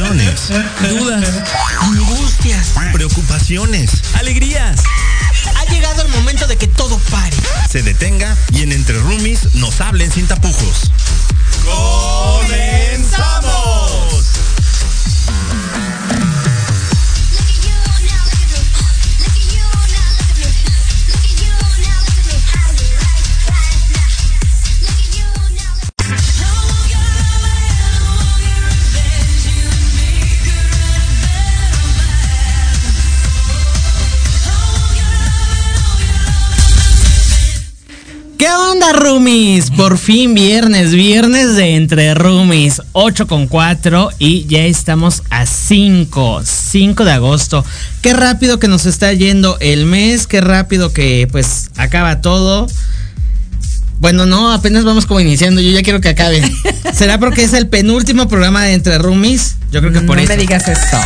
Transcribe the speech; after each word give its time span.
dudas, 0.00 0.50
angustias. 1.80 2.72
preocupaciones, 2.92 3.90
alegrías. 4.14 4.82
Ha 5.56 5.64
llegado 5.72 6.02
el 6.02 6.08
momento 6.08 6.48
de 6.48 6.56
que 6.56 6.66
todo 6.66 6.98
pare. 7.10 7.36
Se 7.70 7.82
detenga 7.82 8.36
y 8.50 8.62
en 8.62 8.72
Entre 8.72 8.98
Roomies 8.98 9.54
nos 9.54 9.80
hablen 9.80 10.10
sin 10.10 10.26
tapujos. 10.26 10.90
¡Comenzamos! 11.64 13.04
Roomies? 39.04 39.70
Por 39.70 39.98
fin 39.98 40.32
viernes, 40.32 40.92
viernes 40.92 41.56
de 41.56 41.76
Entre 41.76 42.14
Roomies, 42.14 42.80
8 42.92 43.26
con 43.26 43.48
4 43.48 44.10
y 44.18 44.46
ya 44.46 44.64
estamos 44.64 45.22
a 45.28 45.44
5, 45.44 46.40
5 46.42 47.04
de 47.04 47.12
agosto. 47.12 47.64
Qué 48.00 48.14
rápido 48.14 48.58
que 48.58 48.66
nos 48.66 48.86
está 48.86 49.12
yendo 49.12 49.58
el 49.60 49.84
mes, 49.84 50.26
qué 50.26 50.40
rápido 50.40 50.94
que 50.94 51.28
pues 51.30 51.70
acaba 51.76 52.22
todo. 52.22 52.66
Bueno, 54.00 54.24
no, 54.24 54.52
apenas 54.52 54.84
vamos 54.84 55.04
como 55.04 55.20
iniciando, 55.20 55.60
yo 55.60 55.70
ya 55.70 55.82
quiero 55.82 56.00
que 56.00 56.08
acabe. 56.08 56.42
¿Será 56.94 57.18
porque 57.18 57.44
es 57.44 57.52
el 57.52 57.68
penúltimo 57.68 58.26
programa 58.26 58.62
de 58.64 58.72
Entre 58.72 58.96
Roomies? 58.96 59.56
Yo 59.70 59.80
creo 59.80 59.92
que 59.92 60.00
por 60.00 60.16
no 60.16 60.22
eso. 60.22 60.32
me 60.32 60.38
digas 60.38 60.66
eso. 60.66 60.96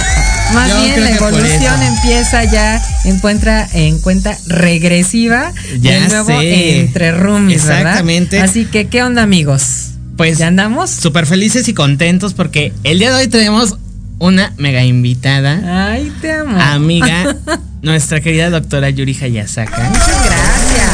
Más 0.55 0.69
Yo 0.71 0.81
bien 0.83 1.05
la 1.05 1.11
evolución 1.11 1.83
empieza 1.83 2.45
ya, 2.45 2.83
encuentra 3.05 3.69
en 3.75 3.99
cuenta 4.01 4.37
regresiva 4.47 5.53
Ya 5.81 5.93
del 6.01 6.09
nuevo 6.09 6.41
sé. 6.41 6.81
entre 6.81 7.13
roomies, 7.13 7.65
¿verdad? 7.67 7.81
Exactamente. 7.83 8.41
Así 8.41 8.65
que, 8.65 8.87
¿qué 8.89 9.03
onda, 9.03 9.23
amigos? 9.23 9.91
Pues 10.17 10.39
¿Ya 10.39 10.47
andamos? 10.49 10.91
súper 10.91 11.27
felices 11.27 11.69
y 11.69 11.75
contentos 11.75 12.35
porque 12.35 12.73
el 12.85 12.99
día 12.99 13.11
de 13.13 13.23
hoy 13.23 13.29
tenemos 13.29 13.77
una 14.19 14.53
mega 14.57 14.83
invitada. 14.85 15.91
Ay, 15.93 16.13
te 16.21 16.33
amo. 16.33 16.59
amiga, 16.61 17.37
nuestra 17.83 18.21
querida 18.21 18.51
doctora 18.51 18.91
Yuri 18.91 19.17
Hayasaka, 19.21 19.81
Muchas 19.91 20.06
gracias. 20.25 20.91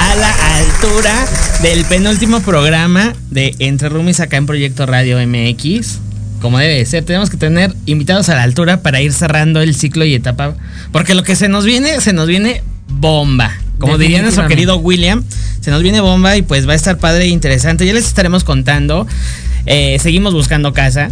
a 0.00 0.14
la 0.16 0.56
altura 0.56 1.14
del 1.62 1.84
penúltimo 1.84 2.40
programa 2.40 3.12
de 3.30 3.54
Entre 3.60 3.88
Roomies 3.88 4.18
acá 4.18 4.38
en 4.38 4.46
Proyecto 4.46 4.86
Radio 4.86 5.18
MX. 5.24 5.98
Como 6.42 6.58
debe 6.58 6.74
de 6.74 6.86
ser, 6.86 7.04
tenemos 7.04 7.30
que 7.30 7.36
tener 7.36 7.72
invitados 7.86 8.28
a 8.28 8.34
la 8.34 8.42
altura 8.42 8.82
para 8.82 9.00
ir 9.00 9.12
cerrando 9.12 9.60
el 9.60 9.76
ciclo 9.76 10.04
y 10.04 10.12
etapa. 10.12 10.54
Porque 10.90 11.14
lo 11.14 11.22
que 11.22 11.36
se 11.36 11.48
nos 11.48 11.64
viene, 11.64 12.00
se 12.00 12.12
nos 12.12 12.26
viene 12.26 12.62
bomba. 12.88 13.52
Como 13.78 13.96
diría 13.96 14.22
nuestro 14.22 14.46
querido 14.48 14.76
William, 14.76 15.24
se 15.60 15.70
nos 15.70 15.82
viene 15.82 16.00
bomba 16.00 16.36
y 16.36 16.42
pues 16.42 16.68
va 16.68 16.72
a 16.72 16.76
estar 16.76 16.98
padre 16.98 17.24
e 17.24 17.28
interesante. 17.28 17.86
Ya 17.86 17.92
les 17.92 18.06
estaremos 18.06 18.42
contando. 18.42 19.06
Eh, 19.66 19.98
seguimos 20.00 20.34
buscando 20.34 20.72
casa. 20.72 21.10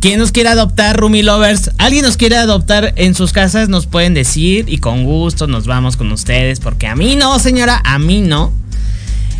Quien 0.00 0.18
nos 0.18 0.32
quiera 0.32 0.52
adoptar, 0.52 0.98
Roomie 0.98 1.22
Lovers, 1.22 1.70
alguien 1.78 2.04
nos 2.04 2.18
quiere 2.18 2.36
adoptar 2.36 2.92
en 2.96 3.14
sus 3.14 3.32
casas, 3.32 3.70
nos 3.70 3.86
pueden 3.86 4.12
decir 4.12 4.66
y 4.68 4.76
con 4.76 5.04
gusto 5.04 5.46
nos 5.46 5.66
vamos 5.66 5.96
con 5.96 6.12
ustedes, 6.12 6.60
porque 6.60 6.86
a 6.86 6.94
mí 6.94 7.16
no, 7.16 7.38
señora, 7.38 7.80
a 7.82 7.98
mí 7.98 8.20
no. 8.20 8.52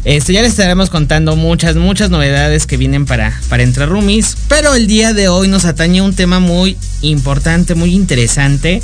Este, 0.04 0.34
ya 0.34 0.42
les 0.42 0.50
estaremos 0.50 0.90
contando 0.90 1.34
muchas, 1.34 1.76
muchas 1.76 2.10
novedades 2.10 2.66
que 2.66 2.76
vienen 2.76 3.06
para, 3.06 3.40
para 3.48 3.62
Entre 3.62 3.86
Roomies, 3.86 4.36
pero 4.48 4.74
el 4.74 4.86
día 4.86 5.14
de 5.14 5.28
hoy 5.28 5.48
nos 5.48 5.64
atañe 5.64 6.02
un 6.02 6.14
tema 6.14 6.40
muy 6.40 6.76
importante, 7.00 7.74
muy 7.74 7.94
interesante, 7.94 8.82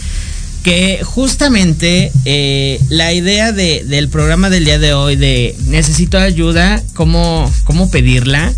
que 0.63 1.01
justamente 1.05 2.11
eh, 2.25 2.81
la 2.89 3.13
idea 3.13 3.53
de- 3.53 3.85
del 3.85 4.09
programa 4.09 4.49
del 4.49 4.65
día 4.65 4.79
de 4.79 4.95
hoy 4.95 5.17
de 5.17 5.55
necesito 5.67 6.19
ayuda, 6.19 6.83
¿cómo, 6.95 7.53
cómo 7.65 7.91
pedirla? 7.91 8.53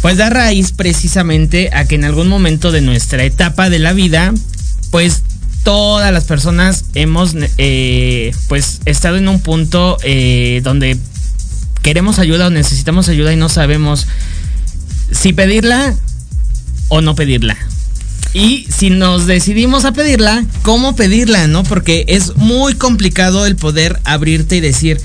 Pues 0.00 0.16
da 0.16 0.30
raíz 0.30 0.72
precisamente 0.72 1.70
a 1.74 1.84
que 1.86 1.96
en 1.96 2.04
algún 2.04 2.28
momento 2.28 2.72
de 2.72 2.80
nuestra 2.80 3.24
etapa 3.24 3.68
de 3.70 3.78
la 3.80 3.92
vida, 3.92 4.32
pues 4.90 5.22
todas 5.62 6.12
las 6.12 6.24
personas 6.24 6.84
hemos 6.94 7.34
eh, 7.58 8.32
pues 8.48 8.80
estado 8.84 9.16
en 9.16 9.28
un 9.28 9.40
punto 9.40 9.96
eh, 10.04 10.60
donde 10.62 10.96
queremos 11.86 12.18
ayuda 12.18 12.48
o 12.48 12.50
necesitamos 12.50 13.08
ayuda 13.08 13.32
y 13.32 13.36
no 13.36 13.48
sabemos 13.48 14.08
si 15.12 15.32
pedirla 15.32 15.94
o 16.88 17.00
no 17.00 17.14
pedirla. 17.14 17.56
Y 18.34 18.66
si 18.76 18.90
nos 18.90 19.26
decidimos 19.26 19.84
a 19.84 19.92
pedirla, 19.92 20.44
¿cómo 20.62 20.96
pedirla, 20.96 21.46
no? 21.46 21.62
Porque 21.62 22.04
es 22.08 22.34
muy 22.34 22.74
complicado 22.74 23.46
el 23.46 23.54
poder 23.54 24.00
abrirte 24.02 24.56
y 24.56 24.60
decir, 24.60 25.00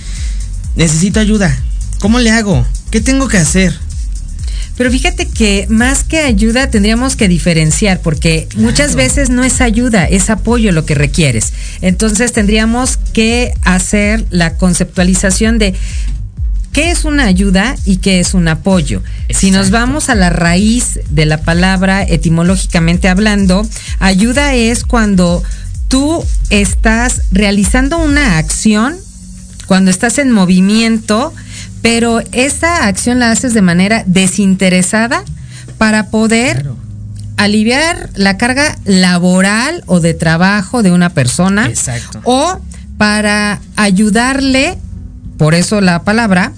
necesito 0.75 1.19
ayuda. 1.19 1.55
¿Cómo 1.99 2.17
le 2.17 2.31
hago? 2.31 2.65
¿Qué 2.89 2.99
tengo 2.99 3.27
que 3.27 3.37
hacer? 3.37 3.77
Pero 4.75 4.89
fíjate 4.89 5.27
que 5.27 5.67
más 5.69 6.03
que 6.03 6.21
ayuda 6.21 6.71
tendríamos 6.71 7.15
que 7.15 7.27
diferenciar 7.27 8.01
porque 8.01 8.47
muchas 8.55 8.95
veces 8.95 9.29
no 9.29 9.43
es 9.43 9.61
ayuda, 9.61 10.05
es 10.05 10.31
apoyo 10.31 10.71
lo 10.71 10.83
que 10.87 10.95
requieres. 10.95 11.53
Entonces 11.81 12.33
tendríamos 12.33 12.97
que 13.13 13.53
hacer 13.61 14.25
la 14.31 14.55
conceptualización 14.55 15.59
de 15.59 15.75
qué 16.71 16.91
es 16.91 17.05
una 17.05 17.25
ayuda 17.25 17.75
y 17.85 17.97
qué 17.97 18.19
es 18.19 18.33
un 18.33 18.47
apoyo. 18.47 19.03
Si 19.29 19.51
nos 19.51 19.71
vamos 19.71 20.09
a 20.09 20.15
la 20.15 20.29
raíz 20.29 20.99
de 21.09 21.25
la 21.25 21.41
palabra 21.41 22.03
etimológicamente 22.03 23.09
hablando, 23.09 23.67
ayuda 23.99 24.53
es 24.53 24.83
cuando 24.83 25.43
tú 25.87 26.23
estás 26.49 27.23
realizando 27.31 27.97
una 27.97 28.37
acción, 28.37 28.95
cuando 29.67 29.91
estás 29.91 30.17
en 30.17 30.31
movimiento, 30.31 31.33
pero 31.81 32.21
esa 32.31 32.85
acción 32.85 33.19
la 33.19 33.31
haces 33.31 33.53
de 33.53 33.61
manera 33.61 34.03
desinteresada 34.05 35.23
para 35.77 36.09
poder 36.09 36.65
aliviar 37.37 38.09
la 38.15 38.37
carga 38.37 38.77
laboral 38.85 39.83
o 39.87 39.99
de 39.99 40.13
trabajo 40.13 40.83
de 40.83 40.91
una 40.91 41.09
persona 41.09 41.65
Exacto. 41.67 42.21
o 42.23 42.59
para 42.97 43.59
ayudarle, 43.75 44.77
por 45.37 45.55
eso 45.55 45.81
la 45.81 46.03
palabra, 46.03 46.53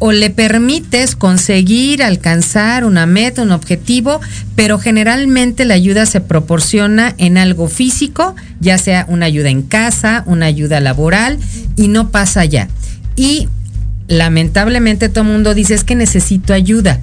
o 0.00 0.12
le 0.12 0.30
permites 0.30 1.16
conseguir 1.16 2.02
alcanzar 2.04 2.84
una 2.84 3.04
meta, 3.06 3.42
un 3.42 3.50
objetivo, 3.50 4.20
pero 4.54 4.78
generalmente 4.78 5.64
la 5.64 5.74
ayuda 5.74 6.06
se 6.06 6.20
proporciona 6.20 7.14
en 7.18 7.36
algo 7.36 7.68
físico, 7.68 8.36
ya 8.60 8.78
sea 8.78 9.04
una 9.08 9.26
ayuda 9.26 9.50
en 9.50 9.62
casa, 9.62 10.22
una 10.26 10.46
ayuda 10.46 10.78
laboral, 10.80 11.38
y 11.76 11.88
no 11.88 12.10
pasa 12.10 12.40
allá. 12.42 12.68
Y 13.16 13.48
lamentablemente 14.06 15.08
todo 15.08 15.22
el 15.24 15.30
mundo 15.32 15.52
dice 15.54 15.74
es 15.74 15.82
que 15.84 15.96
necesito 15.96 16.52
ayuda, 16.54 17.00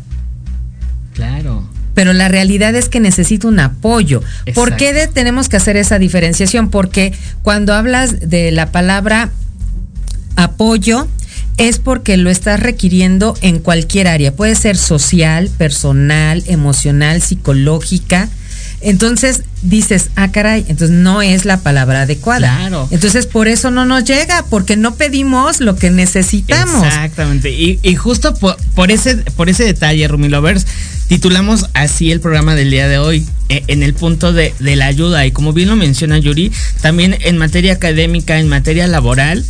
Claro. 1.14 1.68
pero 1.94 2.14
la 2.14 2.30
realidad 2.30 2.76
es 2.76 2.88
que 2.90 3.00
necesito 3.02 3.48
un 3.50 3.60
apoyo. 3.60 4.22
¿Por 4.54 4.76
qué 4.78 4.94
de- 4.94 5.08
tenemos 5.08 5.50
que 5.50 5.58
hacer 5.58 5.76
esa 5.78 6.00
diferenciación? 6.00 6.70
Porque 6.70 7.14
cuando 7.44 7.74
hablas 7.74 8.30
de 8.30 8.52
la 8.52 8.72
palabra 8.72 9.30
apoyo, 10.36 11.08
es 11.58 11.80
porque 11.80 12.18
lo 12.18 12.30
estás 12.30 12.60
requiriendo 12.60 13.38
en 13.42 13.60
cualquier 13.60 14.08
área. 14.08 14.34
Puede 14.34 14.56
ser 14.56 14.78
social, 14.78 15.50
personal, 15.58 16.44
emocional, 16.48 17.22
psicológica. 17.22 18.30
Entonces 18.82 19.44
dices, 19.62 20.10
ah, 20.16 20.32
caray, 20.32 20.66
entonces 20.68 20.92
no 20.96 21.22
es 21.22 21.46
la 21.46 21.62
palabra 21.62 22.02
adecuada. 22.02 22.56
Claro. 22.58 22.88
Entonces 22.92 23.26
por 23.26 23.48
eso 23.48 23.72
no 23.72 23.86
nos 23.86 24.04
llega, 24.04 24.46
porque 24.50 24.76
no 24.76 24.96
pedimos 24.96 25.60
lo 25.60 25.76
que 25.76 25.90
necesitamos. 25.90 26.86
Exactamente. 26.86 27.52
Y, 27.52 27.80
y 27.82 27.96
justo 27.96 28.36
por, 28.36 28.58
por 28.76 28.92
ese, 28.92 29.16
por 29.16 29.50
ese 29.50 29.64
detalle, 29.64 30.08
Rumi 30.08 30.30
Lovers, 30.30 30.68
titulamos 31.08 31.68
así 31.74 32.12
el 32.12 32.20
programa 32.20 32.54
del 32.54 32.70
día 32.70 32.88
de 32.88 32.98
hoy, 33.00 33.26
eh, 33.50 33.64
en 33.68 33.82
el 33.82 33.94
punto 33.94 34.34
de, 34.34 34.54
de 34.60 34.76
la 34.76 34.88
ayuda. 34.88 35.26
Y 35.26 35.32
como 35.32 35.54
bien 35.54 35.70
lo 35.70 35.76
menciona 35.76 36.20
Yuri, 36.20 36.52
también 36.82 37.18
en 37.22 37.38
materia 37.38 37.74
académica, 37.74 38.40
en 38.40 38.50
materia 38.50 38.88
laboral, 38.88 39.44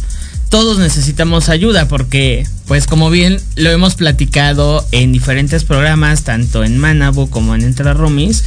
todos 0.49 0.77
necesitamos 0.77 1.49
ayuda 1.49 1.87
porque, 1.87 2.47
pues 2.67 2.87
como 2.87 3.09
bien 3.09 3.39
lo 3.55 3.71
hemos 3.71 3.95
platicado 3.95 4.85
en 4.91 5.11
diferentes 5.11 5.63
programas, 5.63 6.23
tanto 6.23 6.63
en 6.63 6.77
Manabu 6.77 7.29
como 7.29 7.55
en 7.55 7.63
Entre 7.63 7.93
Rumis, 7.93 8.43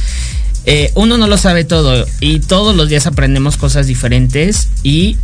eh, 0.65 0.91
uno 0.95 1.17
no 1.17 1.27
lo 1.27 1.37
sabe 1.37 1.63
todo 1.63 2.05
y 2.19 2.39
todos 2.39 2.75
los 2.75 2.89
días 2.89 3.07
aprendemos 3.07 3.57
cosas 3.57 3.87
diferentes 3.87 4.67
y 4.83 5.17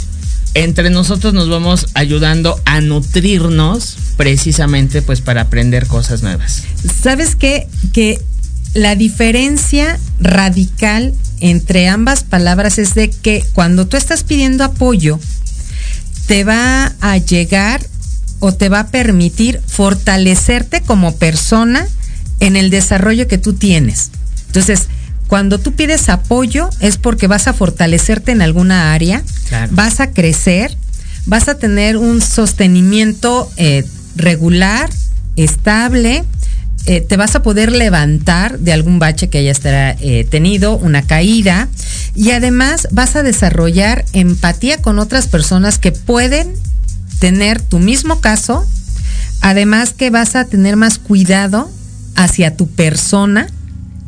entre 0.54 0.90
nosotros 0.90 1.34
nos 1.34 1.50
vamos 1.50 1.88
ayudando 1.94 2.60
a 2.66 2.82
nutrirnos 2.82 3.98
precisamente 4.16 5.02
pues 5.02 5.22
para 5.22 5.42
aprender 5.42 5.88
cosas 5.88 6.24
nuevas. 6.24 6.64
¿Sabes 7.04 7.36
qué? 7.36 7.68
Que 7.94 8.22
la 8.74 8.96
diferencia 8.96 10.00
radical 10.20 11.14
entre 11.42 11.90
ambas 11.90 12.24
palabras 12.24 12.78
es 12.80 12.96
de 12.96 13.10
que 13.10 13.44
cuando 13.54 13.88
tú 13.88 13.98
estás 13.98 14.24
pidiendo 14.24 14.64
apoyo, 14.64 15.20
te 16.28 16.44
va 16.44 16.94
a 17.02 17.18
llegar 17.18 17.82
o 18.40 18.54
te 18.54 18.70
va 18.70 18.80
a 18.82 18.88
permitir 18.88 19.62
fortalecerte 19.68 20.82
como 20.82 21.16
persona 21.16 21.88
en 22.40 22.56
el 22.56 22.70
desarrollo 22.70 23.28
que 23.28 23.38
tú 23.38 23.54
tienes. 23.54 24.12
Entonces, 24.48 24.88
cuando 25.28 25.58
tú 25.60 25.72
pides 25.74 26.10
apoyo 26.10 26.70
es 26.80 26.98
porque 26.98 27.28
vas 27.28 27.48
a 27.48 27.54
fortalecerte 27.54 28.32
en 28.32 28.42
alguna 28.42 28.94
área, 28.94 29.24
Claro. 29.50 29.72
vas 29.74 30.00
a 30.00 30.12
crecer, 30.12 30.76
vas 31.26 31.48
a 31.48 31.58
tener 31.58 31.98
un 31.98 32.22
sostenimiento 32.22 33.50
eh, 33.58 33.86
regular, 34.16 34.90
estable, 35.36 36.24
eh, 36.88 37.02
te 37.02 37.18
vas 37.18 37.36
a 37.36 37.42
poder 37.42 37.72
levantar 37.72 38.60
de 38.60 38.72
algún 38.72 39.00
bache 39.00 39.28
que 39.28 39.40
hayas 39.40 39.60
eh, 39.64 40.28
tenido, 40.30 40.78
una 40.78 41.02
caída, 41.02 41.68
y 42.14 42.32
además 42.32 42.88
vas 42.92 43.16
a 43.16 43.24
desarrollar 43.24 44.06
empatía 44.14 44.82
con 44.82 45.00
otras 45.00 45.28
personas 45.28 45.80
que 45.80 45.92
pueden 45.92 46.54
tener 47.20 47.60
tu 47.60 47.80
mismo 47.80 48.22
caso, 48.22 48.64
además 49.42 49.94
que 49.94 50.12
vas 50.12 50.36
a 50.36 50.46
tener 50.46 50.76
más 50.76 51.00
cuidado 51.00 51.72
hacia 52.16 52.56
tu 52.56 52.68
persona 52.68 53.48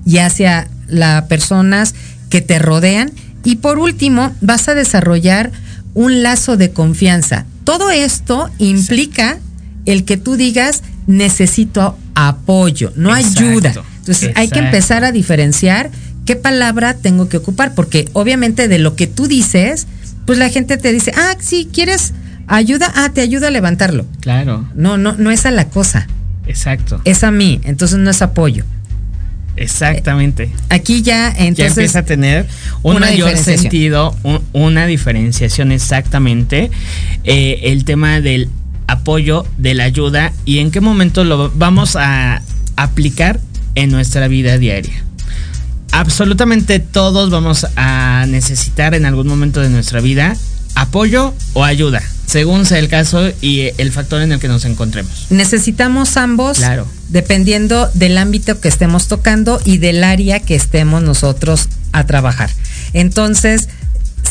y 0.06 0.20
hacia 0.20 0.68
las 0.88 1.24
personas 1.24 1.96
que 2.30 2.42
te 2.42 2.60
rodean, 2.60 3.12
y 3.44 3.56
por 3.56 3.80
último 3.80 4.36
vas 4.42 4.68
a 4.68 4.76
desarrollar 4.76 5.52
un 5.96 6.22
lazo 6.22 6.58
de 6.58 6.72
confianza. 6.72 7.46
Todo 7.64 7.90
esto 7.90 8.52
implica 8.60 9.40
el 9.86 10.06
que 10.06 10.18
tú 10.18 10.36
digas 10.36 10.84
necesito 11.08 11.98
apoyo, 12.18 12.92
no 12.96 13.16
Exacto, 13.16 13.40
ayuda. 13.42 13.74
Entonces 14.00 14.32
hay 14.36 14.50
que 14.50 14.60
empezar 14.60 15.04
a 15.04 15.12
diferenciar 15.12 15.92
qué 16.26 16.36
palabra 16.36 16.96
tengo 16.96 17.30
que 17.30 17.38
ocupar, 17.38 17.74
porque 17.76 18.10
obviamente 18.14 18.68
de 18.68 18.80
lo 18.80 18.96
que 18.96 19.08
tú 19.08 19.28
dices, 19.28 19.88
pues 20.26 20.38
la 20.40 20.50
gente 20.50 20.78
te 20.78 20.92
dice, 20.92 21.12
ah, 21.16 21.36
sí, 21.40 21.70
¿quieres 21.72 22.14
ayuda? 22.48 22.92
Ah, 22.96 23.10
te 23.14 23.22
ayudo 23.22 23.48
a 23.48 23.52
levantarlo. 23.52 24.06
Claro, 24.20 24.68
No, 24.76 24.98
no, 24.98 25.14
no 25.14 25.32
es 25.32 25.46
a 25.46 25.52
la 25.52 25.70
cosa, 25.70 26.08
exacto, 26.48 27.02
es 27.06 27.24
a 27.24 27.32
mí, 27.32 27.60
entonces 27.64 27.98
no 28.00 28.10
es 28.10 28.22
apoyo. 28.22 28.66
exactamente. 29.56 30.52
Aquí 30.70 31.02
ya, 31.02 31.34
ya 31.36 31.46
entonces, 31.46 31.78
empieza 31.78 32.00
a 32.00 32.04
tener 32.04 32.48
un 32.84 32.98
una 32.98 33.08
mayor 33.08 33.36
sentido, 33.38 34.16
un- 34.24 34.42
una 34.54 34.86
diferenciación 34.86 35.72
exactamente, 35.72 36.70
eh, 37.24 37.60
el 37.64 37.84
tema 37.86 38.22
del 38.22 38.50
apoyo, 38.88 39.46
de 39.58 39.74
la 39.74 39.84
ayuda 39.84 40.32
y 40.46 40.60
en 40.60 40.72
qué 40.72 40.80
momento 40.82 41.24
lo 41.24 41.52
vamos 41.52 41.96
a 41.96 42.42
aplicar 42.76 43.40
en 43.76 43.92
nuestra 43.92 44.28
vida 44.28 44.58
diaria. 44.58 45.04
Absolutamente 45.92 46.80
todos 46.80 47.30
vamos 47.30 47.66
a 47.76 48.26
necesitar 48.28 48.94
en 48.94 49.06
algún 49.06 49.28
momento 49.28 49.62
de 49.62 49.70
nuestra 49.70 50.02
vida 50.02 50.36
apoyo 50.76 51.34
o 51.54 51.64
ayuda, 51.64 52.04
según 52.28 52.66
sea 52.68 52.78
el 52.78 52.88
caso 52.88 53.32
y 53.42 53.70
el 53.80 53.92
factor 53.92 54.22
en 54.22 54.32
el 54.32 54.40
que 54.40 54.48
nos 54.48 54.64
encontremos. 54.66 55.26
necesitamos 55.32 56.18
ambos, 56.18 56.58
Claro. 56.58 56.88
dependiendo 57.10 57.90
del 57.96 58.18
ámbito 58.18 58.60
que 58.62 58.68
estemos 58.68 59.08
tocando 59.08 59.60
y 59.66 59.80
del 59.80 60.04
área 60.04 60.40
que 60.40 60.54
estemos 60.56 61.02
nosotros 61.02 61.68
a 61.94 62.06
trabajar. 62.06 62.52
Entonces, 62.94 63.70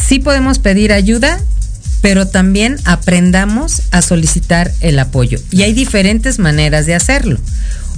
sí 0.07 0.21
podemos 0.21 0.61
pedir 0.61 0.93
ayuda, 0.93 1.41
pero 2.07 2.29
también 2.29 2.77
aprendamos 2.85 3.83
a 3.91 4.01
solicitar 4.01 4.71
el 4.81 4.97
apoyo. 5.01 5.41
Y 5.51 5.63
hay 5.63 5.73
diferentes 5.73 6.39
maneras 6.39 6.87
de 6.87 6.95
hacerlo. 6.95 7.37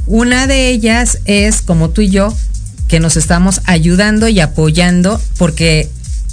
Una 0.07 0.47
de 0.47 0.71
ellas 0.71 1.19
es, 1.27 1.61
como 1.61 1.91
tú 1.91 2.01
y 2.01 2.09
yo, 2.09 2.35
que 2.89 3.01
nos 3.01 3.19
estamos 3.19 3.61
ayudando 3.67 4.27
y 4.27 4.41
apoyando, 4.41 5.21
porque 5.37 5.91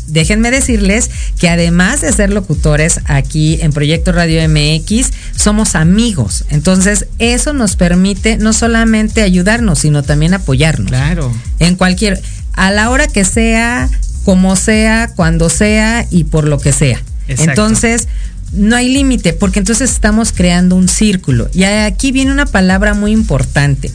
déjenme 0.07 0.51
decirles 0.51 1.09
que 1.37 1.49
además 1.49 1.99
de 1.99 2.13
ser 2.13 2.29
locutores 2.29 3.01
aquí 3.07 3.59
en 3.59 3.73
Proyecto 3.73 4.13
Radio 4.13 4.39
MX, 4.47 5.11
somos 5.35 5.75
amigos. 5.75 6.45
Entonces, 6.51 7.07
eso 7.19 7.51
nos 7.51 7.75
permite 7.75 8.37
no 8.37 8.53
solamente 8.53 9.21
ayudarnos, 9.21 9.79
sino 9.79 10.01
también 10.01 10.33
apoyarnos. 10.33 10.87
Claro. 10.87 11.29
En 11.59 11.75
cualquier, 11.75 12.21
a 12.53 12.71
la 12.71 12.89
hora 12.89 13.09
que 13.09 13.25
sea, 13.25 13.89
como 14.23 14.55
sea, 14.55 15.11
cuando 15.13 15.49
sea 15.49 16.07
y 16.09 16.23
por 16.23 16.47
lo 16.47 16.57
que 16.57 16.71
sea. 16.71 17.03
Exacto. 17.27 17.51
Entonces, 17.51 18.07
no 18.51 18.75
hay 18.75 18.89
límite, 18.89 19.33
porque 19.33 19.59
entonces 19.59 19.91
estamos 19.91 20.31
creando 20.31 20.75
un 20.75 20.87
círculo. 20.87 21.49
Y 21.53 21.63
aquí 21.63 22.11
viene 22.11 22.31
una 22.31 22.45
palabra 22.45 22.93
muy 22.93 23.11
importante. 23.11 23.91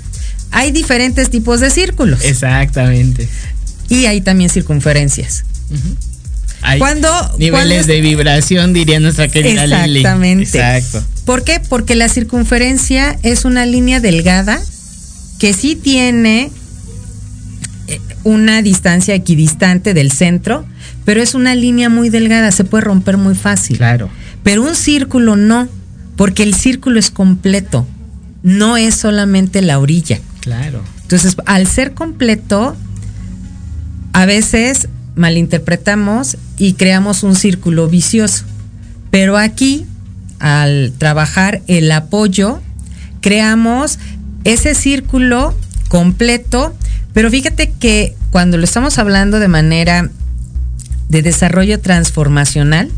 Hay 0.50 0.72
diferentes 0.72 1.30
tipos 1.30 1.60
de 1.60 1.70
círculos 1.70 2.20
Exactamente. 2.24 3.28
y 3.88 4.06
hay 4.06 4.20
también 4.20 4.50
circunferencias. 4.50 5.44
Hay 6.62 6.78
Cuando- 6.78 7.08
niveles 7.38 7.78
cuando- 7.78 7.92
de 7.92 8.00
vibración, 8.00 8.72
diría 8.72 9.00
nuestra 9.00 9.28
querida 9.28 9.66
Lili. 9.66 10.00
Exactamente. 10.00 10.58
Exacto. 10.58 11.02
¿Por 11.24 11.44
qué? 11.44 11.60
Porque 11.60 11.94
la 11.94 12.08
circunferencia 12.08 13.18
es 13.22 13.44
una 13.44 13.64
línea 13.64 14.00
delgada 14.00 14.60
que 15.38 15.54
sí 15.54 15.74
tiene 15.76 16.50
una 18.24 18.62
distancia 18.62 19.14
equidistante 19.14 19.94
del 19.94 20.12
centro, 20.12 20.64
pero 21.04 21.22
es 21.22 21.34
una 21.34 21.54
línea 21.54 21.88
muy 21.88 22.10
delgada, 22.10 22.50
se 22.52 22.64
puede 22.64 22.84
romper 22.84 23.16
muy 23.16 23.34
fácil. 23.34 23.78
Claro. 23.78 24.10
Pero 24.42 24.62
un 24.62 24.74
círculo 24.74 25.36
no, 25.36 25.68
porque 26.16 26.42
el 26.42 26.54
círculo 26.54 26.98
es 26.98 27.10
completo, 27.10 27.86
no 28.42 28.76
es 28.76 28.94
solamente 28.94 29.62
la 29.62 29.78
orilla. 29.78 30.20
Claro. 30.40 30.82
Entonces, 31.02 31.36
al 31.46 31.66
ser 31.66 31.92
completo, 31.94 32.76
a 34.12 34.26
veces 34.26 34.88
malinterpretamos 35.16 36.36
y 36.58 36.74
creamos 36.74 37.22
un 37.22 37.34
círculo 37.34 37.88
vicioso. 37.88 38.44
Pero 39.10 39.36
aquí, 39.36 39.86
al 40.38 40.92
trabajar 40.96 41.62
el 41.66 41.90
apoyo, 41.90 42.60
creamos 43.20 43.98
ese 44.44 44.74
círculo 44.74 45.54
completo, 45.88 46.74
pero 47.12 47.30
fíjate 47.30 47.70
que 47.70 48.14
cuando 48.30 48.56
lo 48.56 48.64
estamos 48.64 48.98
hablando 48.98 49.38
de 49.40 49.48
manera 49.48 50.10
de 51.08 51.22
desarrollo 51.22 51.80
transformacional, 51.80 52.90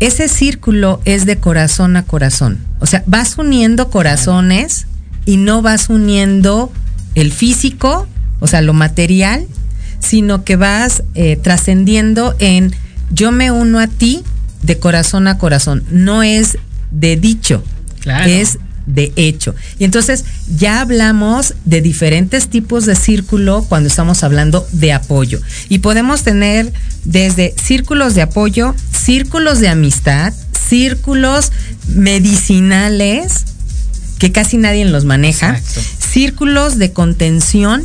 ese 0.00 0.28
círculo 0.28 1.00
es 1.04 1.24
de 1.26 1.38
corazón 1.38 1.96
a 1.96 2.02
corazón. 2.02 2.58
O 2.80 2.86
sea, 2.86 3.02
vas 3.06 3.38
uniendo 3.38 3.88
corazones 3.90 4.86
y 5.24 5.36
no 5.38 5.62
vas 5.62 5.88
uniendo 5.88 6.70
el 7.14 7.32
físico, 7.32 8.06
o 8.40 8.46
sea, 8.46 8.60
lo 8.60 8.74
material, 8.74 9.46
sino 10.00 10.44
que 10.44 10.56
vas 10.56 11.02
eh, 11.14 11.36
trascendiendo 11.36 12.34
en 12.38 12.74
yo 13.10 13.32
me 13.32 13.50
uno 13.50 13.78
a 13.78 13.86
ti 13.86 14.22
de 14.62 14.78
corazón 14.78 15.28
a 15.28 15.38
corazón. 15.38 15.84
No 15.90 16.22
es 16.22 16.58
de 16.90 17.16
dicho, 17.16 17.62
Claro. 18.00 18.28
es 18.30 18.58
de 18.86 19.12
hecho. 19.16 19.54
Y 19.78 19.84
entonces 19.84 20.24
ya 20.56 20.80
hablamos 20.80 21.54
de 21.64 21.80
diferentes 21.80 22.48
tipos 22.48 22.86
de 22.86 22.94
círculo 22.94 23.64
cuando 23.68 23.88
estamos 23.88 24.22
hablando 24.22 24.66
de 24.72 24.92
apoyo. 24.92 25.40
Y 25.68 25.78
podemos 25.78 26.22
tener 26.22 26.72
desde 27.04 27.54
círculos 27.62 28.14
de 28.14 28.22
apoyo, 28.22 28.74
círculos 28.92 29.60
de 29.60 29.68
amistad, 29.68 30.32
círculos 30.68 31.52
medicinales, 31.88 33.44
que 34.18 34.32
casi 34.32 34.56
nadie 34.56 34.84
los 34.84 35.04
maneja, 35.04 35.56
Exacto. 35.58 35.80
círculos 35.98 36.78
de 36.78 36.92
contención, 36.92 37.82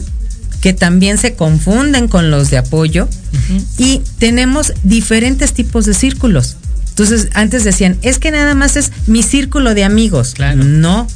que 0.61 0.73
también 0.73 1.17
se 1.17 1.33
confunden 1.33 2.07
con 2.07 2.31
los 2.31 2.49
de 2.49 2.57
apoyo, 2.57 3.07
y 3.77 4.01
tenemos 4.19 4.73
diferentes 4.83 5.53
tipos 5.53 5.85
de 5.85 5.93
círculos. 5.93 6.57
Entonces, 6.91 7.29
antes 7.33 7.63
decían, 7.63 7.97
es 8.01 8.19
que 8.19 8.31
nada 8.31 8.53
más 8.53 8.75
es 8.75 8.91
mi 9.07 9.23
círculo 9.23 9.73
de 9.73 9.83
amigos. 9.83 10.33
Claro. 10.35 10.63
No. 10.63 11.07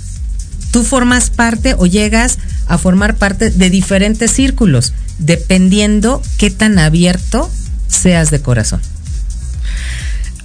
Tú 0.72 0.84
formas 0.84 1.29
parte 1.29 1.75
o 1.77 1.86
llegas 1.86 2.38
a 2.67 2.77
formar 2.77 3.15
parte 3.15 3.50
de 3.50 3.70
diferentes 3.70 4.32
círculos, 4.32 4.94
dependiendo 5.20 6.22
qué 6.38 6.50
tan 6.50 6.79
abierto 6.79 7.50
seas 7.88 8.32
de 8.32 8.41
corazón. 8.41 8.82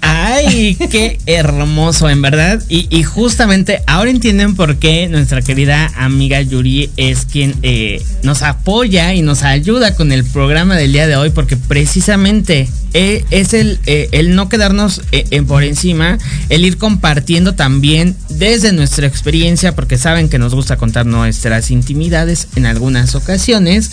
Ay, 0.01 0.77
qué 0.91 1.19
hermoso, 1.27 2.09
en 2.09 2.23
verdad. 2.23 2.63
Y, 2.69 3.03
justamente 3.03 3.83
ahora 3.87 4.11
entienden 4.11 4.57
por 4.57 4.77
qué 4.77 5.09
nuestra 5.09 5.43
querida 5.43 5.91
amiga 5.97 6.41
Yuri 6.41 6.91
es 6.97 7.25
quien 7.25 7.55
eh, 7.63 8.03
nos 8.23 8.43
apoya 8.43 9.15
y 9.15 9.23
nos 9.23 9.43
ayuda 9.43 9.95
con 9.95 10.13
el 10.13 10.25
programa 10.25 10.77
del 10.77 10.93
día 10.93 11.07
de 11.07 11.17
hoy, 11.17 11.31
porque 11.31 11.57
precisamente 11.57 12.69
eh, 12.95 13.25
es 13.31 13.55
el, 13.55 13.79
eh, 13.87 14.09
el 14.13 14.35
no 14.35 14.49
quedarnos 14.49 15.03
por 15.47 15.65
encima, 15.65 16.19
el 16.49 16.65
ir 16.65 16.79
compartiendo 16.79 17.55
también 17.55 18.17
desde 18.29 18.73
nuestra 18.73 19.07
experiencia, 19.07 19.75
porque 19.75 19.99
saben 19.99 20.29
que 20.29 20.39
nos 20.39 20.55
gusta 20.55 20.77
contar 20.77 21.07
nuestras 21.07 21.71
intimidades 21.71 22.49
en 22.57 22.67
algunas 22.67 23.15
ocasiones, 23.15 23.93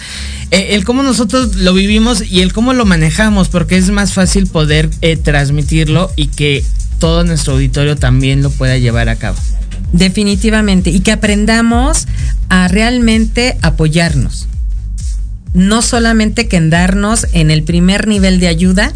el 0.52 0.86
cómo 0.86 1.04
nosotros 1.04 1.58
lo 1.58 1.74
vivimos 1.74 2.24
y 2.30 2.42
el 2.42 2.54
cómo 2.54 2.74
lo 2.74 2.86
manejamos, 2.86 3.50
porque 3.50 3.78
es 3.78 3.90
más 3.90 4.14
fácil 4.14 4.48
poder 4.48 4.90
eh, 5.02 5.18
y 6.16 6.28
que 6.28 6.64
todo 7.00 7.24
nuestro 7.24 7.54
auditorio 7.54 7.96
también 7.96 8.42
lo 8.42 8.50
pueda 8.50 8.78
llevar 8.78 9.10
a 9.10 9.16
cabo. 9.16 9.38
Definitivamente. 9.94 10.90
Y 10.90 11.00
que 11.02 11.12
aprendamos 11.12 12.08
a 12.50 12.68
realmente 12.68 13.58
apoyarnos. 13.62 14.48
No 15.54 15.82
solamente 15.82 16.48
quedarnos 16.48 17.28
en 17.34 17.52
el 17.52 17.64
primer 17.64 18.08
nivel 18.08 18.40
de 18.40 18.48
ayuda 18.48 18.94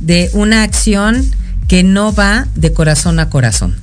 de 0.00 0.30
una 0.32 0.62
acción 0.62 1.24
que 1.68 1.82
no 1.82 2.12
va 2.12 2.46
de 2.54 2.72
corazón 2.72 3.18
a 3.18 3.28
corazón. 3.28 3.76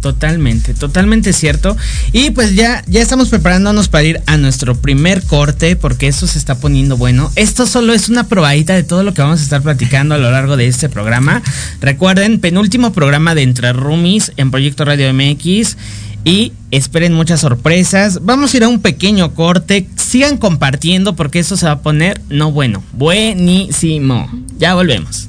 Totalmente, 0.00 0.74
totalmente 0.74 1.32
cierto. 1.32 1.76
Y 2.12 2.30
pues 2.30 2.54
ya, 2.54 2.84
ya 2.86 3.02
estamos 3.02 3.30
preparándonos 3.30 3.88
para 3.88 4.04
ir 4.04 4.20
a 4.26 4.36
nuestro 4.36 4.76
primer 4.76 5.24
corte 5.24 5.74
porque 5.74 6.06
esto 6.06 6.28
se 6.28 6.38
está 6.38 6.58
poniendo 6.58 6.96
bueno. 6.96 7.32
Esto 7.34 7.66
solo 7.66 7.92
es 7.92 8.08
una 8.08 8.28
probadita 8.28 8.74
de 8.74 8.84
todo 8.84 9.02
lo 9.02 9.12
que 9.12 9.22
vamos 9.22 9.40
a 9.40 9.42
estar 9.42 9.60
platicando 9.60 10.14
a 10.14 10.18
lo 10.18 10.30
largo 10.30 10.56
de 10.56 10.68
este 10.68 10.88
programa. 10.88 11.42
Recuerden, 11.80 12.38
penúltimo 12.38 12.92
programa 12.92 13.34
de 13.34 13.42
Entre 13.42 13.72
Roomies 13.72 14.32
en 14.36 14.52
Proyecto 14.52 14.84
Radio 14.84 15.12
MX. 15.12 15.76
Y 16.24 16.52
esperen 16.70 17.14
muchas 17.14 17.40
sorpresas. 17.40 18.20
Vamos 18.22 18.52
a 18.52 18.56
ir 18.58 18.64
a 18.64 18.68
un 18.68 18.80
pequeño 18.80 19.34
corte. 19.34 19.88
Sigan 19.96 20.36
compartiendo 20.36 21.16
porque 21.16 21.38
eso 21.38 21.56
se 21.56 21.66
va 21.66 21.72
a 21.72 21.80
poner, 21.80 22.20
no 22.28 22.52
bueno, 22.52 22.84
buenísimo. 22.92 24.30
Ya 24.58 24.74
volvemos. 24.74 25.28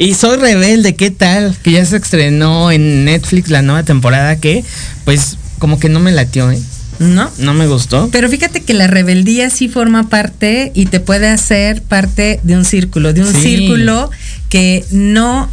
Y 0.00 0.14
soy 0.14 0.38
rebelde, 0.38 0.94
¿qué 0.96 1.10
tal? 1.10 1.54
Que 1.62 1.72
ya 1.72 1.84
se 1.84 1.98
estrenó 1.98 2.70
en 2.72 3.04
Netflix 3.04 3.50
la 3.50 3.60
nueva 3.60 3.82
temporada 3.82 4.36
que, 4.36 4.64
pues, 5.04 5.36
como 5.58 5.78
que 5.78 5.90
no 5.90 6.00
me 6.00 6.10
latió, 6.10 6.50
¿eh? 6.50 6.58
¿No? 6.98 7.30
No 7.36 7.52
me 7.52 7.66
gustó. 7.66 8.08
Pero 8.10 8.30
fíjate 8.30 8.62
que 8.62 8.72
la 8.72 8.86
rebeldía 8.86 9.50
sí 9.50 9.68
forma 9.68 10.08
parte 10.08 10.72
y 10.74 10.86
te 10.86 11.00
puede 11.00 11.28
hacer 11.28 11.82
parte 11.82 12.40
de 12.44 12.56
un 12.56 12.64
círculo, 12.64 13.12
de 13.12 13.20
un 13.20 13.32
Sí. 13.34 13.42
círculo 13.42 14.10
que 14.48 14.86
no 14.90 15.50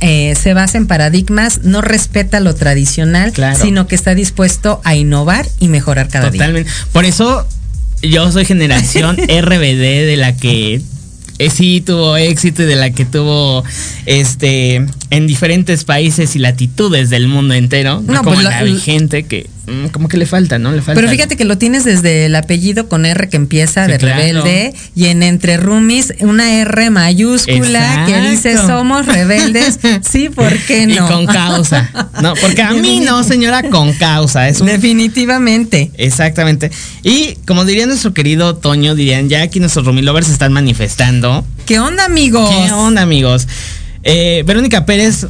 eh, 0.00 0.34
se 0.34 0.54
basa 0.54 0.78
en 0.78 0.86
paradigmas, 0.86 1.60
no 1.64 1.82
respeta 1.82 2.40
lo 2.40 2.54
tradicional, 2.54 3.32
Claro. 3.32 3.58
sino 3.62 3.86
que 3.86 3.94
está 3.96 4.14
dispuesto 4.14 4.80
a 4.84 4.94
innovar 4.94 5.46
y 5.58 5.68
mejorar 5.68 6.08
cada 6.08 6.30
día. 6.30 6.38
Totalmente. 6.40 6.70
Por 6.92 7.04
eso 7.04 7.46
yo 8.02 8.32
soy 8.32 8.46
generación 8.46 9.16
RBD 9.28 10.06
de 10.06 10.16
la 10.18 10.36
que 10.36 10.80
eh, 11.40 11.50
sí 11.50 11.80
tuvo 11.80 12.16
éxito 12.16 12.62
y 12.62 12.66
de 12.66 12.76
la 12.76 12.90
que 12.90 13.04
tuvo 13.04 13.64
este 14.06 14.84
en 15.10 15.26
diferentes 15.26 15.84
países 15.84 16.36
y 16.36 16.38
latitudes 16.38 17.10
del 17.10 17.28
mundo 17.28 17.54
entero. 17.54 18.02
No, 18.06 18.12
No, 18.14 18.18
como 18.22 18.34
pues 18.34 18.44
la 18.44 18.50
la- 18.50 18.62
vigente 18.62 19.24
que 19.24 19.48
como 19.92 20.08
que 20.08 20.16
le 20.16 20.26
falta, 20.26 20.58
¿no? 20.58 20.72
Le 20.72 20.82
falta. 20.82 21.00
Pero 21.00 21.10
fíjate 21.10 21.36
que 21.36 21.44
lo 21.44 21.58
tienes 21.58 21.84
desde 21.84 22.26
el 22.26 22.36
apellido 22.36 22.88
con 22.88 23.06
R 23.06 23.28
que 23.28 23.36
empieza 23.36 23.86
Sí, 23.86 23.92
de 23.92 23.98
claro. 23.98 24.16
rebelde 24.18 24.74
y 24.94 25.06
en 25.06 25.22
entre 25.22 25.56
roomies 25.56 26.14
una 26.20 26.60
R 26.60 26.90
mayúscula 26.90 28.04
que 28.06 28.20
dice 28.30 28.56
somos 28.56 29.06
rebeldes. 29.06 29.78
Sí, 30.10 30.28
¿por 30.28 30.56
qué 30.66 30.86
no? 30.86 30.94
Y 30.94 30.98
con 31.08 31.26
causa. 31.26 31.90
No, 32.22 32.34
porque 32.34 32.62
a 32.62 32.72
mí 32.72 33.00
no, 33.00 33.22
señora, 33.24 33.62
con 33.62 33.92
causa. 33.94 34.48
Es 34.48 34.60
un 34.60 34.66
Definitivamente. 34.66 35.90
Exactamente. 35.96 36.70
Y 37.02 37.36
como 37.46 37.64
diría 37.64 37.86
nuestro 37.86 38.12
querido 38.12 38.56
Toño, 38.56 38.94
dirían, 38.94 39.28
ya 39.28 39.42
aquí 39.42 39.60
nuestros 39.60 39.86
Rumilovers 39.86 40.26
se 40.26 40.32
están 40.32 40.52
manifestando. 40.52 41.44
¿Qué 41.66 41.78
onda, 41.78 42.04
amigos? 42.04 42.50
¿Qué 42.50 42.72
onda, 42.72 43.02
amigos? 43.02 43.46
Eh, 44.02 44.42
Verónica 44.46 44.86
Pérez, 44.86 45.26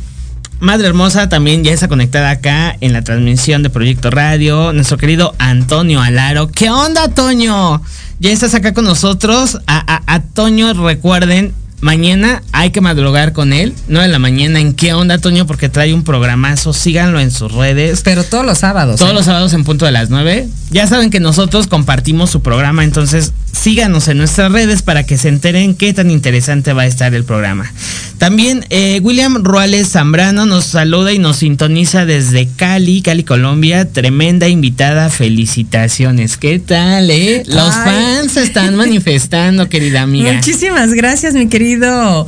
Madre 0.61 0.89
Hermosa, 0.89 1.31
también 1.31 1.65
ya 1.65 1.73
está 1.73 1.89
conectada 1.89 2.29
acá 2.29 2.77
en 2.83 2.93
la 2.93 3.03
transmisión 3.03 3.63
de 3.63 3.71
Proyecto 3.71 4.11
Radio. 4.11 4.75
Nuestro 4.75 4.99
querido 4.99 5.35
Antonio 5.39 6.03
Alaro. 6.03 6.49
¿Qué 6.49 6.69
onda, 6.69 7.09
Toño? 7.09 7.81
Ya 8.19 8.31
estás 8.31 8.53
acá 8.55 8.75
con 8.75 8.85
nosotros. 8.85 9.59
A, 9.67 10.21
Toño, 10.35 10.75
recuerden, 10.75 11.55
mañana 11.81 12.43
hay 12.53 12.71
que 12.71 12.81
madrugar 12.81 13.33
con 13.33 13.53
él. 13.53 13.75
No 13.89 14.03
en 14.03 14.13
la 14.13 14.19
mañana. 14.19 14.61
¿En 14.61 14.75
qué 14.75 14.93
onda, 14.95 15.19
Toño? 15.19 15.47
Porque 15.47 15.69
trae 15.69 15.95
un 15.95 16.05
programazo. 16.05 16.73
Síganlo 16.73 17.21
en 17.21 17.31
sus 17.31 17.53
redes. 17.53 18.03
Pero 18.03 18.25
todos 18.25 18.45
los 18.45 18.59
sábados. 18.59 18.99
Todos 18.99 19.13
¿eh? 19.13 19.15
los 19.15 19.25
sábados 19.25 19.53
en 19.53 19.65
punto 19.65 19.85
de 19.85 19.93
las 19.93 20.11
9. 20.11 20.49
Ya 20.71 20.87
saben 20.87 21.11
que 21.11 21.19
nosotros 21.19 21.67
compartimos 21.67 22.31
su 22.31 22.43
programa, 22.43 22.85
entonces 22.85 23.33
síganos 23.51 24.07
en 24.07 24.19
nuestras 24.19 24.53
redes 24.53 24.83
para 24.83 25.05
que 25.05 25.19
se 25.19 25.29
enteren 25.29 25.75
qué 25.75 25.93
tan 25.93 26.11
interesante 26.11 26.73
va 26.73 26.83
a 26.83 26.87
estar 26.87 27.13
el 27.13 27.25
programa. 27.25 27.73
También 28.19 28.65
eh, 28.71 29.01
William 29.03 29.43
Ruales 29.43 29.89
Zambrano 29.89 30.47
nos 30.47 30.67
saluda 30.67 31.13
y 31.13 31.19
nos 31.19 31.39
sintoniza 31.39 32.07
desde 32.07 32.47
Cali, 32.47 33.03
Cali, 33.03 33.25
Colombia. 33.25 33.91
Tremenda 33.91 34.47
invitada, 34.49 35.11
felicitaciones. 35.11 36.37
¿Qué 36.37 36.61
tal, 36.61 37.11
eh? 37.11 37.43
Los 37.47 37.75
Ay. 37.75 37.85
fans 37.85 38.33
se 38.33 38.43
están 38.43 38.77
manifestando, 38.77 39.69
querida 39.69 40.03
amiga. 40.03 40.33
Muchísimas 40.33 40.93
gracias, 40.95 41.35
mi 41.35 41.49
querido 41.75 42.27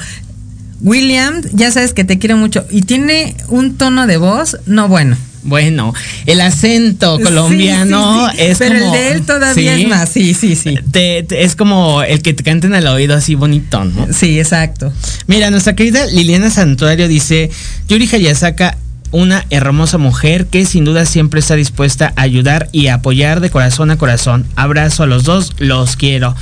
William. 0.80 1.42
Ya 1.52 1.70
sabes 1.70 1.92
que 1.92 2.04
te 2.04 2.18
quiero 2.18 2.36
mucho. 2.36 2.64
Y 2.70 2.82
tiene 2.82 3.36
un 3.48 3.76
tono 3.76 4.06
de 4.06 4.16
voz, 4.16 4.56
no 4.66 4.88
bueno. 4.88 5.16
Bueno, 5.44 5.92
el 6.26 6.40
acento 6.40 7.18
colombiano 7.20 8.28
Sí, 8.30 8.36
sí, 8.36 8.38
sí. 8.38 8.44
es 8.52 8.58
Pero 8.58 8.78
como... 8.78 8.94
el 8.94 9.00
de 9.00 9.12
él 9.12 9.22
todavía 9.22 9.76
es 9.76 9.88
más. 9.88 10.08
Sí, 10.08 10.34
sí, 10.34 10.54
sí. 10.54 10.78
Te- 10.92 11.24
te- 11.24 11.42
es 11.42 11.56
como 11.56 12.00
el 12.04 12.22
que 12.22 12.32
te 12.32 12.44
canten 12.44 12.74
al 12.74 12.86
oído 12.86 13.16
así 13.16 13.34
bonito, 13.34 13.84
¿no? 13.84 14.06
Sí, 14.12 14.38
exacto. 14.38 14.92
Mira, 15.26 15.50
nuestra 15.50 15.74
querida 15.74 16.06
Liliana 16.06 16.48
Santuario 16.48 17.08
dice, 17.08 17.50
Yuri 17.88 18.08
Hayasaka, 18.12 18.76
una 19.10 19.44
hermosa 19.50 19.98
mujer 19.98 20.46
que 20.46 20.64
sin 20.64 20.84
duda 20.84 21.06
siempre 21.06 21.40
está 21.40 21.56
dispuesta 21.56 22.12
a 22.14 22.22
ayudar 22.22 22.68
y 22.70 22.86
apoyar 22.86 23.40
de 23.40 23.50
corazón 23.50 23.90
a 23.90 23.98
corazón. 23.98 24.46
Abrazo 24.54 25.02
a 25.02 25.06
los 25.06 25.24
dos, 25.24 25.54
los 25.58 25.96
quiero. 25.96 26.36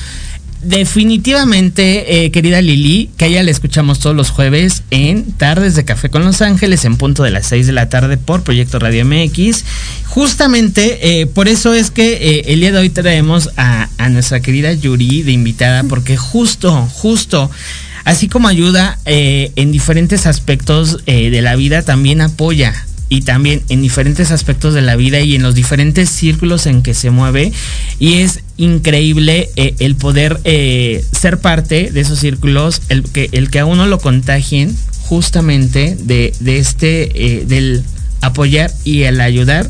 Definitivamente, 0.62 2.25
eh, 2.25 2.31
querida 2.31 2.61
Lili, 2.61 3.09
que 3.16 3.27
ella 3.27 3.42
le 3.42 3.51
escuchamos 3.51 3.99
todos 3.99 4.14
los 4.14 4.29
jueves 4.29 4.83
en 4.90 5.33
Tardes 5.33 5.75
de 5.75 5.87
Café 5.87 6.11
con 6.11 6.23
Los 6.23 6.42
Ángeles, 6.42 6.85
en 6.85 6.99
punto 6.99 7.23
de 7.23 7.31
las 7.31 7.46
6 7.46 7.66
de 7.66 7.73
la 7.73 7.88
tarde 7.88 8.18
por 8.18 8.42
Proyecto 8.42 8.79
Radio 8.79 9.07
MX. 9.07 9.64
Justamente, 10.07 11.20
eh, 11.20 11.27
por 11.27 11.49
eso 11.49 11.73
es 11.73 11.90
que 11.90 12.12
eh, 12.12 12.53
el 12.53 12.61
día 12.61 12.73
de 12.73 12.79
hoy 12.79 12.90
traemos 12.90 13.51
a, 13.57 13.88
nuestra 14.11 14.40
querida 14.40 14.73
Yuri 14.73 15.23
de 15.23 15.33
invitada, 15.33 15.85
porque 15.85 16.16
justo, 16.16 16.88
justo, 16.92 17.51
así 18.05 18.29
como 18.29 18.49
ayuda 18.49 18.99
en 19.05 19.73
diferentes 19.73 20.27
aspectos 20.27 21.05
de 21.07 21.42
la 21.42 21.55
vida, 21.55 21.83
también 21.83 22.20
apoya 22.20 22.75
y 23.11 23.23
también 23.23 23.62
en 23.68 23.83
diferentes 23.83 24.31
aspectos 24.31 24.73
de 24.73 24.81
la 24.81 24.96
vida 24.96 25.20
y 25.20 25.35
en 25.35 25.42
los 25.42 25.55
diferentes 25.55 26.09
círculos 26.09 26.66
en 26.66 26.83
que 26.83 26.94
se 26.94 27.11
mueve. 27.11 27.53
Y 27.99 28.20
es 28.20 28.40
increíble 28.57 29.51
eh, 29.57 29.75
el 29.81 29.96
poder 29.96 30.40
eh, 30.44 31.05
ser 31.12 31.38
parte 31.38 31.90
de 31.90 32.01
esos 32.01 32.20
círculos, 32.20 32.83
el 32.88 33.03
que, 33.03 33.29
el 33.33 33.51
que 33.51 33.59
a 33.59 33.66
uno 33.66 33.87
lo 33.87 33.99
contagien 33.99 34.75
justamente 35.03 35.96
de, 36.01 36.33
de 36.38 36.59
este, 36.59 37.40
eh, 37.40 37.44
del 37.44 37.83
apoyar 38.20 38.70
y 38.85 39.03
el 39.03 39.20
ayudar 39.20 39.68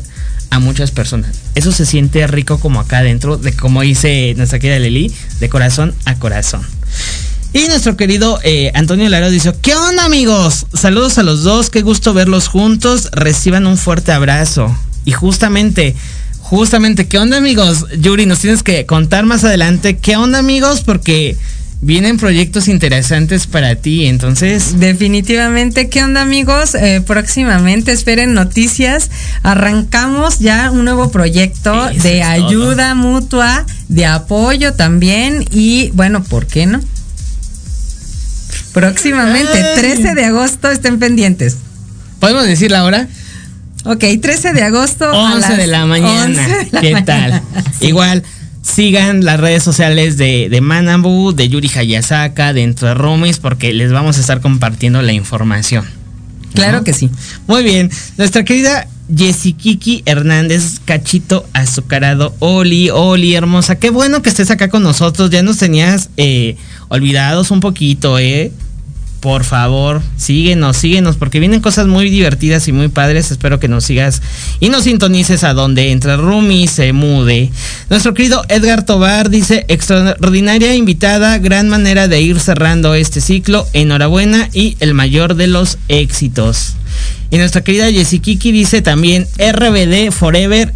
a 0.51 0.59
muchas 0.59 0.91
personas. 0.91 1.39
Eso 1.55 1.71
se 1.71 1.87
siente 1.87 2.27
rico 2.27 2.59
como 2.59 2.79
acá 2.79 2.99
adentro, 2.99 3.37
de 3.37 3.53
como 3.53 3.81
dice 3.81 4.35
nuestra 4.37 4.59
querida 4.59 4.77
Lili, 4.77 5.11
de 5.39 5.49
corazón 5.49 5.95
a 6.05 6.15
corazón. 6.19 6.61
Y 7.53 7.67
nuestro 7.67 7.97
querido 7.97 8.39
eh, 8.43 8.71
Antonio 8.75 9.09
Laro 9.09 9.29
dice, 9.29 9.51
¿qué 9.61 9.75
onda 9.75 10.05
amigos? 10.05 10.67
Saludos 10.73 11.17
a 11.17 11.23
los 11.23 11.43
dos, 11.43 11.69
qué 11.69 11.81
gusto 11.81 12.13
verlos 12.13 12.47
juntos, 12.47 13.09
reciban 13.11 13.67
un 13.67 13.77
fuerte 13.77 14.13
abrazo. 14.13 14.73
Y 15.03 15.11
justamente, 15.11 15.93
justamente, 16.39 17.07
¿qué 17.07 17.17
onda 17.17 17.37
amigos? 17.37 17.87
Yuri, 17.99 18.25
nos 18.25 18.39
tienes 18.39 18.63
que 18.63 18.85
contar 18.85 19.25
más 19.25 19.43
adelante, 19.43 19.97
¿qué 19.97 20.15
onda 20.15 20.39
amigos? 20.39 20.79
Porque 20.79 21.35
vienen 21.81 22.17
proyectos 22.17 22.69
interesantes 22.69 23.47
para 23.47 23.75
ti, 23.75 24.05
entonces... 24.05 24.79
Definitivamente. 24.79 25.89
¿Qué 25.89 26.03
onda, 26.03 26.21
amigos? 26.21 26.75
Eh, 26.75 27.01
próximamente 27.05 27.91
esperen 27.91 28.33
noticias. 28.33 29.09
Arrancamos 29.43 30.39
ya 30.39 30.71
un 30.71 30.85
nuevo 30.85 31.11
proyecto 31.11 31.89
Eso 31.89 32.03
de 32.03 32.23
ayuda 32.23 32.95
mutua, 32.95 33.65
de 33.89 34.05
apoyo 34.05 34.73
también. 34.73 35.43
Y 35.51 35.89
bueno, 35.95 36.23
¿por 36.23 36.45
qué 36.45 36.67
no? 36.67 36.79
Próximamente, 38.73 39.51
Ay. 39.53 39.79
13 39.79 40.15
de 40.15 40.25
agosto, 40.25 40.69
estén 40.69 40.99
pendientes. 40.99 41.57
¿Podemos 42.19 42.45
decir 42.45 42.71
la 42.71 42.83
hora? 42.83 43.07
Ok, 43.85 44.03
13 44.21 44.53
de 44.53 44.63
agosto. 44.63 45.05
a 45.05 45.33
11 45.35 45.39
las 45.49 45.57
de 45.57 45.67
la 45.67 45.85
mañana. 45.85 46.23
11 46.25 46.41
de 46.41 46.67
la 46.71 46.81
¿Qué 46.81 46.93
mañana. 46.93 47.05
tal? 47.05 47.41
Igual, 47.81 48.23
sigan 48.61 49.25
las 49.25 49.39
redes 49.39 49.63
sociales 49.63 50.17
de, 50.17 50.47
de 50.49 50.61
Manabu, 50.61 51.33
de 51.33 51.49
Yuri 51.49 51.69
Hayasaka, 51.73 52.53
de 52.53 52.63
Entre 52.63 52.93
Rumis, 52.93 53.39
porque 53.39 53.73
les 53.73 53.91
vamos 53.91 54.17
a 54.17 54.21
estar 54.21 54.39
compartiendo 54.39 55.01
la 55.01 55.13
información. 55.13 55.85
Claro 56.53 56.79
¿no? 56.79 56.83
que 56.83 56.93
sí. 56.93 57.09
Muy 57.47 57.63
bien. 57.63 57.89
Nuestra 58.17 58.43
querida 58.43 58.87
Jessikiki 59.15 60.03
Hernández, 60.05 60.79
cachito 60.85 61.45
azucarado. 61.53 62.33
Oli, 62.39 62.89
Oli, 62.89 63.35
hermosa. 63.35 63.75
Qué 63.75 63.89
bueno 63.89 64.21
que 64.21 64.29
estés 64.29 64.51
acá 64.51 64.69
con 64.69 64.83
nosotros. 64.83 65.29
Ya 65.29 65.43
nos 65.43 65.57
tenías 65.57 66.09
eh, 66.17 66.55
olvidados 66.87 67.51
un 67.51 67.59
poquito, 67.59 68.19
¿eh? 68.19 68.51
Por 69.19 69.43
favor, 69.43 70.01
síguenos, 70.17 70.77
síguenos, 70.77 71.15
porque 71.15 71.39
vienen 71.39 71.61
cosas 71.61 71.85
muy 71.85 72.09
divertidas 72.09 72.67
y 72.67 72.71
muy 72.71 72.87
padres. 72.87 73.29
Espero 73.29 73.59
que 73.59 73.67
nos 73.67 73.83
sigas 73.83 74.19
y 74.59 74.69
nos 74.69 74.85
sintonices 74.85 75.43
a 75.43 75.53
donde 75.53 75.91
entre 75.91 76.17
Rumi 76.17 76.67
se 76.67 76.91
mude. 76.91 77.51
Nuestro 77.91 78.15
querido 78.15 78.43
Edgar 78.49 78.83
Tobar 78.83 79.29
dice: 79.29 79.65
extraordinaria 79.67 80.73
invitada, 80.73 81.37
gran 81.37 81.69
manera 81.69 82.07
de 82.07 82.19
ir 82.19 82.39
cerrando 82.39 82.95
este 82.95 83.21
ciclo. 83.21 83.67
Enhorabuena 83.73 84.49
y 84.53 84.75
el 84.79 84.95
mayor 84.95 85.35
de 85.35 85.45
los 85.45 85.77
éxitos. 85.87 86.77
Y 87.29 87.37
nuestra 87.37 87.63
querida 87.63 87.89
Yesikiki 87.89 88.51
dice 88.51 88.81
también: 88.81 89.27
RBD 89.37 90.11
Forever. 90.11 90.73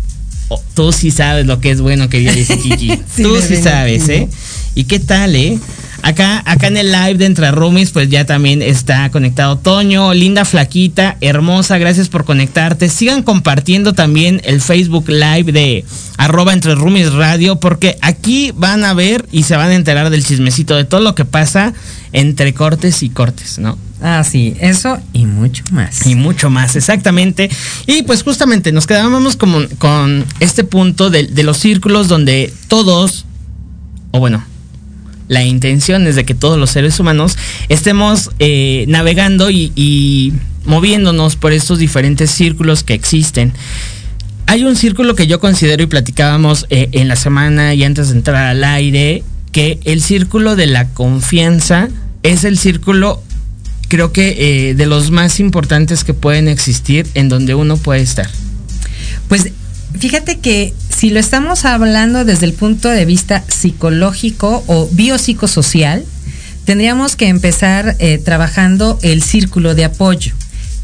Oh, 0.48 0.62
tú 0.76 0.92
sí 0.92 1.10
sabes 1.10 1.48
lo 1.48 1.60
que 1.60 1.72
es 1.72 1.82
bueno, 1.82 2.10
querida 2.10 2.34
Yesikiki. 2.34 2.90
Sí, 2.90 3.02
tú 3.24 3.42
sí 3.42 3.56
sabes, 3.58 4.08
¿eh? 4.10 4.30
¿Y 4.76 4.84
qué 4.84 5.00
tal, 5.00 5.36
eh? 5.36 5.60
Acá, 6.06 6.44
acá 6.46 6.68
en 6.68 6.78
el 6.78 6.92
live 6.92 7.16
de 7.16 7.26
Entre 7.26 7.50
Roomies, 7.50 7.90
pues 7.90 8.10
ya 8.10 8.26
también 8.26 8.62
está 8.62 9.10
conectado 9.10 9.58
Toño, 9.58 10.14
linda 10.14 10.46
flaquita, 10.46 11.18
hermosa, 11.20 11.80
gracias 11.80 12.10
por 12.10 12.26
conectarte. 12.26 12.90
Sigan 12.90 13.24
compartiendo 13.24 13.94
también 13.94 14.40
el 14.44 14.62
Facebook 14.62 15.10
Live 15.10 15.52
de 15.52 15.84
arroba 16.18 16.54
Entre 16.54 16.76
Roomies 16.76 17.12
Radio, 17.12 17.56
porque 17.56 17.98
aquí 18.02 18.52
van 18.56 18.84
a 18.84 18.94
ver 18.94 19.26
y 19.32 19.44
se 19.44 19.56
van 19.56 19.70
a 19.70 19.76
enterar 19.76 20.12
del 20.12 20.24
chismecito 20.24 20.76
de 20.76 20.86
todo 20.86 21.02
lo 21.02 21.16
que 21.16 21.26
pasa 21.26 21.74
entre 22.12 22.54
cortes 22.54 23.02
y 23.02 23.10
cortes, 23.10 23.58
¿no? 23.58 23.76
Ah, 24.08 24.24
sí, 24.24 24.56
eso 24.60 25.00
y 25.14 25.26
mucho 25.26 25.64
más. 25.72 26.06
Y 26.06 26.14
mucho 26.14 26.52
más, 26.52 26.76
exactamente. 26.76 27.50
Y 27.88 28.04
pues 28.04 28.22
justamente 28.22 28.72
nos 28.72 28.86
quedábamos 28.86 29.36
como 29.36 29.62
con 29.80 30.24
este 30.40 30.64
punto 30.64 31.10
de, 31.10 31.24
de 31.24 31.42
los 31.42 31.58
círculos 31.58 32.08
donde 32.08 32.54
todos, 32.68 33.26
o 34.12 34.20
bueno, 34.20 34.46
la 35.28 35.44
intención 35.44 36.06
es 36.06 36.16
de 36.16 36.24
que 36.24 36.36
todos 36.36 36.60
los 36.60 36.70
seres 36.70 37.00
humanos 37.00 37.36
estemos 37.68 38.30
eh, 38.38 38.86
navegando 38.90 39.50
y, 39.50 39.72
y 39.76 40.34
moviéndonos 40.66 41.36
por 41.36 41.52
estos 41.52 41.80
diferentes 41.80 42.30
círculos 42.30 42.84
que 42.84 42.94
existen. 42.94 43.54
Hay 44.46 44.66
un 44.66 44.76
círculo 44.76 45.16
que 45.16 45.26
yo 45.26 45.40
considero 45.40 45.82
y 45.82 45.88
platicábamos 45.88 46.68
eh, 46.70 46.90
en 46.92 47.08
la 47.08 47.16
semana 47.16 47.74
y 47.74 47.84
antes 47.84 48.10
de 48.10 48.18
entrar 48.18 48.46
al 48.46 48.64
aire, 48.66 49.24
que 49.52 49.80
el 49.84 50.00
círculo 50.00 50.56
de 50.56 50.68
la 50.68 50.90
confianza 50.90 51.90
es 52.22 52.44
el 52.44 52.58
círculo, 52.58 53.24
creo 53.88 54.12
que 54.12 54.70
eh, 54.70 54.76
de 54.76 54.86
los 54.86 55.12
más 55.12 55.40
importantes 55.40 56.04
que 56.04 56.14
pueden 56.14 56.48
existir 56.48 57.08
en 57.14 57.30
donde 57.30 57.56
uno 57.56 57.78
puede 57.78 58.02
estar. 58.02 58.30
Pues 59.28 59.50
fíjate 59.98 60.40
que 60.40 60.74
si 60.90 61.10
lo 61.10 61.20
estamos 61.20 61.66
hablando 61.66 62.26
desde 62.26 62.46
el 62.46 62.54
punto 62.54 62.90
de 62.90 63.06
vista 63.06 63.44
psicológico 63.48 64.64
o 64.68 64.88
biopsicosocial, 64.92 66.06
tendríamos 66.66 67.16
que 67.16 67.28
empezar 67.28 67.96
eh, 68.00 68.18
trabajando 68.18 69.00
el 69.02 69.22
círculo 69.24 69.76
de 69.76 69.86
apoyo. 69.86 70.34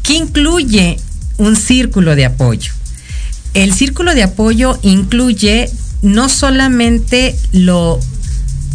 ¿Qué 0.02 0.14
incluye 0.14 0.98
un 1.38 1.56
círculo 1.56 2.16
de 2.16 2.24
apoyo? 2.24 2.72
El 3.54 3.74
círculo 3.74 4.14
de 4.14 4.22
apoyo 4.22 4.78
incluye 4.82 5.68
no 6.02 6.28
solamente 6.28 7.36
lo 7.52 8.00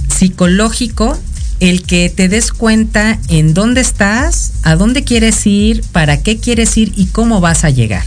psicológico, 0.08 1.18
el 1.60 1.84
que 1.84 2.10
te 2.10 2.28
des 2.30 2.52
cuenta 2.52 3.20
en 3.30 3.54
dónde 3.54 3.82
estás, 3.82 4.54
a 4.64 4.76
dónde 4.76 5.04
quieres 5.04 5.46
ir, 5.46 5.84
para 5.92 6.22
qué 6.22 6.38
quieres 6.38 6.78
ir 6.78 6.94
y 6.96 7.08
cómo 7.08 7.42
vas 7.42 7.64
a 7.64 7.70
llegar. 7.70 8.06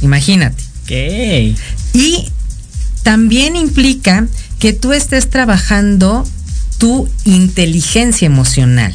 Imagínate. 0.00 0.62
Ok. 0.84 1.56
Y 1.94 2.30
también 3.02 3.56
implica 3.56 4.26
que 4.58 4.72
tú 4.72 4.92
estés 4.92 5.28
trabajando 5.28 6.24
tu 6.78 7.08
inteligencia 7.24 8.26
emocional. 8.26 8.94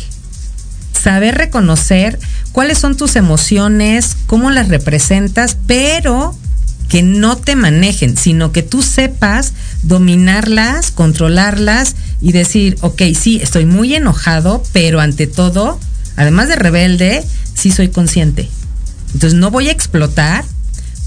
Saber 0.93 1.35
reconocer 1.35 2.19
cuáles 2.51 2.77
son 2.77 2.97
tus 2.97 3.15
emociones, 3.15 4.15
cómo 4.25 4.51
las 4.51 4.69
representas, 4.69 5.57
pero 5.67 6.35
que 6.89 7.01
no 7.01 7.37
te 7.37 7.55
manejen, 7.55 8.17
sino 8.17 8.51
que 8.51 8.63
tú 8.63 8.81
sepas 8.81 9.53
dominarlas, 9.83 10.91
controlarlas 10.91 11.95
y 12.21 12.31
decir, 12.31 12.77
ok, 12.81 13.01
sí, 13.19 13.39
estoy 13.41 13.65
muy 13.65 13.95
enojado, 13.95 14.63
pero 14.71 14.99
ante 14.99 15.27
todo, 15.27 15.79
además 16.15 16.47
de 16.47 16.55
rebelde, 16.55 17.23
sí 17.53 17.71
soy 17.71 17.89
consciente. 17.89 18.49
Entonces 19.13 19.37
no 19.39 19.51
voy 19.51 19.69
a 19.69 19.71
explotar 19.71 20.45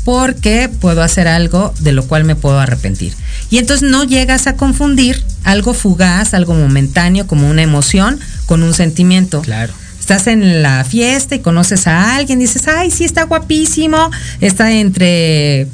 porque 0.05 0.69
puedo 0.69 1.03
hacer 1.03 1.29
algo 1.29 1.75
de 1.81 1.93
lo 1.93 2.07
cual 2.07 2.25
me 2.25 2.37
puedo 2.37 2.59
arrepentir. 2.59 3.15
Y 3.51 3.59
entonces 3.59 3.89
no 3.89 4.05
llegas 4.05 4.47
a 4.47 4.57
confundir 4.57 5.23
algo 5.45 5.75
fugaz, 5.75 6.35
algo 6.35 6.55
momentáneo, 6.55 7.27
como 7.27 7.49
una 7.49 7.63
emoción, 7.63 8.19
con 8.47 8.63
un 8.63 8.75
sentimiento. 8.75 9.43
Claro. 9.43 9.73
Estás 10.11 10.27
en 10.27 10.61
la 10.61 10.83
fiesta 10.83 11.37
y 11.37 11.39
conoces 11.39 11.87
a 11.87 12.17
alguien, 12.17 12.41
dices, 12.41 12.67
ay, 12.67 12.91
sí, 12.91 13.05
está 13.05 13.23
guapísimo, 13.27 14.11
está 14.41 14.73
entre 14.73 15.69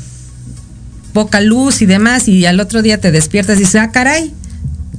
poca 1.15 1.41
luz 1.41 1.81
y 1.81 1.87
demás, 1.87 2.29
y 2.29 2.45
al 2.45 2.61
otro 2.61 2.83
día 2.83 3.01
te 3.01 3.13
despiertas 3.13 3.57
y 3.57 3.61
dices, 3.61 3.77
ah, 3.77 3.91
caray. 3.93 4.35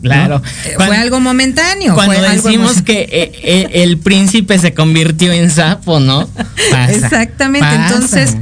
Claro. 0.02 0.40
¿no? 0.40 0.46
Eh, 0.66 0.74
Cuando- 0.76 0.86
fue 0.92 0.98
algo 0.98 1.20
momentáneo. 1.20 1.94
Cuando 1.94 2.16
fue 2.16 2.30
decimos 2.32 2.82
que 2.82 3.02
eh, 3.12 3.32
eh, 3.44 3.70
el 3.84 4.00
príncipe 4.00 4.58
se 4.58 4.74
convirtió 4.74 5.32
en 5.32 5.52
sapo, 5.52 6.00
¿no? 6.00 6.28
Pasa, 6.72 6.92
Exactamente, 6.92 7.68
pasa. 7.68 7.86
entonces 7.94 8.38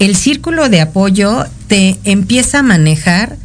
el 0.00 0.16
círculo 0.16 0.68
de 0.68 0.80
apoyo 0.80 1.46
te 1.68 1.98
empieza 2.02 2.58
a 2.58 2.62
manejar 2.64 3.36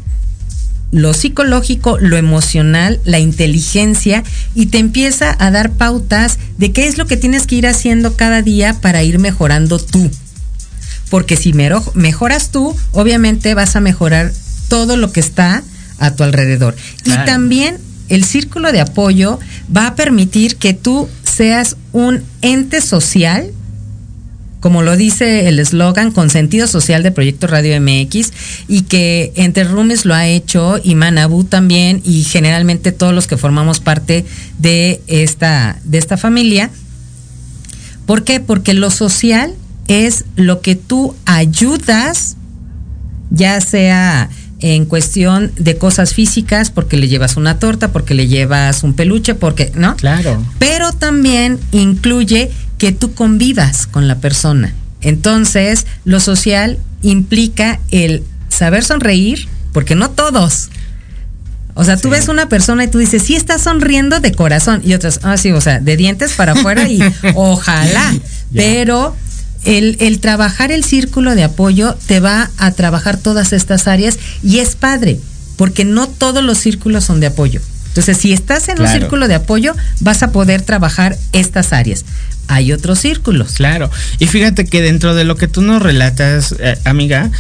lo 0.94 1.14
psicológico, 1.14 1.98
lo 2.00 2.18
emocional, 2.18 3.02
la 3.04 3.20
inteligencia 3.20 4.24
y 4.54 4.68
te 4.68 4.78
empieza 4.78 5.36
a 5.40 5.50
dar 5.50 5.72
pautas 5.72 6.38
de 6.60 6.72
qué 6.72 6.88
es 6.88 7.00
lo 7.00 7.08
que 7.08 7.18
tienes 7.18 7.48
que 7.48 7.56
ir 7.56 7.68
haciendo 7.68 8.16
cada 8.16 8.44
día 8.44 8.80
para 8.80 9.04
ir 9.04 9.18
mejorando 9.18 9.80
tú. 9.80 10.10
Porque 11.10 11.36
si 11.36 11.52
mejoras 11.54 12.52
tú, 12.52 12.76
obviamente 12.92 13.56
vas 13.56 13.76
a 13.76 13.82
mejorar 13.82 14.32
todo 14.68 14.96
lo 14.96 15.12
que 15.12 15.20
está 15.20 15.64
a 15.98 16.12
tu 16.12 16.24
alrededor. 16.24 16.76
Claro. 17.04 17.24
Y 17.24 17.26
también 17.26 17.78
el 18.10 18.24
círculo 18.24 18.72
de 18.72 18.82
apoyo 18.82 19.40
va 19.76 19.88
a 19.88 19.96
permitir 19.96 20.58
que 20.58 20.74
tú 20.74 21.10
seas 21.24 21.76
un 21.92 22.24
ente 22.44 22.82
social 22.82 23.52
como 24.64 24.82
lo 24.82 24.96
dice 24.96 25.50
el 25.50 25.60
eslogan, 25.60 26.12
con 26.12 26.30
sentido 26.30 26.68
social 26.68 27.04
de 27.04 27.12
Proyecto 27.12 27.48
Radio 27.48 27.78
MX, 27.82 28.32
y 28.70 28.84
que 28.84 29.34
Entre 29.36 29.66
Roomies 29.66 30.06
lo 30.06 30.14
ha 30.14 30.26
hecho, 30.26 30.80
y 30.82 30.96
Manabu 30.96 31.44
también, 31.44 32.02
y 32.06 32.24
generalmente 32.24 32.94
todos 32.94 33.14
los 33.14 33.28
que 33.28 33.36
formamos 33.36 33.82
parte 33.82 34.26
de 34.60 35.02
esta, 35.08 35.82
de 35.84 35.98
esta 35.98 36.16
familia. 36.16 36.70
¿Por 38.06 38.24
qué? 38.24 38.40
Porque 38.40 38.74
lo 38.74 38.90
social 38.90 39.54
es 39.90 40.24
lo 40.38 40.62
que 40.62 40.76
tú 40.76 41.14
ayudas, 41.26 42.38
ya 43.32 43.60
sea 43.60 44.30
en 44.62 44.86
cuestión 44.86 45.52
de 45.58 45.78
cosas 45.78 46.14
físicas, 46.14 46.72
porque 46.72 46.96
le 46.96 47.10
llevas 47.10 47.36
una 47.36 47.60
torta, 47.60 47.92
porque 47.92 48.14
le 48.14 48.28
llevas 48.28 48.84
un 48.84 48.94
peluche, 48.94 49.36
porque, 49.36 49.74
¿no? 49.76 49.98
Claro. 49.98 50.42
pero 50.58 50.94
también 50.94 51.60
incluye 51.74 52.50
que 52.78 52.92
tú 52.92 53.14
convivas 53.14 53.88
con 53.88 54.08
la 54.08 54.20
persona. 54.20 54.74
Entonces, 55.02 55.86
lo 56.06 56.20
social 56.20 56.80
implica 57.02 57.80
el 57.92 58.24
saber 58.50 58.84
sonreír, 58.84 59.48
porque 59.74 59.96
no 59.96 60.10
todos. 60.10 60.70
O 61.76 61.84
sea, 61.84 61.98
tú 61.98 62.10
ves 62.10 62.28
una 62.28 62.50
persona 62.50 62.84
y 62.84 62.88
tú 62.88 63.00
dices, 63.00 63.24
sí 63.24 63.36
está 63.36 63.58
sonriendo 63.58 64.20
de 64.20 64.32
corazón. 64.32 64.82
Y 64.86 64.94
otras, 64.94 65.20
ah, 65.24 65.38
sí, 65.38 65.52
o 65.52 65.62
sea, 65.62 65.80
de 65.80 65.98
dientes 65.98 66.34
para 66.34 66.54
afuera 66.54 66.88
y 66.88 67.02
ojalá. 67.36 68.14
Pero 68.54 69.16
el, 69.66 69.98
el 70.00 70.20
trabajar 70.20 70.72
el 70.72 70.84
círculo 70.84 71.36
de 71.36 71.44
apoyo 71.44 71.96
te 72.06 72.20
va 72.20 72.52
a 72.58 72.72
trabajar 72.72 73.18
todas 73.18 73.54
estas 73.54 73.88
áreas 73.88 74.20
y 74.44 74.60
es 74.60 74.76
padre, 74.76 75.20
porque 75.58 75.84
no 75.84 76.08
todos 76.08 76.44
los 76.44 76.60
círculos 76.60 77.06
son 77.06 77.20
de 77.20 77.28
apoyo. 77.28 77.62
Entonces, 77.88 78.18
si 78.18 78.34
estás 78.34 78.70
en 78.70 78.82
un 78.82 78.88
círculo 78.88 79.28
de 79.28 79.36
apoyo, 79.36 79.76
vas 80.00 80.24
a 80.24 80.32
poder 80.32 80.64
trabajar 80.64 81.16
estas 81.32 81.74
áreas. 81.74 82.06
Hay 82.48 82.72
otros 82.72 83.00
círculos. 83.00 83.54
Claro. 83.54 83.90
Y 84.20 84.28
fíjate 84.28 84.66
que 84.66 84.82
dentro 84.82 85.16
de 85.16 85.24
lo 85.24 85.36
que 85.36 85.48
tú 85.48 85.62
nos 85.62 85.82
relatas, 85.82 86.56
eh, 86.60 86.78
amiga, 86.86 87.32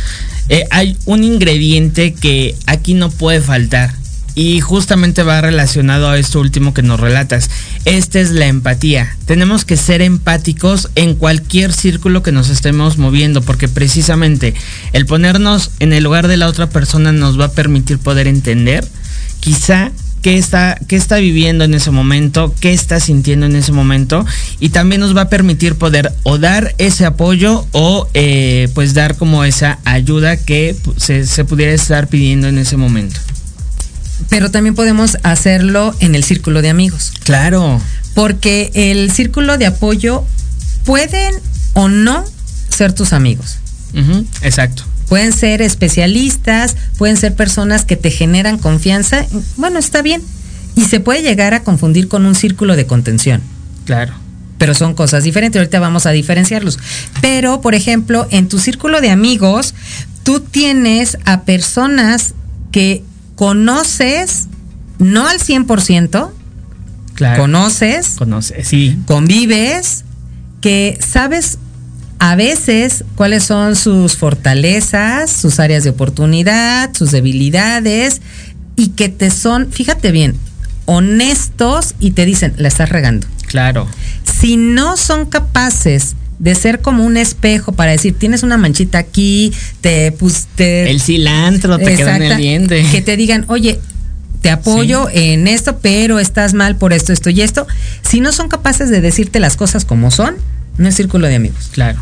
eh, 0.50 0.66
hay 0.72 0.98
un 1.06 1.24
ingrediente 1.24 2.14
que 2.14 2.56
aquí 2.66 2.94
no 2.94 3.10
puede 3.10 3.42
faltar. 3.42 3.94
Y 4.36 4.62
justamente 4.62 5.22
va 5.22 5.42
relacionado 5.42 6.10
a 6.10 6.18
esto 6.18 6.40
último 6.40 6.74
que 6.74 6.82
nos 6.82 7.00
relatas. 7.00 7.52
Esta 7.86 8.20
es 8.20 8.32
la 8.32 8.48
empatía. 8.48 9.16
Tenemos 9.26 9.64
que 9.64 9.78
ser 9.78 10.02
empáticos 10.02 10.90
en 10.96 11.14
cualquier 11.14 11.72
círculo 11.72 12.24
que 12.24 12.32
nos 12.32 12.50
estemos 12.50 12.98
moviendo, 12.98 13.42
porque 13.42 13.68
precisamente 13.68 14.56
el 14.92 15.06
ponernos 15.06 15.70
en 15.80 15.94
el 15.94 16.04
lugar 16.04 16.28
de 16.28 16.38
la 16.38 16.48
otra 16.48 16.68
persona 16.68 17.12
nos 17.12 17.40
va 17.40 17.46
a 17.46 17.52
permitir 17.52 18.00
poder 18.00 18.28
entender 18.28 18.88
quizá 19.40 19.92
qué 20.24 20.38
está, 20.38 20.80
qué 20.88 20.96
está 20.96 21.18
viviendo 21.18 21.66
en 21.66 21.76
ese 21.76 21.92
momento, 21.92 22.56
qué 22.60 22.74
está 22.74 23.00
sintiendo 23.00 23.46
en 23.46 23.56
ese 23.56 23.74
momento 23.74 24.26
y 24.60 24.70
también 24.70 25.02
nos 25.02 25.16
va 25.16 25.24
a 25.24 25.30
permitir 25.30 25.76
poder 25.76 26.12
o 26.24 26.40
dar 26.40 26.74
ese 26.80 27.06
apoyo 27.06 27.68
o 27.74 28.08
eh, 28.16 28.70
pues 28.74 28.94
dar 28.96 29.16
como 29.18 29.44
esa 29.44 29.80
ayuda 29.84 30.38
que 30.38 30.76
se, 30.98 31.28
se 31.28 31.46
pudiera 31.46 31.74
estar 31.74 32.08
pidiendo 32.08 32.48
en 32.48 32.58
ese 32.58 32.78
momento. 32.78 33.20
Pero 34.30 34.50
también 34.50 34.74
podemos 34.74 35.18
hacerlo 35.24 35.94
en 36.00 36.16
el 36.16 36.24
círculo 36.24 36.62
de 36.62 36.70
amigos. 36.70 37.12
Claro, 37.24 37.82
Porque 38.16 38.72
el 38.74 39.12
círculo 39.12 39.58
de 39.58 39.66
apoyo 39.66 40.24
pueden 40.86 41.36
o 41.74 41.90
no 41.90 42.24
ser 42.70 42.94
tus 42.94 43.12
amigos. 43.12 43.58
Exacto. 44.42 44.84
Pueden 45.14 45.32
ser 45.32 45.62
especialistas, 45.62 46.76
pueden 46.98 47.18
ser 47.18 47.36
personas 47.36 47.86
que 47.86 47.96
te 47.96 48.10
generan 48.10 48.58
confianza. 48.58 49.28
Bueno, 49.58 49.78
está 49.78 50.02
bien. 50.02 50.24
Y 50.76 50.86
se 50.86 51.00
puede 51.00 51.22
llegar 51.22 51.54
a 51.54 51.62
confundir 51.62 52.08
con 52.08 52.26
un 52.26 52.34
círculo 52.34 52.76
de 52.76 52.88
contención. 52.88 53.40
Claro. 53.86 54.16
Pero 54.58 54.74
son 54.74 54.96
cosas 54.96 55.24
diferentes. 55.24 55.60
Ahorita 55.60 55.80
vamos 55.80 56.08
a 56.08 56.10
diferenciarlos. 56.10 56.80
Pero, 57.22 57.62
por 57.62 57.76
ejemplo, 57.76 58.26
en 58.32 58.48
tu 58.48 58.58
círculo 58.58 59.02
de 59.02 59.12
amigos, 59.12 59.76
tú 60.24 60.40
tienes 60.40 61.20
a 61.26 61.42
personas 61.42 62.34
que 62.72 63.04
conoces, 63.36 64.48
no 64.98 65.28
al 65.28 65.40
100%, 65.40 66.32
Claro. 67.14 67.40
conoces, 67.44 68.16
Conoce, 68.18 68.64
sí. 68.64 68.98
convives, 69.06 70.06
que 70.60 70.98
sabes 71.08 71.60
a 72.24 72.38
veces 72.38 73.04
cuáles 73.16 73.44
son 73.44 73.76
sus 73.76 74.16
fortalezas, 74.16 75.30
sus 75.30 75.60
áreas 75.60 75.84
de 75.84 75.90
oportunidad, 75.90 76.90
sus 76.94 77.12
debilidades 77.12 78.22
y 78.78 78.92
que 78.92 79.10
te 79.10 79.30
son, 79.30 79.70
fíjate 79.70 80.14
bien, 80.14 80.38
honestos 80.86 81.96
y 82.00 82.12
te 82.12 82.26
dicen, 82.26 82.54
la 82.56 82.70
estás 82.70 82.88
regando. 82.88 83.28
Claro. 83.48 83.90
Si 84.24 84.56
no 84.56 84.96
son 84.96 85.26
capaces 85.26 86.16
de 86.40 86.56
ser 86.56 86.80
como 86.80 87.04
un 87.04 87.18
espejo 87.18 87.74
para 87.74 87.92
decir, 87.92 88.18
tienes 88.18 88.42
una 88.42 88.56
manchita 88.56 89.00
aquí, 89.00 89.52
te 89.82 90.14
pues 90.14 90.48
te 90.56 90.90
El 90.90 91.02
cilantro 91.02 91.78
te 91.78 91.94
queda 91.98 92.16
en 92.16 92.22
el 92.22 92.32
Exacta. 92.32 92.38
diente. 92.38 92.86
Que 92.90 93.02
te 93.02 93.18
digan, 93.18 93.44
oye, 93.50 93.82
te 94.42 94.50
apoyo 94.50 95.10
en 95.12 95.46
esto, 95.46 95.80
pero 95.80 96.20
estás 96.20 96.54
mal 96.54 96.78
por 96.78 96.94
esto, 96.94 97.12
esto 97.12 97.30
y 97.30 97.42
esto. 97.42 97.68
Si 98.02 98.22
no 98.22 98.32
son 98.32 98.48
capaces 98.48 98.90
de 98.90 99.02
decirte 99.02 99.42
las 99.42 99.58
cosas 99.58 99.84
como 99.84 100.10
son, 100.10 100.36
no 100.78 100.88
es 100.88 100.96
círculo 100.96 101.28
de 101.28 101.36
amigos. 101.36 101.70
Claro, 101.74 102.00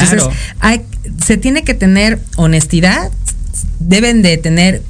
claro. 0.00 0.10
Entonces, 0.10 0.38
hay, 0.60 0.82
se 1.24 1.36
tiene 1.36 1.64
que 1.64 1.74
tener 1.74 2.20
honestidad, 2.36 3.10
deben 3.78 4.22
de 4.22 4.36
tener 4.38 4.82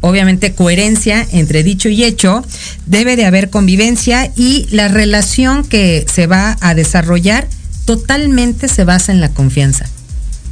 obviamente 0.00 0.52
coherencia 0.52 1.26
entre 1.32 1.62
dicho 1.62 1.88
y 1.88 2.04
hecho, 2.04 2.44
debe 2.86 3.16
de 3.16 3.26
haber 3.26 3.50
convivencia 3.50 4.30
y 4.36 4.66
la 4.70 4.88
relación 4.88 5.64
que 5.64 6.06
se 6.12 6.26
va 6.26 6.56
a 6.60 6.74
desarrollar 6.74 7.48
totalmente 7.84 8.68
se 8.68 8.84
basa 8.84 9.12
en 9.12 9.20
la 9.20 9.30
confianza. 9.30 9.86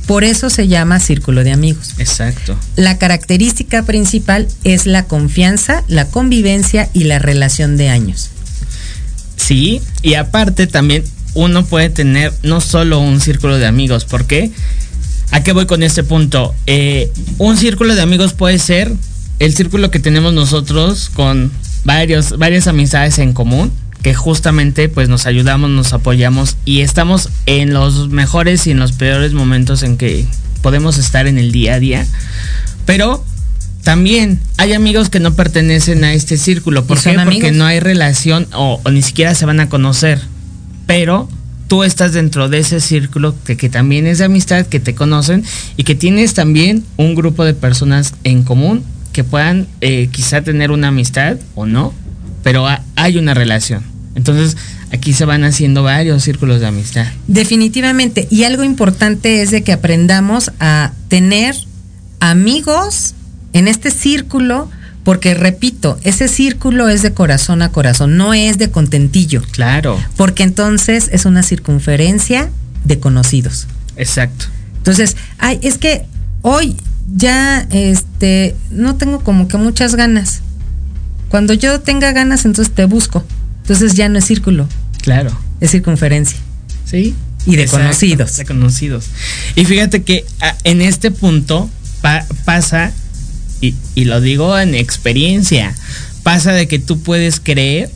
Por 0.07 0.25
eso 0.25 0.51
se 0.51 0.69
llama 0.69 1.01
círculo 1.01 1.45
de 1.45 1.53
amigos. 1.53 1.95
Exacto. 1.99 2.59
La 2.77 2.99
característica 2.99 3.83
principal 3.85 4.49
es 4.63 4.87
la 4.87 5.05
confianza, 5.05 5.83
la 5.89 6.07
convivencia 6.07 6.91
y 6.93 7.05
la 7.05 7.19
relación 7.19 7.77
de 7.77 7.89
años. 7.89 8.31
Sí, 9.37 9.81
y 10.03 10.15
aparte 10.15 10.67
también 10.67 11.05
uno 11.35 11.65
puede 11.65 11.91
tener 11.91 12.33
no 12.43 12.61
solo 12.61 13.01
un 13.01 13.21
círculo 13.21 13.59
de 13.59 13.67
amigos, 13.67 14.05
¿por 14.05 14.27
qué? 14.27 14.51
¿A 15.31 15.43
qué 15.43 15.53
voy 15.53 15.67
con 15.67 15.83
este 15.83 16.05
punto? 16.05 16.55
Eh, 16.67 17.11
un 17.39 17.57
círculo 17.57 17.95
de 17.95 18.03
amigos 18.03 18.35
puede 18.35 18.59
ser 18.59 18.93
el 19.41 19.55
círculo 19.55 19.91
que 19.91 19.99
tenemos 19.99 20.33
nosotros 20.33 21.11
con 21.13 21.51
varios, 21.85 22.39
varias 22.39 22.67
amistades 22.67 23.19
en 23.19 23.33
común, 23.33 23.73
que 24.03 24.15
justamente 24.15 24.89
pues 24.89 25.09
nos 25.09 25.27
ayudamos, 25.27 25.71
nos 25.71 25.93
apoyamos 25.93 26.57
y 26.65 26.81
estamos 26.81 27.31
en 27.47 27.73
los 27.73 28.11
mejores 28.11 28.67
y 28.67 28.71
en 28.71 28.79
los 28.79 28.93
peores 28.93 29.33
momentos 29.33 29.83
en 29.83 29.97
que 29.97 30.27
podemos 30.63 30.99
estar 30.99 31.27
en 31.27 31.39
el 31.39 31.53
día 31.53 31.75
a 31.75 31.81
día. 31.81 32.07
Pero 32.87 33.25
también 33.83 34.41
hay 34.57 34.73
amigos 34.73 35.11
que 35.11 35.21
no 35.21 35.35
pertenecen 35.35 36.05
a 36.05 36.15
este 36.15 36.37
círculo. 36.37 36.85
¿Por 36.85 36.99
Porque 37.41 37.53
no 37.53 37.67
hay 37.67 37.81
relación 37.81 38.47
o, 38.53 38.81
o 38.83 38.91
ni 38.91 39.03
siquiera 39.03 39.35
se 39.35 39.47
van 39.47 39.61
a 39.61 39.69
conocer. 39.69 40.21
Pero 40.87 41.29
tú 41.69 41.83
estás 41.83 42.13
dentro 42.13 42.49
de 42.49 42.59
ese 42.59 42.81
círculo 42.81 43.35
que, 43.45 43.57
que 43.57 43.69
también 43.69 44.07
es 44.07 44.19
de 44.19 44.25
amistad, 44.25 44.67
que 44.67 44.81
te 44.81 44.95
conocen 44.95 45.45
y 45.77 45.85
que 45.85 45.95
tienes 45.95 46.35
también 46.35 46.85
un 46.97 47.15
grupo 47.15 47.45
de 47.45 47.55
personas 47.55 48.15
en 48.25 48.43
común 48.43 48.83
que 49.13 49.25
puedan 49.25 49.67
eh, 49.81 50.09
quizá 50.13 50.43
tener 50.43 50.71
una 50.71 50.89
amistad 50.89 51.37
o 51.55 51.67
no, 51.67 51.95
pero 52.43 52.67
ha- 52.69 52.83
hay 52.97 53.17
una 53.17 53.33
relación. 53.33 53.83
Entonces 54.15 54.57
aquí 54.93 55.13
se 55.13 55.25
van 55.25 55.43
haciendo 55.45 55.83
varios 55.83 56.23
círculos 56.23 56.61
de 56.61 56.67
amistad. 56.67 57.07
Definitivamente. 57.29 58.29
Y 58.31 58.45
algo 58.45 58.63
importante 58.65 59.41
es 59.43 59.51
de 59.51 59.63
que 59.63 59.73
aprendamos 59.73 60.53
a 60.61 60.93
tener 61.09 61.57
amigos 62.21 63.15
en 63.53 63.69
este 63.69 63.91
círculo, 63.91 64.69
porque 65.05 65.35
repito, 65.35 65.99
ese 66.03 66.29
círculo 66.29 66.89
es 66.89 67.03
de 67.03 67.13
corazón 67.13 67.63
a 67.63 67.71
corazón, 67.71 68.17
no 68.17 68.35
es 68.35 68.59
de 68.59 68.71
contentillo, 68.71 69.43
Claro, 69.53 70.01
porque 70.17 70.43
entonces 70.43 71.09
es 71.13 71.25
una 71.27 71.43
circunferencia 71.43 72.51
de 72.85 72.99
conocidos. 72.99 73.67
exacto. 73.97 74.47
Entonces, 74.79 75.17
ay, 75.39 75.59
es 75.63 75.79
que 75.79 76.05
hoy 76.43 76.77
ya 77.17 77.67
este 77.71 78.55
no 78.71 78.97
tengo 78.97 79.21
como 79.21 79.49
que 79.49 79.57
muchas 79.57 79.95
ganas. 79.95 80.41
Cuando 81.31 81.55
yo 81.55 81.81
tenga 81.81 82.13
ganas, 82.13 82.45
entonces 82.45 82.75
te 82.75 82.85
busco. 82.85 83.25
Entonces 83.63 83.95
ya 83.95 84.09
no 84.11 84.19
es 84.19 84.27
círculo, 84.27 84.69
Claro. 85.03 85.31
es 85.61 85.71
circunferencia. 85.71 86.39
Sí. 86.85 87.15
Y 87.47 87.57
de 87.57 87.63
Exacto, 87.63 87.85
conocidos. 87.85 88.37
De 88.37 88.45
conocidos. 88.45 89.07
Y 89.57 89.65
fíjate 89.65 90.03
que 90.03 90.25
ah, 90.41 90.55
en 90.65 90.81
este 90.83 91.11
punto 91.11 91.69
pa- 92.03 92.27
pasa, 92.45 92.93
y, 93.69 93.75
y 93.95 94.05
lo 94.05 94.21
digo 94.21 94.59
en 94.59 94.75
experiencia, 94.75 95.75
pasa 96.23 96.53
de 96.53 96.69
que 96.69 96.79
tú 96.79 97.01
puedes 97.01 97.41
creer 97.41 97.91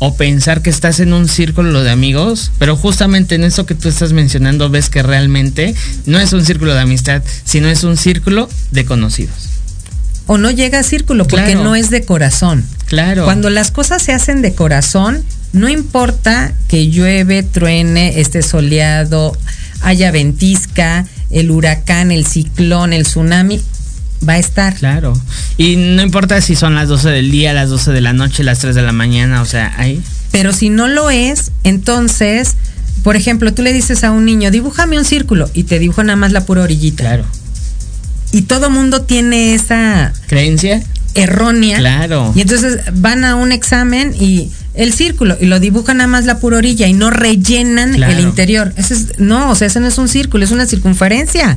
o 0.00 0.14
pensar 0.14 0.62
que 0.62 0.70
estás 0.70 1.00
en 1.00 1.12
un 1.12 1.26
círculo 1.28 1.82
de 1.82 1.90
amigos, 1.90 2.52
pero 2.58 2.76
justamente 2.76 3.34
en 3.34 3.42
eso 3.44 3.66
que 3.66 3.74
tú 3.74 3.88
estás 3.88 4.12
mencionando 4.12 4.70
ves 4.70 4.90
que 4.90 5.02
realmente 5.02 5.74
no 6.06 6.20
es 6.20 6.32
un 6.32 6.44
círculo 6.44 6.74
de 6.74 6.80
amistad, 6.80 7.22
sino 7.44 7.68
es 7.68 7.82
un 7.82 7.96
círculo 7.96 8.48
de 8.70 8.84
conocidos. 8.84 9.34
O 10.26 10.38
no 10.38 10.50
llega 10.50 10.78
a 10.80 10.82
círculo 10.82 11.26
porque 11.26 11.52
Claro. 11.52 11.64
no 11.64 11.74
es 11.74 11.90
de 11.90 12.04
corazón. 12.04 12.64
Claro. 12.86 13.24
Cuando 13.24 13.50
las 13.50 13.70
cosas 13.70 14.02
se 14.02 14.12
hacen 14.12 14.42
de 14.42 14.54
corazón, 14.54 15.24
no 15.52 15.68
importa 15.68 16.52
que 16.68 16.88
llueve, 16.90 17.42
truene, 17.42 18.20
esté 18.20 18.42
soleado, 18.42 19.36
haya 19.80 20.10
ventisca, 20.10 21.06
el 21.30 21.50
huracán, 21.50 22.12
el 22.12 22.26
ciclón, 22.26 22.92
el 22.92 23.04
tsunami, 23.04 23.60
va 24.26 24.34
a 24.34 24.38
estar. 24.38 24.74
Claro. 24.74 25.18
Y 25.56 25.76
no 25.76 26.02
importa 26.02 26.40
si 26.40 26.54
son 26.56 26.74
las 26.74 26.88
12 26.88 27.08
del 27.10 27.30
día, 27.30 27.52
las 27.52 27.68
12 27.68 27.92
de 27.92 28.00
la 28.00 28.12
noche, 28.12 28.42
las 28.44 28.58
3 28.60 28.74
de 28.74 28.82
la 28.82 28.92
mañana, 28.92 29.42
o 29.42 29.46
sea, 29.46 29.72
ahí. 29.76 30.02
Pero 30.32 30.52
si 30.52 30.70
no 30.70 30.88
lo 30.88 31.10
es, 31.10 31.50
entonces, 31.64 32.54
por 33.02 33.16
ejemplo, 33.16 33.52
tú 33.54 33.62
le 33.62 33.72
dices 33.72 34.04
a 34.04 34.10
un 34.10 34.24
niño, 34.24 34.50
dibújame 34.50 34.98
un 34.98 35.04
círculo 35.04 35.50
y 35.54 35.64
te 35.64 35.78
dibuja 35.78 36.02
nada 36.04 36.16
más 36.16 36.32
la 36.32 36.44
pura 36.46 36.62
orillita. 36.62 37.04
Claro. 37.04 37.24
Y 38.32 38.42
todo 38.42 38.68
mundo 38.70 39.02
tiene 39.02 39.54
esa 39.54 40.12
¿Creencia? 40.26 40.82
errónea. 41.14 41.78
Claro. 41.78 42.32
Y 42.36 42.42
entonces 42.42 42.78
van 42.94 43.24
a 43.24 43.34
un 43.36 43.52
examen 43.52 44.14
y 44.18 44.50
el 44.74 44.92
círculo 44.92 45.36
y 45.40 45.46
lo 45.46 45.58
dibujan 45.60 45.96
nada 45.96 46.08
más 46.08 46.24
la 46.26 46.38
pura 46.38 46.58
orilla 46.58 46.86
y 46.86 46.92
no 46.92 47.10
rellenan 47.10 47.94
Claro. 47.94 48.12
el 48.12 48.20
interior. 48.20 48.72
Ese 48.76 48.94
es, 48.94 49.18
no, 49.18 49.50
o 49.50 49.54
sea, 49.54 49.66
ese 49.66 49.80
no 49.80 49.86
es 49.88 49.96
un 49.98 50.08
círculo, 50.08 50.44
es 50.44 50.50
una 50.50 50.66
circunferencia. 50.66 51.56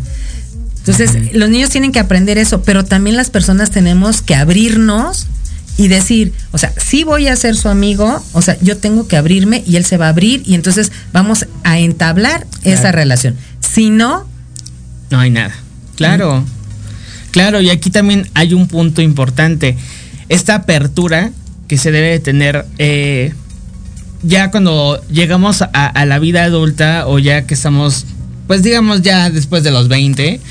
Entonces, 0.82 1.34
los 1.34 1.50
niños 1.50 1.70
tienen 1.70 1.92
que 1.92 2.00
aprender 2.00 2.38
eso, 2.38 2.64
pero 2.64 2.84
también 2.84 3.16
las 3.16 3.30
personas 3.30 3.70
tenemos 3.70 4.22
que 4.22 4.34
abrirnos 4.34 5.28
y 5.78 5.88
decir, 5.88 6.34
o 6.52 6.58
sea, 6.58 6.74
si 6.78 7.04
voy 7.04 7.28
a 7.28 7.36
ser 7.36 7.56
su 7.56 7.70
amigo, 7.70 8.24
o 8.34 8.42
sea, 8.42 8.58
yo 8.62 8.78
tengo 8.78 9.08
que 9.08 9.16
abrirme 9.16 9.64
y 9.66 9.76
él 9.76 9.86
se 9.86 9.98
va 9.98 10.08
a 10.08 10.10
abrir 10.10 10.42
y 10.46 10.56
entonces 10.56 10.92
vamos 11.14 11.46
a 11.64 11.80
entablar 11.80 12.48
esa 12.64 12.92
relación. 12.92 13.36
Si 13.60 13.90
no, 13.90 14.28
No 15.10 15.20
hay 15.20 15.30
nada. 15.30 15.54
Claro. 15.96 16.44
Claro, 17.32 17.62
y 17.62 17.70
aquí 17.70 17.90
también 17.90 18.28
hay 18.34 18.54
un 18.54 18.68
punto 18.68 19.02
importante. 19.02 19.78
Esta 20.30 20.56
apertura 20.56 21.32
que 21.68 21.78
se 21.78 21.92
debe 21.92 22.10
de 22.10 22.20
tener 22.20 22.66
eh, 22.78 23.34
ya 24.24 24.52
cuando 24.52 25.02
llegamos 25.08 25.62
a, 25.62 25.68
a 25.68 26.06
la 26.06 26.20
vida 26.20 26.44
adulta 26.44 27.08
o 27.08 27.20
ya 27.20 27.48
que 27.48 27.54
estamos, 27.54 28.06
pues 28.52 28.64
digamos 28.64 29.02
ya 29.02 29.30
después 29.30 29.64
de 29.64 29.72
los 29.72 29.88
20, 29.88 30.42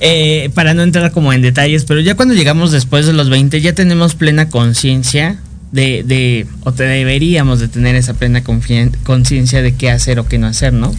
eh, 0.00 0.50
para 0.52 0.74
no 0.74 0.82
entrar 0.82 1.10
como 1.10 1.32
en 1.32 1.40
detalles, 1.40 1.86
pero 1.86 2.00
ya 2.00 2.14
cuando 2.14 2.34
llegamos 2.34 2.70
después 2.70 3.06
de 3.06 3.14
los 3.14 3.30
20 3.30 3.62
ya 3.62 3.72
tenemos 3.72 4.14
plena 4.14 4.50
conciencia 4.50 5.38
de, 5.72 6.02
de, 6.04 6.46
o 6.64 6.72
te 6.72 6.82
deberíamos 6.82 7.58
de 7.58 7.68
tener 7.68 7.96
esa 7.96 8.12
plena 8.12 8.44
conciencia 8.44 9.62
de 9.62 9.74
qué 9.74 9.90
hacer 9.90 10.18
o 10.18 10.28
qué 10.28 10.36
no 10.36 10.48
hacer, 10.48 10.74
¿no? 10.74 10.94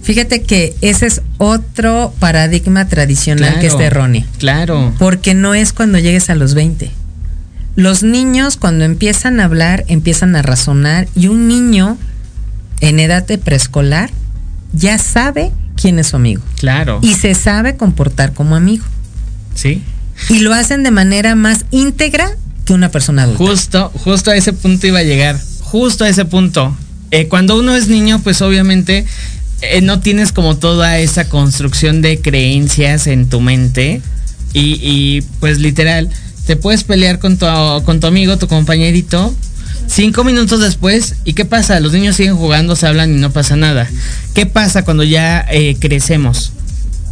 fíjate 0.00 0.40
que 0.44 0.74
ese 0.80 1.04
es 1.04 1.20
otro 1.36 2.14
paradigma 2.18 2.88
tradicional 2.88 3.60
que 3.60 3.66
está 3.66 3.84
erróneo. 3.84 4.24
Claro. 4.38 4.94
Porque 4.98 5.34
no 5.34 5.54
es 5.54 5.74
cuando 5.74 5.98
llegues 5.98 6.30
a 6.30 6.34
los 6.36 6.54
20. 6.54 6.90
Los 7.76 8.02
niños 8.02 8.56
cuando 8.56 8.86
empiezan 8.86 9.40
a 9.40 9.44
hablar, 9.44 9.84
empiezan 9.88 10.36
a 10.36 10.40
razonar 10.40 11.06
y 11.14 11.26
un 11.26 11.48
niño 11.48 11.98
en 12.80 12.98
edad 12.98 13.26
de 13.26 13.36
preescolar 13.36 14.08
ya 14.72 14.96
sabe 14.96 15.52
quién 15.80 15.98
es 15.98 16.08
su 16.08 16.16
amigo 16.16 16.42
Claro. 16.58 16.98
y 17.02 17.14
se 17.14 17.34
sabe 17.34 17.76
comportar 17.76 18.32
como 18.34 18.56
amigo. 18.56 18.84
sí. 19.54 19.82
Y 20.28 20.40
lo 20.40 20.52
hacen 20.52 20.82
de 20.82 20.90
manera 20.90 21.36
más 21.36 21.64
íntegra 21.70 22.28
que 22.64 22.72
una 22.72 22.90
persona 22.90 23.22
adulta. 23.22 23.38
Justo, 23.38 23.92
justo 24.02 24.32
a 24.32 24.36
ese 24.36 24.52
punto 24.52 24.88
iba 24.88 24.98
a 24.98 25.04
llegar. 25.04 25.38
Justo 25.60 26.02
a 26.02 26.08
ese 26.08 26.24
punto. 26.24 26.76
Eh, 27.12 27.28
cuando 27.28 27.56
uno 27.56 27.76
es 27.76 27.86
niño, 27.86 28.20
pues 28.24 28.42
obviamente 28.42 29.06
eh, 29.62 29.80
no 29.80 30.00
tienes 30.00 30.32
como 30.32 30.56
toda 30.56 30.98
esa 30.98 31.28
construcción 31.28 32.02
de 32.02 32.20
creencias 32.20 33.06
en 33.06 33.28
tu 33.28 33.40
mente. 33.40 34.02
Y, 34.54 34.80
y, 34.82 35.20
pues 35.38 35.60
literal, 35.60 36.08
te 36.46 36.56
puedes 36.56 36.82
pelear 36.82 37.20
con 37.20 37.38
tu, 37.38 37.46
con 37.84 38.00
tu 38.00 38.08
amigo, 38.08 38.38
tu 38.38 38.48
compañerito. 38.48 39.32
Cinco 39.88 40.22
minutos 40.22 40.60
después, 40.60 41.16
¿y 41.24 41.32
qué 41.32 41.44
pasa? 41.44 41.80
Los 41.80 41.92
niños 41.92 42.16
siguen 42.16 42.36
jugando, 42.36 42.76
se 42.76 42.86
hablan 42.86 43.12
y 43.14 43.20
no 43.20 43.32
pasa 43.32 43.56
nada. 43.56 43.88
¿Qué 44.34 44.46
pasa 44.46 44.84
cuando 44.84 45.02
ya 45.02 45.44
eh, 45.50 45.76
crecemos? 45.80 46.52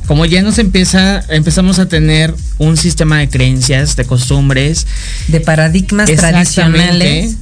Como 0.07 0.25
ya 0.25 0.43
nos 0.43 0.59
empieza, 0.59 1.25
empezamos 1.29 1.79
a 1.79 1.89
tener 1.89 2.33
un 2.59 2.77
sistema 2.77 3.19
de 3.19 3.29
creencias, 3.29 3.97
de 3.97 4.05
costumbres, 4.05 4.87
de 5.27 5.41
paradigmas 5.41 6.11
tradicionales. 6.13 7.37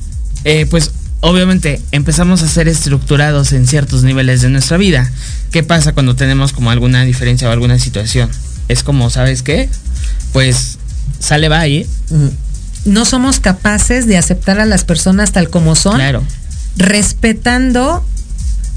Eh, 0.44 0.66
pues 0.70 0.92
obviamente 1.20 1.80
empezamos 1.90 2.42
a 2.42 2.48
ser 2.48 2.68
estructurados 2.68 3.52
en 3.52 3.66
ciertos 3.66 4.02
niveles 4.02 4.40
de 4.40 4.48
nuestra 4.48 4.76
vida. 4.76 5.10
¿Qué 5.50 5.62
pasa 5.62 5.92
cuando 5.92 6.16
tenemos 6.16 6.52
como 6.52 6.70
alguna 6.70 7.04
diferencia 7.04 7.48
o 7.48 7.52
alguna 7.52 7.78
situación? 7.78 8.30
Es 8.68 8.82
como, 8.82 9.10
¿sabes 9.10 9.42
qué? 9.42 9.68
Pues 10.32 10.78
sale 11.18 11.48
va 11.48 11.66
¿eh? 11.66 11.86
No 12.84 13.04
somos 13.04 13.40
capaces 13.40 14.06
de 14.06 14.16
aceptar 14.18 14.60
a 14.60 14.66
las 14.66 14.84
personas 14.84 15.32
tal 15.32 15.48
como 15.50 15.74
son. 15.74 15.96
Claro. 15.96 16.22
respetando 16.76 18.04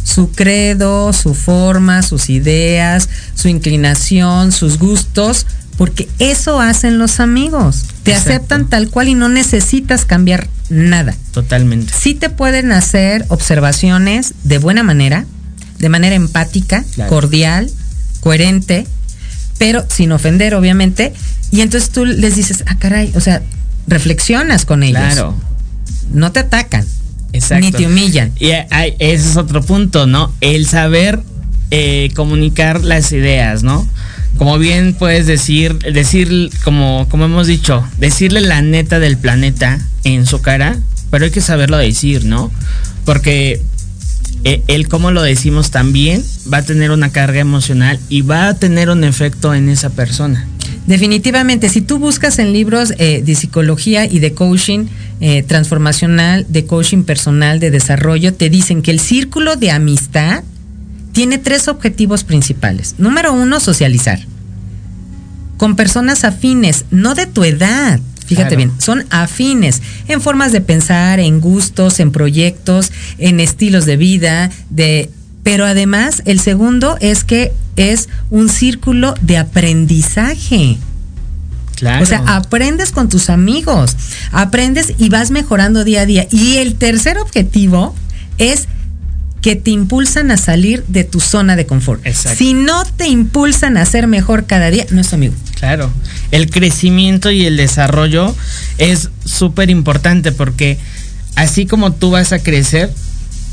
su 0.04 0.32
credo, 0.32 1.12
su 1.14 1.34
forma, 1.34 2.02
sus 2.02 2.30
ideas, 2.30 3.10
su 3.36 3.48
inclinación, 3.50 4.52
sus 4.52 4.78
gustos, 4.78 5.46
porque 5.78 6.08
eso 6.20 6.62
hacen 6.62 6.98
los 6.98 7.20
amigos. 7.20 7.84
Te 8.04 8.12
Exacto. 8.12 8.30
aceptan 8.32 8.70
tal 8.70 8.90
cual 8.90 9.10
y 9.10 9.14
no 9.16 9.30
necesitas 9.30 10.06
cambiar 10.06 10.48
nada. 10.70 11.16
Totalmente. 11.32 11.92
Sí 11.94 12.16
te 12.16 12.30
pueden 12.30 12.72
hacer 12.72 13.26
observaciones 13.30 14.34
de 14.44 14.58
buena 14.60 14.84
manera, 14.84 15.26
de 15.80 15.90
manera 15.90 16.16
empática, 16.16 16.84
Claro. 16.96 17.10
cordial, 17.10 17.70
coherente, 18.22 18.88
pero 19.58 19.86
sin 19.90 20.12
ofender, 20.12 20.56
obviamente. 20.56 21.14
Y 21.52 21.62
entonces 21.62 21.90
tú 21.90 22.06
les 22.06 22.36
dices, 22.36 22.64
ah, 22.68 22.78
caray, 22.80 23.12
o 23.16 23.22
sea, 23.22 23.42
reflexionas 23.88 24.66
con 24.66 24.84
ellos. 24.84 25.02
Claro. 25.02 25.36
No 26.14 26.32
te 26.32 26.40
atacan, 26.40 26.86
Exacto. 27.34 27.66
ni 27.66 27.72
te 27.72 27.86
humillan. 27.88 28.32
Y 28.40 28.52
hay- 28.70 28.94
ese 29.00 29.30
es 29.32 29.38
otro 29.38 29.62
punto, 29.62 30.08
¿no? 30.08 30.32
El 30.42 30.68
saber 30.68 31.20
eh, 31.72 32.12
comunicar 32.16 32.84
las 32.84 33.12
ideas, 33.12 33.62
¿no? 33.64 33.86
Como 34.38 34.58
bien 34.58 34.94
puedes 34.94 35.26
decir, 35.28 35.78
decir, 35.80 36.50
como, 36.64 37.08
como 37.10 37.26
hemos 37.26 37.48
dicho, 37.48 37.84
decirle 37.98 38.40
la 38.42 38.62
neta 38.62 39.00
del 39.00 39.18
planeta 39.18 39.80
en 40.06 40.26
su 40.26 40.40
cara, 40.42 40.78
pero 41.12 41.26
hay 41.26 41.32
que 41.32 41.42
saberlo 41.42 41.78
decir, 41.78 42.24
¿no? 42.24 42.52
Porque 43.04 43.62
eh, 44.46 44.62
el 44.68 44.88
cómo 44.88 45.12
lo 45.12 45.24
decimos 45.24 45.72
también 45.72 46.24
va 46.54 46.60
a 46.60 46.64
tener 46.64 46.92
una 46.92 47.10
carga 47.12 47.40
emocional 47.40 48.00
y 48.08 48.22
va 48.22 48.48
a 48.48 48.54
tener 48.54 48.90
un 48.90 49.04
efecto 49.04 49.54
en 49.54 49.68
esa 49.68 49.90
persona. 49.90 50.48
Definitivamente, 50.86 51.70
si 51.70 51.82
tú 51.82 52.00
buscas 52.00 52.40
en 52.40 52.54
libros 52.54 52.94
eh, 52.98 53.22
de 53.26 53.36
psicología 53.36 54.06
y 54.06 54.20
de 54.20 54.34
coaching 54.34 54.86
eh, 55.20 55.44
transformacional, 55.44 56.46
de 56.50 56.66
coaching 56.66 57.04
personal, 57.04 57.60
de 57.60 57.72
desarrollo, 57.72 58.34
te 58.34 58.50
dicen 58.50 58.82
que 58.82 58.92
el 58.92 59.00
círculo 59.00 59.56
de 59.56 59.72
amistad 59.72 60.44
tiene 61.12 61.38
tres 61.38 61.68
objetivos 61.68 62.24
principales. 62.24 62.96
Número 62.98 63.34
uno, 63.34 63.60
socializar. 63.60 64.20
Con 65.58 65.76
personas 65.76 66.24
afines, 66.24 66.86
no 66.92 67.16
de 67.16 67.26
tu 67.26 67.44
edad. 67.44 68.00
Fíjate 68.28 68.56
Claro. 68.56 68.58
bien, 68.58 68.72
son 68.82 69.06
afines 69.10 69.82
en 70.08 70.22
formas 70.22 70.52
de 70.52 70.62
pensar, 70.62 71.20
en 71.20 71.40
gustos, 71.40 72.00
en 72.00 72.12
proyectos, 72.12 72.92
en 73.18 73.40
estilos 73.40 73.86
de 73.86 73.98
vida, 73.98 74.52
de 74.70 75.10
pero 75.44 75.66
además 75.66 76.22
el 76.26 76.42
segundo 76.42 76.98
es 77.00 77.24
que 77.24 77.54
es 77.78 78.10
un 78.30 78.50
círculo 78.50 79.14
de 79.22 79.38
aprendizaje. 79.38 80.78
Claro. 81.76 82.04
O 82.04 82.06
sea, 82.08 82.24
aprendes 82.26 82.92
con 82.92 83.08
tus 83.08 83.30
amigos, 83.30 83.96
aprendes 84.32 84.96
y 84.98 85.10
vas 85.10 85.32
mejorando 85.32 85.84
día 85.84 86.02
a 86.02 86.06
día. 86.06 86.28
Y 86.32 86.58
el 86.58 86.76
tercer 86.76 87.20
objetivo 87.20 87.96
es 88.40 88.68
que 89.42 89.56
te 89.56 89.72
impulsan 89.72 90.32
a 90.32 90.38
salir 90.38 90.84
de 90.88 91.04
tu 91.04 91.20
zona 91.20 91.56
de 91.56 91.66
confort. 91.66 92.06
Exacto. 92.06 92.38
Si 92.38 92.54
no 92.54 92.84
te 92.84 93.08
impulsan 93.08 93.78
a 93.78 93.86
ser 93.86 94.08
mejor 94.08 94.46
cada 94.46 94.72
día, 94.72 94.86
no 94.90 95.02
es 95.02 95.10
tu 95.10 95.16
amigo. 95.16 95.36
Claro, 95.56 95.92
el 96.32 96.50
crecimiento 96.50 97.32
y 97.32 97.46
el 97.46 97.58
desarrollo 97.58 98.36
es 98.78 99.10
súper 99.24 99.70
importante 99.70 100.32
porque 100.32 100.78
así 101.36 101.66
como 101.66 101.94
tú 101.94 102.12
vas 102.12 102.34
a 102.34 102.40
crecer, 102.40 102.92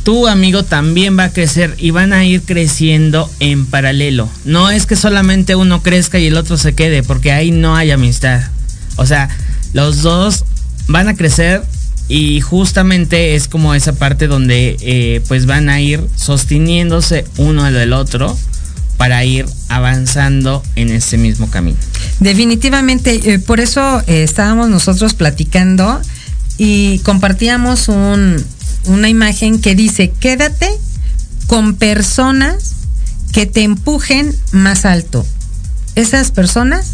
tu 0.05 0.29
amigo 0.29 0.63
también 0.63 1.19
va 1.19 1.25
a 1.25 1.33
crecer 1.33 1.75
y 1.79 1.91
van 1.91 2.13
a 2.13 2.25
ir 2.25 2.43
creciendo 2.43 3.29
en 3.41 3.67
paralelo. 3.67 4.29
No 4.45 4.71
es 4.71 4.87
que 4.87 4.97
solamente 4.97 5.57
uno 5.57 5.83
crezca 5.83 6.19
y 6.19 6.27
el 6.27 6.37
otro 6.37 6.57
se 6.59 6.75
quede, 6.75 7.03
porque 7.03 7.33
ahí 7.33 7.51
no 7.51 7.75
hay 7.75 7.91
amistad. 7.91 8.43
O 8.97 9.07
sea, 9.07 9.29
los 9.73 10.03
dos 10.03 10.45
van 10.87 11.09
a 11.09 11.17
crecer 11.17 11.63
y 12.07 12.41
justamente 12.43 13.35
es 13.35 13.49
como 13.49 13.75
esa 13.75 13.95
parte 13.95 14.27
donde 14.27 14.77
eh, 14.81 15.23
pues 15.27 15.47
van 15.47 15.71
a 15.71 15.81
ir 15.81 16.01
sosteniéndose 16.17 17.25
uno 17.39 17.65
del 17.73 17.95
otro 17.95 18.37
para 18.99 19.25
ir 19.25 19.47
avanzando 19.69 20.63
en 20.77 20.91
ese 20.91 21.17
mismo 21.17 21.51
camino. 21.51 21.79
Definitivamente, 22.21 23.33
eh, 23.33 23.39
por 23.39 23.59
eso 23.59 24.03
eh, 24.07 24.23
estábamos 24.23 24.69
nosotros 24.69 25.15
platicando 25.15 26.01
y 26.59 26.99
compartíamos 27.01 27.89
un, 27.89 28.37
una 28.87 29.09
imagen 29.09 29.61
que 29.61 29.75
dice, 29.75 30.11
quédate 30.11 30.69
con 31.47 31.75
personas 31.75 32.75
que 33.33 33.47
te 33.47 33.63
empujen 33.63 34.35
más 34.53 34.85
alto. 34.85 35.27
Esas 35.95 36.31
personas 36.31 36.93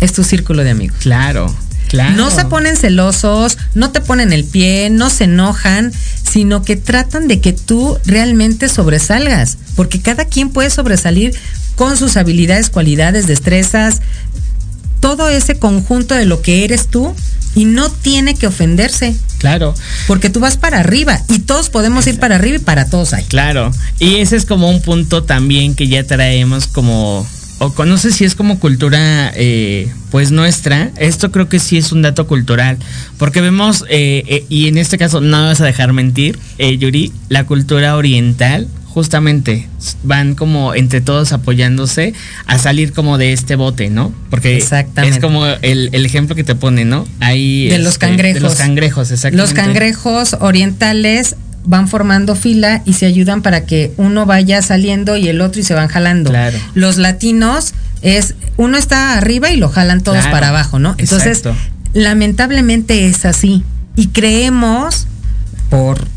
es 0.00 0.12
tu 0.12 0.24
círculo 0.24 0.64
de 0.64 0.70
amigos. 0.70 0.96
Claro, 1.00 1.54
claro. 1.88 2.16
No 2.16 2.30
se 2.30 2.44
ponen 2.44 2.76
celosos, 2.76 3.58
no 3.74 3.90
te 3.90 4.00
ponen 4.00 4.32
el 4.32 4.44
pie, 4.44 4.90
no 4.90 5.10
se 5.10 5.24
enojan, 5.24 5.92
sino 6.22 6.62
que 6.62 6.76
tratan 6.76 7.28
de 7.28 7.40
que 7.40 7.52
tú 7.52 7.98
realmente 8.04 8.68
sobresalgas, 8.68 9.58
porque 9.74 10.00
cada 10.00 10.24
quien 10.26 10.50
puede 10.50 10.70
sobresalir 10.70 11.34
con 11.76 11.96
sus 11.96 12.16
habilidades, 12.16 12.70
cualidades, 12.70 13.26
destrezas, 13.26 14.00
todo 15.06 15.28
ese 15.28 15.54
conjunto 15.56 16.16
de 16.16 16.24
lo 16.26 16.42
que 16.42 16.64
eres 16.64 16.88
tú 16.88 17.14
y 17.54 17.64
no 17.64 17.88
tiene 17.90 18.34
que 18.34 18.48
ofenderse, 18.48 19.14
Claro, 19.38 19.72
porque 20.08 20.30
tú 20.30 20.40
vas 20.40 20.56
para 20.56 20.80
arriba 20.80 21.20
y 21.28 21.38
todos 21.38 21.70
podemos 21.70 22.06
ir 22.08 22.18
para 22.18 22.34
arriba 22.34 22.56
y 22.56 22.58
para 22.58 22.86
todos 22.90 23.12
hay. 23.12 23.22
claro. 23.24 23.70
Y 24.00 24.16
ese 24.16 24.34
es 24.36 24.44
como 24.46 24.68
un 24.68 24.82
punto 24.82 25.22
también 25.22 25.74
que 25.76 25.86
ya 25.86 26.02
traemos 26.04 26.66
como, 26.66 27.24
o 27.58 27.72
con- 27.72 27.88
no 27.88 27.98
sé 27.98 28.10
si 28.10 28.24
es 28.24 28.34
como 28.34 28.58
cultura, 28.58 29.30
eh, 29.36 29.88
pues 30.10 30.32
nuestra. 30.32 30.90
Esto 30.96 31.30
creo 31.30 31.48
que 31.48 31.60
sí 31.60 31.76
es 31.78 31.92
un 31.92 32.02
dato 32.02 32.26
cultural, 32.26 32.76
porque 33.16 33.40
vemos, 33.40 33.84
eh, 33.88 34.24
eh, 34.26 34.44
y 34.48 34.66
en 34.66 34.76
este 34.76 34.98
caso 34.98 35.20
no 35.20 35.38
me 35.42 35.46
vas 35.46 35.60
a 35.60 35.64
dejar 35.66 35.92
mentir, 35.92 36.36
eh, 36.58 36.76
Yuri, 36.78 37.12
la 37.28 37.44
cultura 37.44 37.94
oriental. 37.96 38.66
Justamente 38.96 39.68
van 40.04 40.34
como 40.34 40.74
entre 40.74 41.02
todos 41.02 41.34
apoyándose 41.34 42.14
a 42.46 42.58
salir 42.58 42.94
como 42.94 43.18
de 43.18 43.34
este 43.34 43.54
bote, 43.54 43.90
¿no? 43.90 44.10
Porque 44.30 44.56
Exactamente. 44.56 45.16
es 45.18 45.22
como 45.22 45.44
el, 45.44 45.90
el 45.92 46.06
ejemplo 46.06 46.34
que 46.34 46.44
te 46.44 46.54
pone, 46.54 46.86
¿no? 46.86 47.06
Ahí 47.20 47.68
De 47.68 47.76
los 47.76 47.92
este, 47.92 48.06
cangrejos. 48.06 48.40
De 48.42 48.48
los 48.48 48.54
cangrejos, 48.54 49.10
exactamente. 49.10 49.36
Los 49.36 49.52
cangrejos 49.52 50.36
orientales 50.40 51.36
van 51.66 51.88
formando 51.88 52.36
fila 52.36 52.80
y 52.86 52.94
se 52.94 53.04
ayudan 53.04 53.42
para 53.42 53.66
que 53.66 53.92
uno 53.98 54.24
vaya 54.24 54.62
saliendo 54.62 55.18
y 55.18 55.28
el 55.28 55.42
otro 55.42 55.60
y 55.60 55.64
se 55.64 55.74
van 55.74 55.88
jalando. 55.88 56.30
Claro. 56.30 56.56
Los 56.72 56.96
latinos 56.96 57.74
es 58.00 58.34
uno 58.56 58.78
está 58.78 59.18
arriba 59.18 59.50
y 59.50 59.58
lo 59.58 59.68
jalan 59.68 60.00
todos 60.00 60.20
Claro. 60.20 60.32
para 60.32 60.48
abajo, 60.48 60.78
¿no? 60.78 60.94
Entonces, 60.96 61.40
Exacto. 61.40 61.54
lamentablemente 61.92 63.06
es 63.08 63.26
así 63.26 63.62
y 63.94 64.06
creemos 64.06 65.06
por 65.68 66.15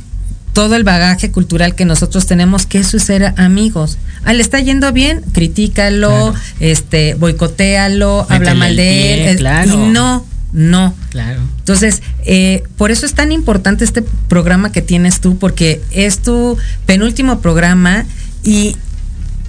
todo 0.59 0.75
el 0.75 0.83
bagaje 0.83 1.31
cultural 1.31 1.73
que 1.73 1.85
nosotros 1.85 2.25
tenemos 2.25 2.65
que 2.65 2.79
eso 2.79 2.97
es 2.97 3.03
ser 3.03 3.33
amigos. 3.37 3.97
Ah, 4.25 4.33
le 4.33 4.41
está 4.41 4.59
yendo 4.59 4.91
bien, 4.91 5.21
critícalo, 5.31 6.09
Claro. 6.09 6.35
este, 6.59 7.13
boicotéalo, 7.13 8.27
habla 8.29 8.55
mal 8.55 8.75
de 8.75 8.83
pie, 8.83 9.13
él. 9.23 9.27
es- 9.29 9.37
claro. 9.37 9.71
Y 9.73 9.77
no, 9.77 10.25
no. 10.51 10.93
Claro. 11.11 11.39
Entonces, 11.59 12.01
eh, 12.25 12.63
por 12.75 12.91
eso 12.91 13.05
es 13.05 13.13
tan 13.13 13.31
importante 13.31 13.85
este 13.85 14.01
programa 14.27 14.73
que 14.73 14.81
tienes 14.81 15.21
tú, 15.21 15.37
porque 15.37 15.81
es 15.91 16.19
tu 16.19 16.57
penúltimo 16.85 17.39
programa 17.39 18.03
y 18.43 18.75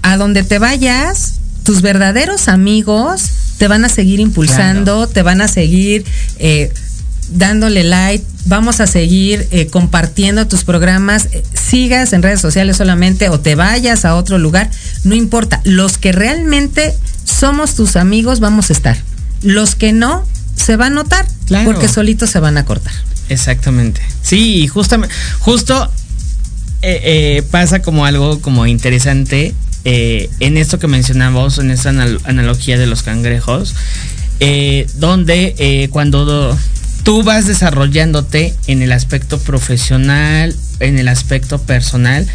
a 0.03 0.17
donde 0.17 0.45
te 0.45 0.61
vayas, 0.61 1.41
tus 1.65 1.83
verdaderos 1.83 2.47
amigos 2.47 3.31
te 3.59 3.67
van 3.67 3.85
a 3.85 3.89
seguir 3.89 4.21
impulsando, 4.21 5.09
te 5.09 5.23
van 5.23 5.41
a 5.41 5.49
seguir 5.49 6.05
eh, 6.39 6.73
dándole 7.31 7.85
like, 7.85 8.25
vamos 8.47 8.81
a 8.81 8.87
seguir 8.87 9.47
eh, 9.51 9.67
compartiendo 9.67 10.47
tus 10.47 10.65
programas, 10.65 11.29
eh, 11.33 11.43
sigas 11.55 12.13
en 12.13 12.23
redes 12.23 12.41
sociales 12.41 12.77
solamente 12.77 13.29
o 13.29 13.39
te 13.41 13.55
vayas 13.55 14.05
a 14.05 14.15
otro 14.17 14.39
lugar, 14.39 14.71
no 15.05 15.15
importa, 15.15 15.61
los 15.65 15.99
que 15.99 16.13
realmente 16.13 16.95
somos 17.25 17.75
tus 17.75 17.97
amigos 17.97 18.41
vamos 18.41 18.71
a 18.71 18.73
estar, 18.73 18.97
los 19.43 19.75
que 19.75 19.93
no 19.93 20.25
se 20.57 20.77
va 20.77 20.87
a 20.87 20.91
notar 20.91 21.27
Claro. 21.47 21.65
porque 21.73 21.89
solitos 21.89 22.31
se 22.31 22.41
van 22.41 22.59
a 22.59 22.65
cortar. 22.65 22.93
Exactamente. 23.29 24.01
Sí, 24.23 24.67
justamente, 24.69 25.15
justo 25.39 25.91
eh, 26.83 27.01
eh, 27.39 27.43
pasa 27.51 27.81
como 27.83 28.07
algo 28.07 28.41
como 28.41 28.67
interesante 28.67 29.55
en 29.85 30.57
esto 30.59 30.79
que 30.79 30.87
mencionamos, 30.89 31.59
en 31.59 31.71
esta 31.71 31.89
anal- 31.89 32.21
analogía 32.25 32.77
de 32.79 32.87
los 32.87 33.03
cangrejos, 33.03 33.75
donde 34.99 35.89
cuando 35.91 36.57
tú 37.03 37.23
vas 37.23 37.47
desarrollándote 37.47 38.55
en 38.67 38.83
el 38.83 38.93
aspecto 38.93 39.39
profesional, 39.39 40.55
en 40.81 40.99
el 40.99 41.09
aspecto 41.09 41.59
personal, 41.61 42.27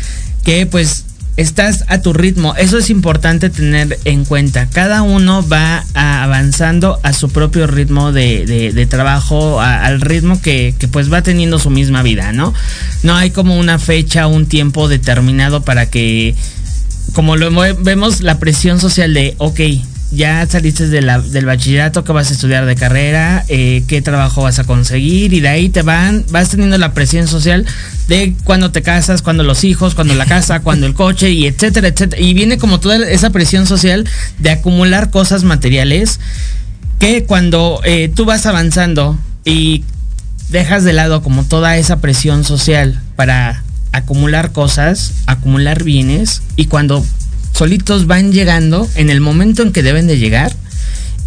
que 0.44 0.66
pues 0.66 1.06
estás 1.38 1.84
a 1.88 2.02
tu 2.02 2.14
ritmo. 2.14 2.56
Eso 2.56 2.78
es 2.78 2.90
importante 2.90 3.50
tener 3.50 4.00
en 4.06 4.24
cuenta. 4.26 4.68
Cada 4.68 5.02
uno 5.02 5.46
va 5.48 5.84
avanzando 5.94 7.00
a 7.04 7.12
su 7.14 7.30
propio 7.30 7.68
ritmo 7.68 8.12
de, 8.12 8.88
trabajo, 8.90 9.60
al 9.60 10.00
ritmo 10.02 10.42
que, 10.42 10.74
que, 10.80 10.88
pues 10.88 11.12
va 11.12 11.22
teniendo 11.24 11.60
su 11.60 11.70
misma 11.70 12.04
vida, 12.04 12.32
¿no? 12.32 12.54
No 13.04 13.16
hay 13.16 13.32
como 13.32 13.58
una 13.58 13.80
fecha, 13.80 14.28
un 14.28 14.46
tiempo 14.46 14.88
determinado 14.88 15.62
para 15.64 15.88
que, 15.90 16.36
como 17.14 17.36
lo 17.36 17.52
mo- 17.52 17.64
vemos, 17.82 18.22
la 18.22 18.40
presión 18.40 18.80
social 18.80 19.14
de, 19.14 19.36
ok, 19.38 19.60
ya 20.12 20.46
saliste 20.48 20.88
del 20.88 21.46
bachillerato, 21.46 22.04
qué 22.04 22.12
vas 22.12 22.30
a 22.30 22.34
estudiar 22.34 22.66
de 22.66 22.76
carrera, 22.76 23.44
eh, 23.48 23.84
qué 23.88 24.02
trabajo 24.02 24.44
vas 24.44 24.60
a 24.60 24.64
conseguir 24.64 25.34
y 25.34 25.40
de 25.40 25.48
ahí 25.48 25.70
te 25.70 25.82
van, 25.82 26.26
vas 26.30 26.50
teniendo 26.50 26.78
la 26.78 26.94
presión 26.94 27.28
social 27.28 27.66
de 28.08 28.36
cuando 28.44 28.72
te 28.72 28.82
casas, 28.82 29.22
cuando 29.22 29.44
los 29.44 29.64
hijos, 29.64 29.96
cuando 29.96 30.14
la 30.14 30.26
casa, 30.26 30.60
cuando 30.64 30.86
el 30.86 30.94
coche 30.94 31.32
y 31.32 31.48
etcétera, 31.48 31.88
etcétera. 31.88 32.22
Y 32.22 32.34
viene 32.34 32.58
como 32.58 32.80
toda 32.80 32.98
esa 33.10 33.32
presión 33.32 33.66
social 33.66 34.08
de 34.40 34.52
acumular 34.52 35.10
cosas 35.10 35.44
materiales 35.44 36.20
que 37.00 37.26
cuando 37.26 37.82
eh, 37.84 38.12
tú 38.14 38.26
vas 38.26 38.46
avanzando 38.46 39.18
y 39.44 39.84
dejas 40.50 40.84
de 40.84 40.94
lado 40.94 41.22
como 41.22 41.44
toda 41.44 41.78
esa 41.78 41.98
presión 41.98 42.44
social 42.44 43.02
para 43.16 43.64
acumular 43.92 44.52
cosas, 44.52 45.14
acumular 45.26 45.84
bienes 45.84 46.42
y 46.56 46.66
cuando 46.66 47.06
solitos 47.56 48.08
van 48.08 48.32
llegando 48.32 48.88
en 48.96 49.10
el 49.10 49.22
momento 49.22 49.64
en 49.64 49.72
que 49.72 49.84
deben 49.84 50.08
de 50.08 50.18
llegar 50.18 50.56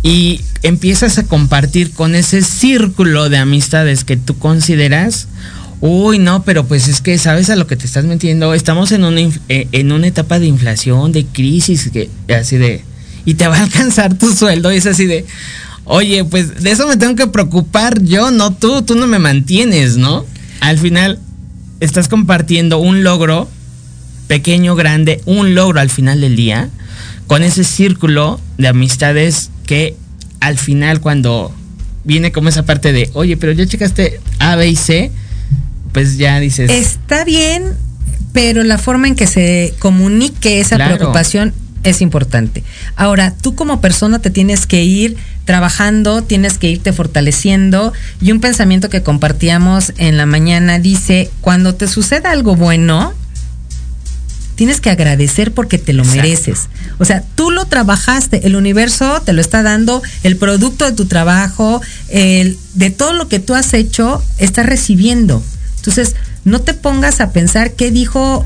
y 0.02 0.42
empiezas 0.62 1.18
a 1.18 1.24
compartir 1.24 1.92
con 1.92 2.14
ese 2.14 2.42
círculo 2.42 3.28
de 3.28 3.38
amistades 3.38 4.04
que 4.04 4.16
tú 4.16 4.38
consideras 4.38 5.28
Uy, 5.80 6.18
no, 6.18 6.42
pero 6.42 6.66
pues 6.66 6.88
es 6.88 7.00
que 7.00 7.18
sabes 7.18 7.50
a 7.50 7.56
lo 7.56 7.66
que 7.66 7.76
te 7.76 7.86
estás 7.86 8.04
metiendo. 8.04 8.52
Estamos 8.52 8.90
en 8.90 9.04
una, 9.04 9.20
eh, 9.20 9.68
en 9.70 9.92
una 9.92 10.08
etapa 10.08 10.40
de 10.40 10.46
inflación, 10.46 11.12
de 11.12 11.24
crisis, 11.24 11.90
que 11.92 12.10
así 12.34 12.56
de. 12.56 12.82
Y 13.24 13.34
te 13.34 13.46
va 13.46 13.58
a 13.58 13.62
alcanzar 13.62 14.18
tu 14.18 14.32
sueldo. 14.34 14.72
Y 14.72 14.76
es 14.76 14.86
así 14.86 15.06
de. 15.06 15.24
Oye, 15.84 16.24
pues 16.24 16.62
de 16.62 16.70
eso 16.72 16.88
me 16.88 16.96
tengo 16.96 17.14
que 17.14 17.28
preocupar 17.28 18.02
yo, 18.02 18.32
no 18.32 18.54
tú. 18.54 18.82
Tú 18.82 18.96
no 18.96 19.06
me 19.06 19.20
mantienes, 19.20 19.96
¿no? 19.96 20.26
Al 20.60 20.78
final, 20.78 21.20
estás 21.78 22.08
compartiendo 22.08 22.78
un 22.78 23.04
logro, 23.04 23.48
pequeño, 24.28 24.76
grande, 24.76 25.20
un 25.26 25.54
logro 25.56 25.80
al 25.80 25.90
final 25.90 26.20
del 26.20 26.36
día, 26.36 26.68
con 27.26 27.42
ese 27.42 27.64
círculo 27.64 28.40
de 28.58 28.68
amistades 28.68 29.50
que 29.66 29.96
al 30.40 30.56
final, 30.56 31.00
cuando 31.00 31.52
viene 32.04 32.30
como 32.30 32.48
esa 32.48 32.64
parte 32.64 32.92
de, 32.92 33.10
oye, 33.14 33.36
pero 33.36 33.52
ya 33.52 33.66
checaste 33.66 34.20
A, 34.38 34.54
B 34.56 34.68
y 34.68 34.76
C, 34.76 35.10
pues 35.92 36.16
ya 36.16 36.38
dices. 36.38 36.70
Está 36.70 37.24
bien, 37.24 37.64
pero 38.32 38.62
la 38.62 38.78
forma 38.78 39.08
en 39.08 39.16
que 39.16 39.26
se 39.26 39.74
comunique 39.78 40.60
esa 40.60 40.76
Claro. 40.76 40.96
preocupación 40.96 41.52
es 41.84 42.00
importante. 42.00 42.62
Ahora, 42.96 43.34
tú 43.40 43.54
como 43.54 43.80
persona 43.80 44.18
te 44.20 44.30
tienes 44.30 44.66
que 44.66 44.84
ir 44.84 45.16
trabajando, 45.44 46.22
tienes 46.22 46.58
que 46.58 46.68
irte 46.70 46.92
fortaleciendo 46.92 47.92
y 48.20 48.32
un 48.32 48.40
pensamiento 48.40 48.90
que 48.90 49.02
compartíamos 49.02 49.92
en 49.96 50.16
la 50.16 50.26
mañana 50.26 50.78
dice, 50.78 51.30
cuando 51.40 51.74
te 51.74 51.88
suceda 51.88 52.30
algo 52.32 52.54
bueno, 52.56 53.14
tienes 54.58 54.80
que 54.80 54.90
agradecer 54.90 55.54
porque 55.54 55.78
te 55.78 55.92
lo 55.92 56.02
Exacto. 56.02 56.20
mereces. 56.20 56.68
O 56.98 57.04
sea, 57.04 57.22
tú 57.36 57.52
lo 57.52 57.66
trabajaste, 57.66 58.44
el 58.44 58.56
universo 58.56 59.22
te 59.24 59.32
lo 59.32 59.40
está 59.40 59.62
dando, 59.62 60.02
el 60.24 60.36
producto 60.36 60.84
de 60.84 60.90
tu 60.90 61.06
trabajo, 61.06 61.80
el, 62.08 62.58
de 62.74 62.90
todo 62.90 63.12
lo 63.12 63.28
que 63.28 63.38
tú 63.38 63.54
has 63.54 63.72
hecho, 63.72 64.20
estás 64.38 64.66
recibiendo. 64.66 65.44
Entonces, 65.76 66.16
no 66.44 66.60
te 66.60 66.74
pongas 66.74 67.20
a 67.20 67.30
pensar 67.30 67.74
qué 67.74 67.92
dijo 67.92 68.44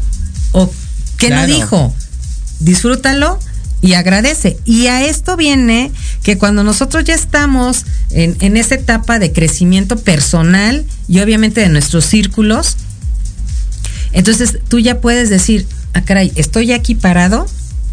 o 0.52 0.70
qué 1.16 1.28
Claro. 1.28 1.48
no 1.48 1.54
dijo. 1.54 1.94
Disfrútalo 2.60 3.38
y 3.80 3.94
agradece. 3.94 4.58
Y 4.66 4.88
a 4.88 5.06
esto 5.06 5.38
viene 5.38 5.92
que 6.22 6.36
cuando 6.36 6.62
nosotros 6.62 7.04
ya 7.04 7.14
estamos 7.14 7.86
en, 8.10 8.36
en 8.40 8.58
esa 8.58 8.74
etapa 8.74 9.18
de 9.18 9.32
crecimiento 9.32 9.96
personal 9.96 10.84
y 11.08 11.20
obviamente 11.20 11.62
de 11.62 11.70
nuestros 11.70 12.04
círculos, 12.04 12.76
entonces 14.12 14.58
tú 14.68 14.78
ya 14.78 15.00
puedes 15.00 15.30
decir, 15.30 15.66
ah, 15.95 16.03
caray, 16.03 16.32
estoy 16.36 16.72
aquí 16.72 16.95
parado, 16.95 17.47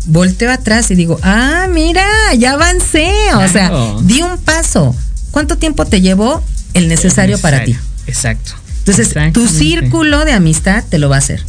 volteo 0.06 0.52
atrás 0.52 0.89
y 0.91 0.95
digo, 0.95 1.20
ah, 1.24 1.68
mira, 1.72 2.06
ya 2.38 2.54
avancé. 2.54 3.12
O 3.36 3.47
sea, 3.47 3.72
di 4.02 4.22
un 4.22 4.38
paso. 4.38 4.95
¿Cuánto 5.32 5.58
tiempo 5.58 5.86
te 5.86 6.02
llevó 6.02 6.43
el 6.74 6.88
necesario, 6.88 7.39
para 7.39 7.64
ti? 7.64 7.78
Exacto. 8.08 8.54
Entonces, 8.80 9.14
tu 9.34 9.47
círculo 9.47 10.26
de 10.26 10.32
amistad 10.32 10.84
te 10.89 10.97
lo 10.97 11.10
va 11.10 11.18
a 11.18 11.20
hacer. 11.20 11.43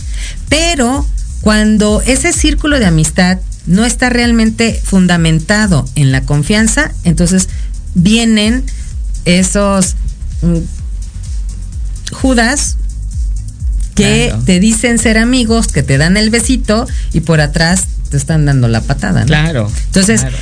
Pero 0.48 1.06
cuando 1.40 2.02
ese 2.04 2.32
círculo 2.32 2.78
de 2.78 2.86
amistad 2.86 3.38
no 3.66 3.84
está 3.84 4.10
realmente 4.10 4.78
fundamentado 4.84 5.86
en 5.94 6.12
la 6.12 6.22
confianza, 6.22 6.92
entonces 7.04 7.48
vienen 7.94 8.64
esos 9.24 9.96
mm, 10.42 10.58
Judas 12.12 12.76
que 13.94 14.26
Claro. 14.28 14.42
te 14.44 14.60
dicen 14.60 14.98
ser 14.98 15.18
amigos, 15.18 15.68
que 15.68 15.82
te 15.82 15.98
dan 15.98 16.16
el 16.16 16.30
besito 16.30 16.86
y 17.12 17.20
por 17.20 17.40
atrás 17.40 17.86
te 18.10 18.16
están 18.16 18.46
dando 18.46 18.68
la 18.68 18.80
patada. 18.80 19.20
¿no? 19.20 19.26
Claro. 19.26 19.70
Entonces, 19.86 20.20
claro. 20.22 20.36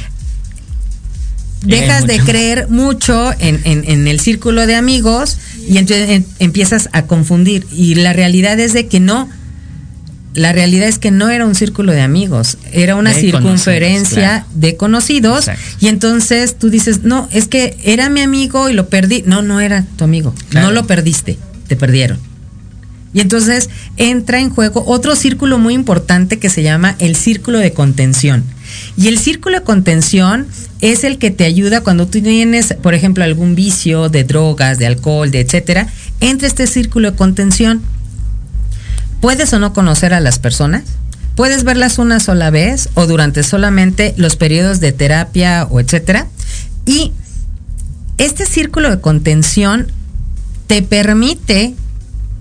dejas 1.65 2.07
de 2.07 2.19
creer 2.21 2.69
mucho 2.69 3.33
en, 3.41 3.61
en- 3.65 3.85
en 3.89 4.07
el 4.09 4.21
círculo 4.21 4.67
de 4.67 4.75
amigos 4.77 5.39
y 5.69 5.79
entonces 5.79 6.11
em- 6.11 6.25
empiezas 6.39 6.89
a 6.93 7.03
confundir. 7.03 7.67
Y 7.73 7.97
la 7.97 8.13
realidad 8.13 8.59
es 8.61 8.73
de 8.73 8.87
que 8.87 9.01
no. 9.01 9.29
La 10.35 10.53
realidad 10.53 10.87
es 10.87 10.99
que 10.99 11.11
no 11.11 11.31
era 11.31 11.45
un 11.47 11.57
círculo 11.57 11.91
de 11.93 12.01
amigos, 12.03 12.59
era 12.71 12.95
una 12.95 13.13
De 13.13 13.21
circunferencia 13.21 14.05
conocidos, 14.05 14.45
claro. 14.45 14.47
de 14.55 14.77
conocidos. 14.77 15.49
Exacto. 15.49 15.77
Y 15.81 15.89
entonces 15.89 16.57
tú 16.59 16.71
dices, 16.71 17.03
no, 17.03 17.29
es 17.33 17.49
que 17.49 17.77
era 17.83 18.09
mi 18.09 18.21
amigo 18.21 18.69
y 18.69 18.73
lo 18.75 18.89
perdí. 18.89 19.25
No, 19.27 19.43
no 19.43 19.59
era 19.61 19.85
tu 19.97 20.05
amigo. 20.05 20.33
No 20.53 20.71
lo 20.71 20.87
perdiste, 20.87 21.39
te 21.67 21.75
perdieron. 21.75 22.21
Y 23.15 23.21
entonces 23.21 23.71
entra 23.97 24.41
en 24.41 24.51
juego 24.51 24.85
otro 24.87 25.17
círculo 25.17 25.59
muy 25.59 25.75
importante 25.75 26.39
que 26.39 26.51
se 26.51 26.63
llama 26.63 26.95
el 26.99 27.17
círculo 27.17 27.59
de 27.59 27.73
contención. 27.73 28.45
Y 28.97 29.09
el 29.09 29.19
círculo 29.19 29.59
de 29.59 29.65
contención 29.65 30.47
es 30.81 31.05
el 31.05 31.19
que 31.19 31.31
te 31.31 31.45
ayuda 31.45 31.81
cuando 31.81 32.07
tú 32.07 32.21
tienes, 32.21 32.75
por 32.83 32.95
ejemplo, 32.95 33.25
algún 33.25 33.55
vicio 33.55 34.09
de 34.09 34.25
drogas, 34.25 34.79
de 34.79 34.87
alcohol, 34.87 35.31
de 35.31 35.41
etcétera. 35.41 35.89
Entra 36.21 36.47
este 36.47 36.67
círculo 36.67 37.11
de 37.11 37.17
contención. 37.17 37.81
Puedes 39.21 39.53
o 39.53 39.59
no 39.59 39.73
conocer 39.73 40.15
a 40.15 40.21
las 40.21 40.39
personas, 40.39 40.85
puedes 41.35 41.65
verlas 41.65 41.99
una 41.99 42.21
sola 42.21 42.51
vez 42.51 42.89
o 42.95 43.07
durante 43.07 43.43
solamente 43.43 44.15
los 44.17 44.37
periodos 44.37 44.81
de 44.81 44.93
terapia 44.93 45.67
o 45.71 45.81
etcétera. 45.81 46.29
Y 46.85 47.13
este 48.19 48.47
círculo 48.47 48.91
de 48.91 49.01
contención 49.01 49.87
te 50.67 50.83
permite 50.83 51.75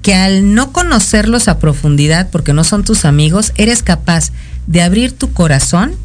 que 0.07 0.15
al 0.15 0.53
no 0.53 0.71
conocerlos 0.71 1.49
a 1.49 1.59
profundidad, 1.59 2.29
porque 2.31 2.53
no 2.53 2.63
son 2.63 2.85
tus 2.85 3.03
amigos, 3.03 3.51
eres 3.57 3.83
capaz 3.83 4.31
de 4.65 4.81
abrir 4.81 5.11
tu 5.11 5.33
corazón 5.33 5.95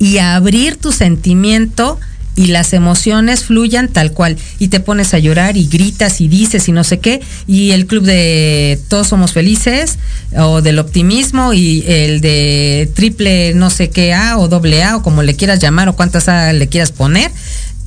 y 0.00 0.18
abrir 0.18 0.74
tu 0.74 0.90
sentimiento 0.90 2.00
y 2.34 2.46
las 2.48 2.72
emociones 2.72 3.44
fluyan 3.44 3.86
tal 3.86 4.10
cual. 4.10 4.36
Y 4.58 4.66
te 4.66 4.80
pones 4.80 5.14
a 5.14 5.20
llorar 5.20 5.56
y 5.56 5.68
gritas 5.68 6.20
y 6.20 6.26
dices 6.26 6.66
y 6.66 6.72
no 6.72 6.82
sé 6.82 6.98
qué. 6.98 7.20
Y 7.46 7.70
el 7.70 7.86
club 7.86 8.02
de 8.02 8.80
Todos 8.88 9.06
Somos 9.06 9.32
Felices 9.32 10.00
o 10.36 10.60
del 10.60 10.80
optimismo 10.80 11.54
y 11.54 11.84
el 11.86 12.20
de 12.20 12.90
triple 12.96 13.54
no 13.54 13.70
sé 13.70 13.90
qué 13.90 14.12
A 14.12 14.38
o 14.38 14.48
doble 14.48 14.82
A 14.82 14.96
o 14.96 15.04
como 15.04 15.22
le 15.22 15.36
quieras 15.36 15.60
llamar 15.60 15.88
o 15.88 15.94
cuántas 15.94 16.28
A 16.28 16.52
le 16.52 16.66
quieras 16.66 16.90
poner. 16.90 17.30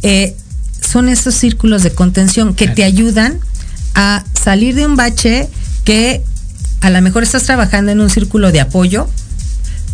eh, 0.04 0.38
son 0.80 1.10
esos 1.10 1.36
círculos 1.36 1.84
de 1.84 1.92
contención 1.92 2.54
que 2.54 2.70
te 2.70 2.84
ayudan 2.86 3.40
a 3.96 4.24
salir 4.34 4.76
de 4.76 4.86
un 4.86 4.96
bache 4.96 5.50
que 5.84 6.22
a 6.82 6.90
lo 6.90 7.02
mejor 7.02 7.24
estás 7.24 7.44
trabajando 7.44 7.92
en 7.92 8.02
un 8.02 8.10
círculo 8.10 8.52
de 8.52 8.62
apoyo, 8.62 9.08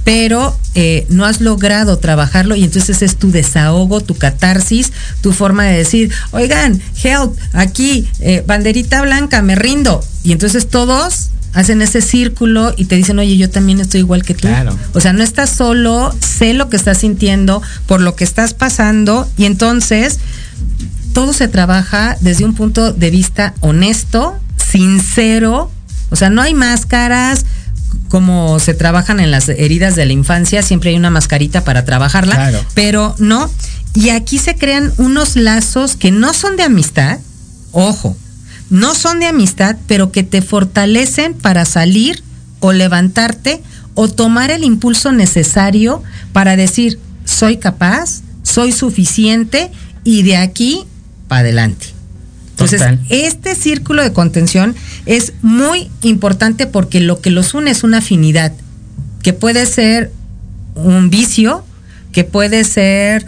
pero 0.04 0.58
eh, 0.74 1.06
no 1.10 1.26
has 1.26 1.40
logrado 1.40 1.98
trabajarlo 2.00 2.56
y 2.56 2.64
entonces 2.64 3.02
es 3.02 3.16
tu 3.16 3.32
desahogo, 3.32 4.02
tu 4.02 4.16
catarsis, 4.16 4.92
tu 5.22 5.34
forma 5.34 5.66
de 5.66 5.78
decir, 5.78 6.12
oigan, 6.32 6.82
help, 7.04 7.38
aquí, 7.54 8.08
eh, 8.20 8.44
banderita 8.48 9.02
blanca, 9.04 9.42
me 9.44 9.56
rindo. 9.56 10.04
Y 10.24 10.32
entonces 10.32 10.68
todos 10.68 11.30
hacen 11.54 11.82
ese 11.82 12.02
círculo 12.02 12.74
y 12.76 12.86
te 12.86 12.96
dicen, 12.96 13.20
oye, 13.20 13.38
yo 13.38 13.50
también 13.50 13.80
estoy 13.80 14.00
igual 14.00 14.24
que 14.24 14.34
tú. 14.34 14.48
Claro. 14.48 14.76
O 14.94 15.00
sea, 15.00 15.14
no 15.14 15.24
estás 15.24 15.50
solo, 15.50 16.16
sé 16.20 16.54
lo 16.54 16.70
que 16.70 16.78
estás 16.78 17.00
sintiendo, 17.00 17.62
por 17.86 18.02
lo 18.02 18.16
que 18.16 18.24
estás 18.24 18.54
pasando 18.54 19.30
y 19.38 19.46
entonces 19.46 20.20
todo 21.14 21.34
se 21.34 21.48
trabaja 21.48 22.18
desde 22.22 22.46
un 22.46 22.54
punto 22.56 22.94
de 22.94 23.10
vista 23.12 23.54
honesto, 23.62 24.38
sincero, 24.58 25.72
o 26.10 26.16
sea, 26.16 26.30
no 26.30 26.42
hay 26.42 26.54
máscaras 26.54 27.46
como 28.08 28.60
se 28.60 28.74
trabajan 28.74 29.20
en 29.20 29.30
las 29.32 29.50
heridas 29.50 29.96
de 29.96 30.06
la 30.06 30.14
infancia, 30.14 30.62
siempre 30.64 30.90
hay 30.92 30.96
una 30.96 31.10
mascarita 31.12 31.64
para 31.64 31.86
trabajarla, 31.86 32.36
Claro. 32.36 32.60
pero 32.74 33.16
no, 33.20 33.50
y 33.94 34.10
aquí 34.10 34.38
se 34.40 34.56
crean 34.56 34.92
unos 34.98 35.36
lazos 35.36 35.96
que 35.96 36.12
no 36.12 36.34
son 36.34 36.56
de 36.58 36.64
amistad, 36.64 37.20
ojo, 37.72 38.16
no 38.70 38.96
son 38.96 39.20
de 39.20 39.28
amistad, 39.28 39.76
pero 39.88 40.12
que 40.12 40.24
te 40.24 40.42
fortalecen 40.42 41.34
para 41.34 41.66
salir 41.66 42.24
o 42.60 42.72
levantarte 42.74 43.62
o 43.94 44.08
tomar 44.08 44.50
el 44.52 44.64
impulso 44.64 45.12
necesario 45.12 46.04
para 46.34 46.56
decir, 46.56 47.00
soy 47.26 47.58
capaz, 47.58 48.22
soy 48.44 48.72
suficiente 48.72 49.72
y 50.04 50.24
de 50.24 50.38
aquí 50.38 50.86
para 51.30 51.42
adelante. 51.42 51.88
Entonces, 52.52 52.82
Total. 52.82 53.00
este 53.08 53.56
círculo 53.56 54.04
de 54.04 54.12
contención 54.12 54.76
es 55.06 55.32
muy 55.42 55.90
importante 56.02 56.68
porque 56.68 57.00
lo 57.00 57.22
que 57.22 57.30
los 57.30 57.54
une 57.54 57.72
es 57.72 57.86
una 57.86 58.00
afinidad, 58.00 58.52
que 59.24 59.32
puede 59.32 59.66
ser 59.66 60.12
un 60.76 61.10
vicio, 61.10 61.64
que 62.12 62.26
puede 62.26 62.66
ser 62.66 63.26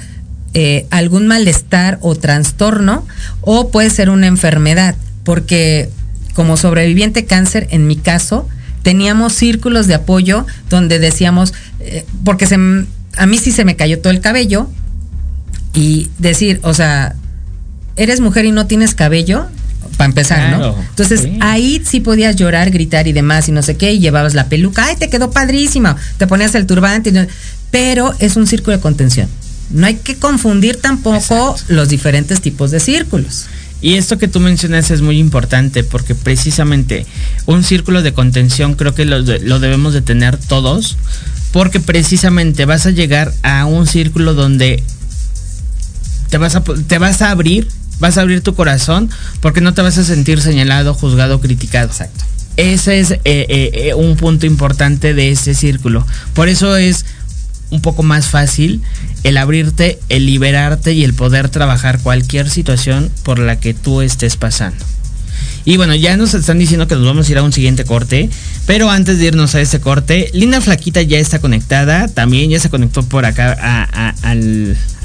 eh, 0.53 0.85
algún 0.89 1.27
malestar 1.27 1.97
o 2.01 2.15
trastorno 2.15 3.07
o 3.39 3.71
puede 3.71 3.89
ser 3.89 4.09
una 4.09 4.27
enfermedad, 4.27 4.95
porque 5.23 5.89
como 6.33 6.57
sobreviviente 6.57 7.23
cáncer, 7.23 7.67
en 7.71 7.87
mi 7.87 7.95
caso, 7.95 8.49
teníamos 8.83 9.31
círculos 9.31 9.87
de 9.87 9.95
apoyo 9.95 10.45
donde 10.69 10.99
decíamos, 10.99 11.53
eh, 11.79 12.05
porque 12.25 12.47
se, 12.47 12.55
a 12.55 13.25
mí 13.27 13.37
sí 13.37 13.51
se 13.51 13.63
me 13.63 13.77
cayó 13.77 13.99
todo 13.99 14.11
el 14.11 14.19
cabello 14.19 14.67
y 15.73 16.09
decir, 16.17 16.59
o 16.63 16.73
sea, 16.73 17.15
eres 17.95 18.19
mujer 18.19 18.45
y 18.45 18.51
no 18.51 18.67
tienes 18.67 18.95
cabello, 18.95 19.47
para 19.97 20.05
empezar, 20.09 20.57
¿no? 20.57 20.75
Entonces 20.89 21.21
sí. 21.21 21.37
ahí 21.41 21.81
sí 21.85 21.99
podías 21.99 22.35
llorar, 22.35 22.71
gritar 22.71 23.07
y 23.07 23.13
demás 23.13 23.47
y 23.49 23.51
no 23.51 23.61
sé 23.61 23.75
qué, 23.77 23.93
y 23.93 23.99
llevabas 23.99 24.33
la 24.33 24.47
peluca, 24.47 24.85
ay, 24.85 24.95
te 24.95 25.09
quedó 25.09 25.31
padrísima, 25.31 25.95
te 26.17 26.27
ponías 26.27 26.55
el 26.55 26.65
turbante, 26.65 27.09
y 27.09 27.13
no- 27.13 27.27
pero 27.71 28.13
es 28.19 28.35
un 28.35 28.47
círculo 28.47 28.77
de 28.77 28.81
contención. 28.81 29.27
No 29.69 29.85
hay 29.87 29.95
que 29.95 30.15
confundir 30.17 30.77
tampoco 30.77 31.55
los 31.69 31.87
diferentes 31.89 32.41
tipos 32.41 32.71
de 32.71 32.79
círculos. 32.79 33.45
Y 33.81 33.95
esto 33.95 34.17
que 34.17 34.27
tú 34.27 34.39
mencionas 34.39 34.91
es 34.91 35.01
muy 35.01 35.17
importante 35.17 35.83
porque 35.83 36.13
precisamente 36.13 37.05
un 37.45 37.63
círculo 37.63 38.01
de 38.03 38.13
contención 38.13 38.75
creo 38.75 38.93
que 38.93 39.05
lo, 39.05 39.23
de- 39.23 39.39
lo 39.39 39.59
debemos 39.59 39.93
de 39.93 40.01
tener 40.01 40.37
todos 40.37 40.97
porque 41.51 41.79
precisamente 41.79 42.65
vas 42.65 42.85
a 42.85 42.91
llegar 42.91 43.33
a 43.43 43.65
un 43.65 43.87
círculo 43.87 44.33
donde 44.35 44.83
te 46.31 46.37
vas 46.37 46.55
a, 46.55 46.63
te 46.63 46.97
vas 46.97 47.21
a 47.21 47.29
abrir, 47.29 47.67
vas 47.99 48.17
a 48.17 48.21
abrir 48.21 48.41
tu 48.41 48.55
corazón 48.55 49.09
porque 49.41 49.61
no 49.61 49.73
te 49.73 49.81
vas 49.83 49.97
a 49.97 50.03
sentir 50.03 50.41
señalado, 50.41 50.95
juzgado, 50.95 51.41
criticado. 51.41 51.89
Exacto. 51.89 52.23
Ese 52.57 52.99
es 52.99 53.11
eh, 53.11 53.19
eh, 53.25 53.71
eh, 53.73 53.93
un 53.93 54.15
punto 54.15 54.45
importante 54.45 55.13
de 55.13 55.31
ese 55.31 55.53
círculo. 55.53 56.05
Por 56.33 56.47
eso 56.47 56.77
es 56.77 57.05
un 57.69 57.81
poco 57.81 58.01
más 58.01 58.27
fácil 58.27 58.81
el 59.23 59.37
abrirte, 59.37 59.99
el 60.09 60.25
liberarte 60.25 60.93
y 60.93 61.03
el 61.03 61.13
poder 61.13 61.49
trabajar 61.49 61.99
cualquier 61.99 62.49
situación 62.49 63.11
por 63.23 63.37
la 63.37 63.59
que 63.59 63.73
tú 63.73 64.01
estés 64.01 64.37
pasando. 64.37 64.83
Y 65.65 65.77
bueno, 65.77 65.93
ya 65.93 66.17
nos 66.17 66.33
están 66.33 66.59
diciendo 66.59 66.87
que 66.87 66.95
nos 66.95 67.05
vamos 67.05 67.27
a 67.27 67.31
ir 67.31 67.37
a 67.37 67.43
un 67.43 67.53
siguiente 67.53 67.83
corte. 67.83 68.29
Pero 68.71 68.89
antes 68.89 69.19
de 69.19 69.25
irnos 69.25 69.53
a 69.53 69.59
ese 69.59 69.81
corte, 69.81 70.29
Linda 70.31 70.61
Flaquita 70.61 71.01
ya 71.01 71.19
está 71.19 71.39
conectada. 71.39 72.07
También 72.07 72.49
ya 72.49 72.57
se 72.57 72.69
conectó 72.69 73.03
por 73.03 73.25
acá 73.25 73.51
a, 73.61 74.35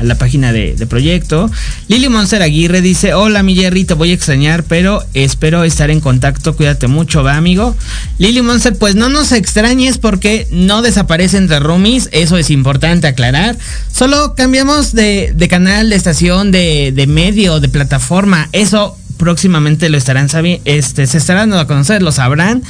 la 0.01 0.15
página 0.15 0.53
de, 0.53 0.87
proyecto. 0.89 1.51
Lili 1.89 2.09
Monster 2.09 2.43
Aguirre 2.43 2.81
dice: 2.81 3.13
Hola, 3.13 3.43
mi 3.43 3.57
Jerry, 3.57 3.83
te 3.83 3.95
voy 3.95 4.13
a 4.13 4.15
extrañar, 4.15 4.63
pero 4.63 5.03
espero 5.15 5.65
estar 5.65 5.91
en 5.91 5.99
contacto. 5.99 6.55
Cuídate 6.55 6.87
mucho, 6.87 7.25
va, 7.25 7.37
amigo. 7.37 7.75
Lili 8.19 8.41
Monster, 8.41 8.79
pues 8.79 8.95
no 8.95 9.09
nos 9.09 9.33
extrañes 9.33 9.99
porque 9.99 10.47
no 10.53 10.81
desaparece 10.81 11.37
entre 11.37 11.59
roomies. 11.59 12.09
Eso 12.13 12.37
es 12.37 12.51
importante 12.51 13.09
aclarar. 13.09 13.59
Solo 13.91 14.37
cambiamos 14.37 14.93
de, 14.93 15.35
canal, 15.51 15.91
de 15.91 15.97
estación, 15.97 16.53
de, 16.53 16.93
de 16.95 17.09
medio, 17.09 17.59
de 17.59 17.69
plataforma. 17.69 18.49
Eso 18.53 18.97
próximamente 19.17 19.89
lo 19.89 19.99
estarán 19.99 20.29
sabiendo, 20.29 20.63
este, 20.67 21.07
se 21.07 21.19
estarán 21.19 21.51
dando 21.51 21.63
a 21.63 21.67
conocer, 21.67 22.03
lo 22.03 22.13
sabrán. 22.13 22.63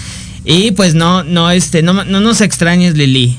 Y 0.46 0.70
pues 0.70 0.94
no, 0.94 1.24
no, 1.24 1.50
este, 1.50 1.82
no, 1.82 2.04
no 2.04 2.20
nos 2.20 2.40
extrañes, 2.40 2.94
Lili. 2.94 3.36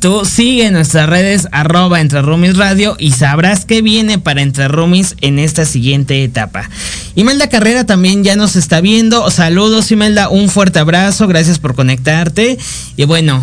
Tú 0.00 0.24
sigue 0.24 0.70
nuestras 0.70 1.08
redes 1.08 1.48
arroba 1.52 2.00
entre 2.00 2.22
Roomies 2.22 2.56
Radio 2.56 2.96
y 2.98 3.12
sabrás 3.12 3.64
qué 3.64 3.82
viene 3.82 4.18
para 4.18 4.42
entre 4.42 4.68
Roomies 4.68 5.16
en 5.20 5.38
esta 5.38 5.64
siguiente 5.64 6.22
etapa. 6.22 6.68
Imelda 7.14 7.48
Carrera 7.48 7.84
también 7.84 8.22
ya 8.24 8.36
nos 8.36 8.56
está 8.56 8.80
viendo. 8.80 9.30
Saludos 9.30 9.90
Imelda, 9.90 10.28
un 10.28 10.48
fuerte 10.48 10.80
abrazo, 10.80 11.26
gracias 11.28 11.58
por 11.58 11.74
conectarte. 11.74 12.58
Y 12.96 13.04
bueno, 13.04 13.42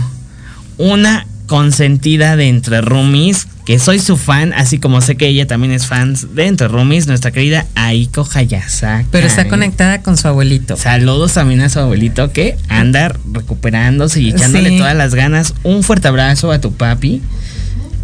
una 0.77 1.27
consentida 1.47 2.35
de 2.35 2.47
Entre 2.49 2.81
Roomies, 2.81 3.47
que 3.65 3.79
soy 3.79 3.99
su 3.99 4.17
fan, 4.17 4.53
así 4.53 4.77
como 4.79 5.01
sé 5.01 5.15
que 5.15 5.27
ella 5.27 5.47
también 5.47 5.71
es 5.73 5.87
fan 5.87 6.15
de 6.33 6.47
Entre 6.47 6.67
Roomies, 6.67 7.07
nuestra 7.07 7.31
querida 7.31 7.65
Aiko 7.75 8.27
Hayasaka. 8.33 9.05
Pero 9.11 9.25
está 9.27 9.47
conectada 9.47 10.01
con 10.01 10.17
su 10.17 10.27
abuelito. 10.27 10.77
Saludos 10.77 11.33
también 11.33 11.61
a 11.61 11.69
su 11.69 11.79
abuelito 11.79 12.31
que 12.31 12.57
anda 12.69 13.15
recuperándose 13.31 14.21
y 14.21 14.29
echándole 14.29 14.69
Sí. 14.69 14.77
todas 14.77 14.95
las 14.95 15.15
ganas. 15.15 15.53
Un 15.63 15.83
fuerte 15.83 16.07
abrazo 16.07 16.51
a 16.51 16.59
tu 16.61 16.73
papi. 16.73 17.21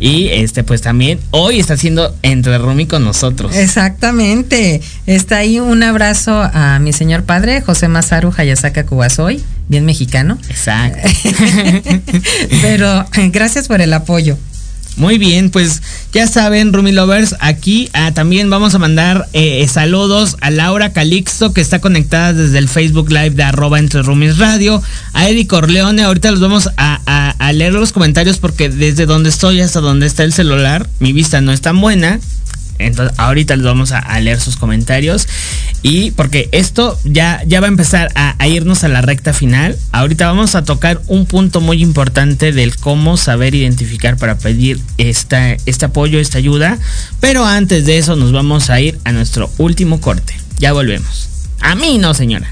Y 0.02 0.30
este, 0.30 0.64
pues 0.64 0.82
también 0.82 1.20
hoy 1.30 1.60
está 1.60 1.76
haciendo 1.76 2.16
entre 2.24 2.58
Rumi 2.58 2.88
con 2.88 3.04
nosotros. 3.04 3.56
Exactamente. 3.56 4.82
Está 5.06 5.38
ahí 5.38 5.60
un 5.60 5.84
abrazo 5.84 6.42
a 6.42 6.80
mi 6.80 6.92
señor 6.92 7.24
padre, 7.24 7.62
José 7.62 7.88
Masaru 7.88 8.34
Hayasaka 8.36 8.84
Kubasoy, 8.88 9.44
bien 9.68 9.86
mexicano. 9.86 10.40
Exacto. 10.50 11.08
Pero 12.64 13.06
gracias 13.32 13.68
por 13.68 13.80
el 13.80 13.94
apoyo. 13.94 14.40
Muy 14.98 15.18
bien, 15.18 15.50
pues 15.50 15.82
ya 16.12 16.28
saben, 16.28 16.74
Rumi 16.74 16.92
Lovers, 16.92 17.36
aquí 17.40 17.90
ah, 17.94 18.12
también 18.14 18.50
vamos 18.50 18.76
a 18.76 18.78
mandar 18.78 19.28
eh, 19.34 19.66
saludos 19.68 20.36
a 20.42 20.52
Laura 20.52 20.92
Calixto, 20.92 21.54
que 21.54 21.62
está 21.62 21.80
conectada 21.80 22.34
desde 22.34 22.58
el 22.58 22.68
Facebook 22.68 23.10
Live 23.10 23.32
de 23.32 23.44
arroba 23.44 23.80
entre 23.80 24.04
Rumis 24.04 24.38
Radio, 24.38 24.84
a 25.14 25.30
Eddie 25.30 25.48
Corleone, 25.48 26.04
ahorita 26.04 26.30
los 26.32 26.42
vamos 26.42 26.68
a, 26.78 27.00
a- 27.06 27.32
a 27.40 27.54
leer 27.54 27.74
los 27.74 27.94
comentarios 27.94 28.38
porque 28.38 28.70
desde 28.70 29.06
donde 29.06 29.30
estoy 29.30 29.62
hasta 29.62 29.80
donde 29.80 30.06
está 30.08 30.24
el 30.24 30.34
celular, 30.34 30.88
mi 31.00 31.14
vista 31.14 31.40
no 31.42 31.52
es 31.54 31.62
tan 31.62 31.80
buena. 31.82 32.20
Entonces, 32.82 33.18
ahorita 33.20 33.56
les 33.56 33.66
vamos 33.66 33.92
a, 33.92 34.20
leer 34.20 34.40
sus 34.40 34.58
comentarios. 34.58 35.28
Y 35.82 36.12
porque 36.12 36.50
esto 36.52 37.00
ya, 37.04 37.42
ya 37.48 37.60
va 37.60 37.68
a 37.68 37.70
empezar 37.70 38.10
a, 38.16 38.36
a 38.38 38.48
irnos 38.48 38.84
a 38.84 38.88
la 38.88 39.02
recta 39.02 39.34
final. 39.34 39.78
Ahorita 39.92 40.28
vamos 40.28 40.56
a 40.56 40.64
tocar 40.64 41.02
un 41.08 41.26
punto 41.26 41.62
muy 41.62 41.82
importante 41.82 42.52
del 42.52 42.76
cómo 42.76 43.18
saber 43.18 43.56
identificar 43.56 44.18
para 44.18 44.38
pedir 44.38 44.80
esta, 44.98 45.54
este 45.66 45.86
apoyo, 45.86 46.20
esta 46.20 46.38
ayuda. 46.38 46.78
Pero 47.20 47.46
antes 47.46 47.86
de 47.86 47.98
eso 47.98 48.16
nos 48.16 48.32
vamos 48.32 48.70
a 48.70 48.80
ir 48.80 49.00
a 49.04 49.12
nuestro 49.12 49.52
último 49.58 50.02
corte. 50.02 50.36
Ya 50.60 50.74
volvemos. 50.74 51.30
A 51.62 51.76
mí 51.76 51.98
no, 51.98 52.14
señora. 52.14 52.52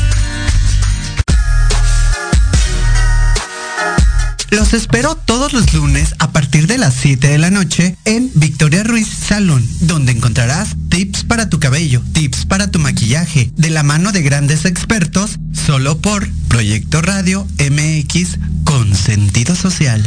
Los 4.51 4.73
espero 4.73 5.15
todos 5.15 5.53
los 5.53 5.73
lunes 5.73 6.13
a 6.19 6.33
partir 6.33 6.67
de 6.67 6.77
las 6.77 6.93
7 6.95 7.29
de 7.29 7.37
la 7.37 7.49
noche 7.49 7.95
en 8.03 8.29
Victoria 8.35 8.83
Ruiz 8.83 9.07
Salón, 9.07 9.65
donde 9.79 10.11
encontrarás 10.11 10.75
tips 10.89 11.23
para 11.23 11.49
tu 11.49 11.61
cabello, 11.61 12.01
tips 12.11 12.45
para 12.45 12.69
tu 12.69 12.77
maquillaje, 12.77 13.49
de 13.55 13.69
la 13.69 13.83
mano 13.83 14.11
de 14.11 14.21
grandes 14.21 14.65
expertos, 14.65 15.39
solo 15.53 15.99
por 15.99 16.29
Proyecto 16.49 17.01
Radio 17.01 17.47
MX 17.59 18.39
con 18.65 18.93
sentido 18.93 19.55
social. 19.55 20.03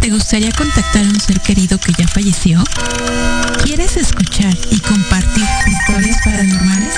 ¿Te 0.00 0.10
gustaría 0.10 0.50
contactar 0.50 1.06
a 1.06 1.08
un 1.10 1.20
ser 1.20 1.40
querido 1.40 1.78
que 1.78 1.92
ya 1.96 2.08
falleció? 2.08 2.64
¿Quieres 3.62 3.96
escuchar 3.96 4.54
y 4.72 4.80
compartir 4.80 5.44
historias 5.64 6.18
paranormales? 6.24 6.94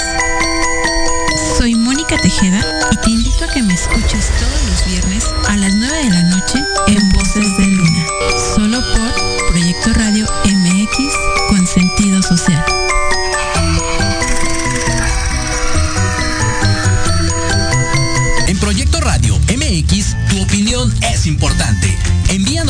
Soy 1.59 1.75
Mónica 1.75 2.19
Tejeda 2.19 2.63
y 2.93 2.97
te 2.99 3.11
invito 3.11 3.45
a 3.45 3.49
que 3.49 3.63
me 3.63 3.73
escuches 3.73 4.31
todos 4.39 4.63
los 4.69 4.87
viernes 4.87 5.25
a 5.49 5.57
las 5.57 5.75
9 5.75 5.97
de 6.05 6.11
la 6.11 6.23
noche 6.25 6.59
en 6.89 7.09
Voces 7.11 7.57
de 7.57 7.67
Luna, 7.67 8.07
solo 8.55 8.79
por 8.93 9.47
Proyecto 9.49 9.93
Radio 9.95 10.27
MX 10.45 10.86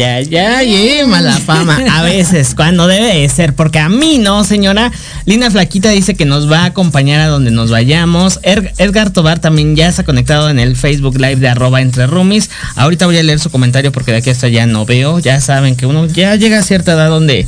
Ay, 0.00 0.36
ay, 0.36 0.74
ay, 1.00 1.06
mala 1.06 1.32
fama. 1.38 1.78
A 1.92 2.02
veces, 2.02 2.54
cuando 2.54 2.86
debe 2.86 3.14
de 3.18 3.28
ser, 3.28 3.54
porque 3.54 3.78
a 3.78 3.88
mí 3.88 4.18
no, 4.18 4.44
señora. 4.44 4.92
Lina 5.26 5.50
Flaquita 5.50 5.90
dice 5.90 6.14
que 6.14 6.24
nos 6.24 6.50
va 6.50 6.60
a 6.60 6.66
acompañar 6.66 7.20
a 7.20 7.26
donde 7.26 7.50
nos 7.50 7.70
vayamos. 7.70 8.38
Er- 8.42 8.72
Edgar 8.78 9.10
Tobar 9.10 9.38
también 9.40 9.74
ya 9.76 9.90
se 9.92 10.02
ha 10.02 10.04
conectado 10.04 10.50
en 10.50 10.58
el 10.58 10.76
Facebook 10.76 11.16
Live 11.18 11.36
de 11.36 11.48
arroba 11.48 11.80
entre 11.80 12.06
roomies. 12.06 12.50
Ahorita 12.76 13.06
voy 13.06 13.18
a 13.18 13.22
leer 13.22 13.40
su 13.40 13.50
comentario 13.50 13.90
porque 13.92 14.12
de 14.12 14.18
aquí 14.18 14.30
hasta 14.30 14.46
allá 14.46 14.66
no 14.66 14.84
veo. 14.86 15.18
Ya 15.18 15.40
saben 15.40 15.74
que 15.76 15.86
uno 15.86 16.06
ya 16.06 16.34
llega 16.36 16.58
a 16.58 16.62
cierta 16.62 16.92
edad 16.92 17.08
donde 17.10 17.46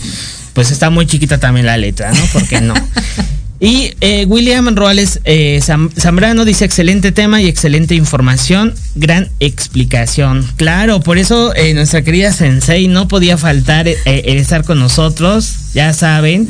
pues 0.52 0.70
está 0.70 0.90
muy 0.90 1.06
chiquita 1.06 1.38
también 1.38 1.66
la 1.66 1.76
letra, 1.76 2.10
¿no? 2.12 2.20
Porque 2.32 2.60
no. 2.60 2.74
Y 3.62 3.92
eh, 4.00 4.24
William 4.26 4.74
Roales 4.74 5.20
eh, 5.24 5.60
Zam- 5.62 5.90
Zambrano 5.94 6.46
dice 6.46 6.64
excelente 6.64 7.12
tema 7.12 7.42
y 7.42 7.46
excelente 7.46 7.94
información, 7.94 8.74
gran 8.94 9.28
explicación. 9.38 10.46
Claro, 10.56 11.00
por 11.00 11.18
eso 11.18 11.54
eh, 11.54 11.74
nuestra 11.74 12.02
querida 12.02 12.32
Sensei 12.32 12.88
no 12.88 13.06
podía 13.06 13.36
faltar 13.36 13.86
estar 13.86 14.64
con 14.64 14.78
nosotros, 14.78 15.52
ya 15.74 15.92
saben 15.92 16.48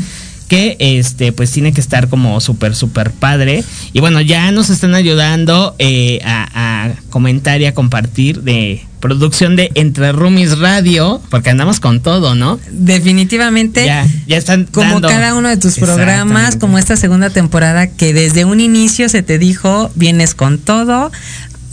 que 0.51 0.77
este 0.81 1.31
pues 1.33 1.53
tiene 1.53 1.73
que 1.73 1.81
estar 1.81 2.09
como 2.09 2.41
súper 2.41 2.75
súper 2.75 3.13
padre. 3.13 3.63
Y 3.93 4.01
bueno 4.01 4.21
ya 4.21 4.51
nos 4.51 4.69
están 4.69 4.95
ayudando 4.97 5.77
eh, 5.79 6.19
a, 6.25 6.49
a 6.89 6.93
comentar 7.09 7.61
y 7.61 7.67
a 7.67 7.73
compartir 7.73 8.43
de 8.43 8.85
producción 8.99 9.55
de 9.57 9.71
Entre 9.77 10.11
Roomies 10.13 10.59
Radio 10.59 11.23
porque 11.31 11.49
andamos 11.51 11.79
con 11.81 12.01
todo 12.03 12.35
no 12.35 12.59
Definitivamente. 12.71 13.87
ya 13.87 14.07
ya 14.27 14.37
están 14.37 14.65
Como 14.65 14.91
dando- 15.01 15.09
cada 15.09 15.35
uno 15.35 15.49
de 15.49 15.57
tus 15.57 15.77
programas, 15.79 16.57
como 16.57 16.77
esta 16.79 16.97
segunda 16.97 17.31
temporada 17.31 17.87
que 17.87 18.13
desde 18.13 18.45
un 18.45 18.59
inicio 18.61 19.09
se 19.09 19.23
te 19.23 19.39
dijo, 19.39 19.91
vienes 19.95 20.35
con 20.35 20.59
todo, 20.59 21.11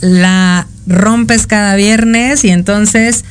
la 0.00 0.66
rompes 0.86 1.46
cada 1.48 1.74
viernes 1.74 2.44
y 2.44 2.50
entonces 2.50 3.24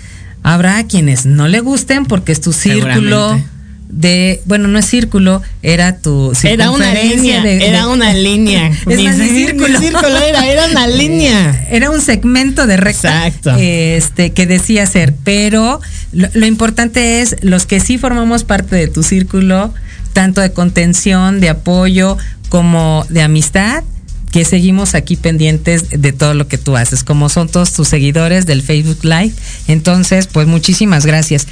habrá 0.44 0.84
quienes 0.86 1.26
no 1.26 1.48
le 1.48 1.62
gusten 1.62 2.06
porque 2.06 2.34
es 2.34 2.42
tu 2.42 2.52
círculo. 2.54 3.42
De, 3.90 4.42
bueno, 4.46 4.68
no 4.68 4.78
es 4.80 4.86
círculo, 4.86 5.42
era 5.62 5.98
tu 5.98 6.34
Era 6.44 6.72
una 6.72 6.94
línea, 6.94 7.42
de- 7.42 7.66
era 7.68 7.88
una 7.88 8.14
línea. 8.14 8.70
Mi 8.86 8.96
mi 8.98 9.14
círculo. 9.14 9.80
círculo 9.80 10.18
era, 10.18 10.46
era 10.46 10.66
una 10.68 10.88
línea. 11.02 11.68
Era 11.72 11.90
un 11.90 12.02
segmento 12.02 12.68
de 12.68 12.78
recta 12.78 13.26
Exacto. 13.28 13.56
este, 13.58 14.34
que 14.34 14.46
decía 14.46 14.86
ser, 14.86 15.14
pero 15.24 15.80
lo, 16.12 16.28
lo 16.34 16.46
importante 16.46 17.22
es 17.22 17.38
los 17.42 17.66
que 17.66 17.80
sí 17.80 17.98
formamos 17.98 18.44
parte 18.44 18.76
de 18.76 18.88
tu 18.88 19.04
círculo, 19.04 19.74
tanto 20.14 20.42
de 20.42 20.52
contención, 20.52 21.40
de 21.40 21.50
apoyo, 21.50 22.18
como 22.50 23.06
de 23.10 23.22
amistad, 23.22 23.84
que 24.32 24.44
seguimos 24.44 24.94
aquí 24.96 25.16
pendientes 25.16 25.86
de 25.90 26.12
todo 26.12 26.34
lo 26.34 26.50
que 26.50 26.58
tú 26.58 26.76
haces, 26.76 27.04
como 27.04 27.30
son 27.30 27.48
todos 27.48 27.72
tus 27.72 27.88
seguidores 27.88 28.46
del 28.46 28.62
Facebook 28.62 29.00
Live. 29.04 29.32
Entonces, 29.70 30.28
pues 30.28 30.48
muchísimas 30.48 31.06
gracias. 31.06 31.48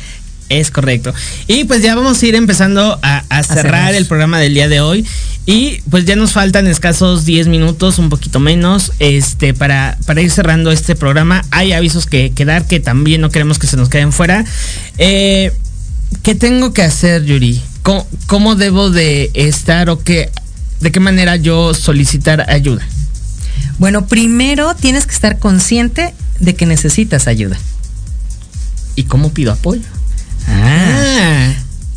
Es 0.50 0.70
correcto. 0.70 1.14
Y 1.48 1.64
pues 1.64 1.82
ya 1.82 1.96
vamos 1.96 2.22
a 2.22 2.26
ir 2.26 2.36
empezando 2.36 3.00
a, 3.02 3.24
a 3.30 3.44
cerrar, 3.44 3.64
cerrar. 3.64 3.96
el 3.96 4.06
programa 4.06 4.40
del 4.40 4.54
día 4.54 4.68
de 4.68 4.80
hoy. 4.80 5.06
Y 5.48 5.82
pues 5.90 6.06
ya 6.06 6.16
nos 6.16 6.34
faltan 6.34 6.68
escasos 6.68 7.26
10 7.26 7.48
minutos, 7.48 8.00
un 8.00 8.10
poquito 8.10 8.40
menos, 8.40 8.92
este, 9.00 9.54
para, 9.54 9.98
para 10.06 10.22
ir 10.22 10.32
cerrando 10.32 10.72
este 10.72 10.96
programa. 10.96 11.44
Hay 11.52 11.72
avisos 11.74 12.08
que, 12.08 12.32
que 12.32 12.46
dar 12.46 12.66
que 12.66 12.80
también 12.80 13.22
no 13.22 13.30
queremos 13.30 13.60
que 13.60 13.68
se 13.68 13.78
nos 13.78 13.90
queden 13.90 14.12
fuera. 14.12 14.44
Eh, 14.98 15.52
¿Qué 16.24 16.34
tengo 16.34 16.74
que 16.74 16.82
hacer, 16.82 17.26
Yuri? 17.26 17.62
¿Cómo, 17.84 18.08
cómo 18.26 18.56
debo 18.56 18.90
de 18.90 19.30
estar 19.36 19.90
o 19.92 20.00
qué, 20.00 20.32
de 20.80 20.92
qué 20.92 21.00
manera 21.00 21.36
yo 21.36 21.76
solicitar 21.76 22.50
ayuda? 22.50 22.84
Bueno, 23.78 24.08
primero 24.08 24.74
tienes 24.76 25.06
que 25.06 25.14
estar 25.14 25.38
consciente 25.38 26.16
de 26.40 26.56
que 26.56 26.66
necesitas 26.66 27.28
ayuda. 27.28 27.58
¿Y 28.96 29.04
cómo 29.04 29.32
pido 29.32 29.52
apoyo? 29.52 29.84
Ah. 30.48 31.54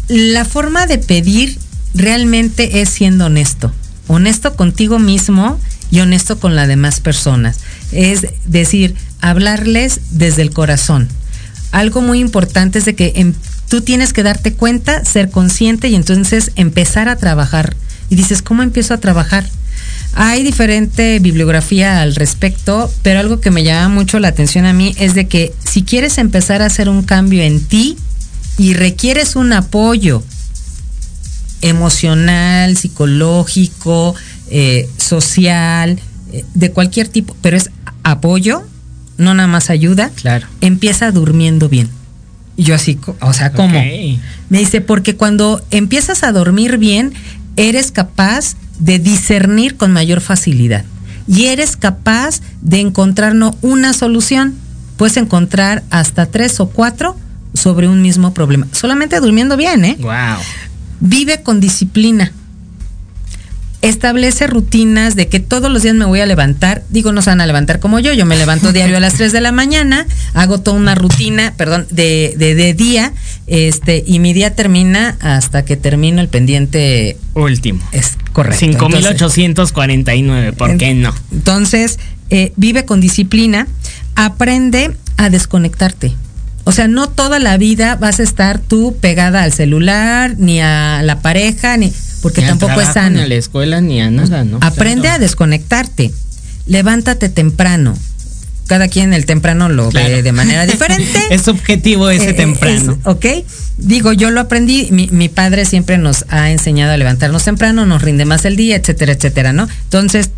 La 0.09 0.44
forma 0.44 0.86
de 0.86 0.99
pedir 0.99 1.59
realmente 1.94 2.80
es 2.80 2.88
siendo 2.88 3.26
honesto. 3.26 3.72
Honesto 4.07 4.55
contigo 4.55 4.99
mismo 4.99 5.59
y 5.90 6.01
honesto 6.01 6.38
con 6.38 6.57
las 6.57 6.68
demás 6.68 7.01
personas. 7.01 7.59
Es 7.92 8.26
decir, 8.46 8.94
hablarles 9.20 10.01
desde 10.11 10.42
el 10.42 10.51
corazón. 10.51 11.09
Algo 11.72 12.01
muy 12.01 12.20
importante 12.20 12.78
es 12.78 12.84
de 12.86 12.94
que 12.94 13.12
em- 13.16 13.34
tú 13.68 13.82
tienes 13.82 14.12
que 14.12 14.22
darte 14.22 14.55
cuenta, 14.55 15.05
ser 15.05 15.30
consciente 15.30 15.88
y 15.88 15.94
entonces 15.94 16.53
empezar 16.57 17.09
a 17.09 17.16
trabajar. 17.16 17.76
Y 18.09 18.16
dices, 18.16 18.40
¿cómo 18.40 18.62
empiezo 18.62 18.94
a 18.94 18.99
trabajar? 18.99 19.44
Hay 20.14 20.42
diferente 20.42 21.18
bibliografía 21.18 22.01
al 22.01 22.14
respecto, 22.14 22.90
pero 23.03 23.20
algo 23.20 23.40
que 23.40 23.51
me 23.51 23.62
llama 23.62 23.94
mucho 23.94 24.18
la 24.18 24.28
atención 24.28 24.64
a 24.64 24.72
mí 24.72 24.94
es 24.99 25.14
de 25.14 25.28
que 25.28 25.53
si 25.64 25.82
quieres 25.82 26.16
empezar 26.18 26.62
a 26.62 26.66
hacer 26.66 26.88
un 26.88 27.03
cambio 27.03 27.42
en 27.42 27.61
ti 27.61 27.96
y 28.59 28.74
requieres 28.74 29.36
un 29.36 29.52
apoyo 29.52 30.22
emocional, 31.62 32.76
psicológico, 32.76 34.14
eh, 34.50 34.88
social, 34.96 35.98
eh, 36.32 36.44
de 36.54 36.70
cualquier 36.72 37.09
tipo, 37.09 37.36
pero 37.40 37.56
es 37.56 37.70
apoyo, 38.02 38.64
no 39.16 39.34
nada 39.34 39.48
más 39.48 39.70
ayuda, 39.70 40.11
Claro. 40.14 40.46
empieza 40.61 41.11
durmiendo 41.11 41.68
bien. 41.68 41.88
Y 42.56 42.64
yo 42.64 42.74
así, 42.74 42.98
o 43.20 43.32
sea, 43.32 43.52
¿cómo? 43.52 43.80
Me 44.48 44.59
dice, 44.59 44.80
porque 44.80 45.14
cuando 45.14 45.64
empiezas 45.70 46.24
a 46.24 46.32
dormir 46.32 46.78
bien, 46.78 47.12
eres 47.56 47.92
capaz 47.92 48.56
de 48.80 48.98
discernir 48.98 49.76
con 49.76 49.92
mayor 49.92 50.20
facilidad. 50.20 50.84
Y 51.28 51.46
eres 51.46 51.76
capaz 51.76 52.40
de 52.62 52.80
encontrar 52.80 53.34
no 53.34 53.56
una 53.62 53.92
solución, 53.92 54.54
puedes 54.96 55.16
encontrar 55.16 55.84
hasta 55.90 56.26
tres 56.26 56.59
o 56.59 56.68
cuatro 56.68 57.16
sobre 57.59 57.88
un 57.88 58.00
mismo 58.02 58.32
problema. 58.32 58.66
Solamente 58.72 59.18
durmiendo 59.20 59.56
bien, 59.56 59.84
¿eh? 59.84 59.96
Wow. 60.00 60.12
Vive 61.00 61.42
con 61.42 61.61
disciplina. 61.61 62.32
Establece 63.80 64.48
rutinas 64.48 65.14
de 65.14 65.28
que 65.28 65.38
todos 65.38 65.70
los 65.70 65.82
días 65.82 65.94
me 65.94 66.04
voy 66.04 66.18
a 66.18 66.26
levantar. 66.26 66.82
Digo, 66.90 67.12
no 67.12 67.22
se 67.22 67.30
van 67.30 67.40
a 67.40 67.46
levantar 67.46 67.78
como 67.78 68.00
yo. 68.00 68.12
Yo 68.12 68.26
me 68.26 68.36
levanto 68.36 68.72
diario 68.72 68.96
a 68.96 69.00
las 69.00 69.14
3 69.14 69.30
de 69.30 69.40
la 69.40 69.52
mañana, 69.52 70.04
hago 70.34 70.59
toda 70.59 70.76
una 70.76 70.96
rutina, 70.96 71.54
perdón, 71.56 71.86
de, 71.90 72.34
de, 72.36 72.56
de 72.56 72.74
día, 72.74 73.12
este, 73.46 74.02
y 74.04 74.18
mi 74.18 74.32
día 74.32 74.56
termina 74.56 75.16
hasta 75.20 75.64
que 75.64 75.76
termino 75.76 76.20
el 76.20 76.26
pendiente. 76.28 77.18
Último. 77.34 77.80
Es 77.92 78.18
correcto. 78.32 78.64
Entonces- 78.64 79.00
5849, 79.32 80.52
¿por 80.54 80.76
qué 80.76 80.94
no? 80.94 81.14
entonces, 81.30 82.00
eh, 82.30 82.52
vive 82.56 82.84
con 82.84 83.00
disciplina, 83.00 83.68
aprende 84.16 84.90
a 85.18 85.30
desconectarte. 85.30 86.14
O 86.68 86.72
sea, 86.72 86.86
no 86.86 87.08
toda 87.08 87.38
la 87.38 87.56
vida 87.56 87.96
vas 87.96 88.20
a 88.20 88.22
estar 88.22 88.58
tú 88.58 88.94
pegada 89.00 89.42
al 89.42 89.54
celular, 89.54 90.34
ni 90.38 90.60
a 90.60 91.00
la 91.02 91.20
pareja, 91.22 91.78
ni 91.78 91.90
porque 92.20 92.42
Ni 92.42 92.46
tampoco 92.48 92.78
es 92.82 92.88
sano. 92.92 93.16
Ni 93.16 93.22
a 93.22 93.26
la 93.26 93.36
escuela, 93.36 93.80
ni 93.80 94.02
a 94.02 94.10
nada, 94.10 94.44
¿no? 94.44 94.58
Aprende 94.60 95.02
Claro. 95.02 95.16
a 95.16 95.18
desconectarte. 95.18 96.12
levántate 96.66 97.30
temprano. 97.30 97.96
Cada 98.66 98.88
quien 98.88 99.14
el 99.14 99.24
temprano 99.24 99.70
lo 99.70 99.88
Claro. 99.88 100.08
ve 100.10 100.22
de 100.22 100.32
manera 100.32 100.66
diferente. 100.72 101.18
Es 101.30 101.40
subjetivo 101.42 102.10
ese 102.10 102.30
Eh, 102.30 102.34
temprano. 102.34 102.98
es- 103.00 103.06
ok. 103.06 103.26
Digo, 103.78 104.12
yo 104.12 104.30
lo 104.30 104.40
aprendí. 104.42 104.88
Mi, 104.90 105.08
mi 105.10 105.30
padre 105.30 105.64
siempre 105.64 105.96
nos 105.96 106.26
ha 106.28 106.50
enseñado 106.50 106.92
a 106.92 106.98
levantarnos 106.98 107.44
temprano, 107.44 107.86
nos 107.86 108.02
rinde 108.02 108.26
más 108.26 108.44
el 108.44 108.56
día, 108.56 108.76
etcétera, 108.76 109.12
etcétera, 109.12 109.54
¿no? 109.54 109.66
Entonces, 109.84 110.28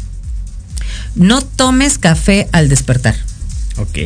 no 1.17 1.41
tomes 1.43 1.99
café 1.99 2.49
al 2.53 2.69
despertar. 2.69 3.17
Ok. 3.79 3.99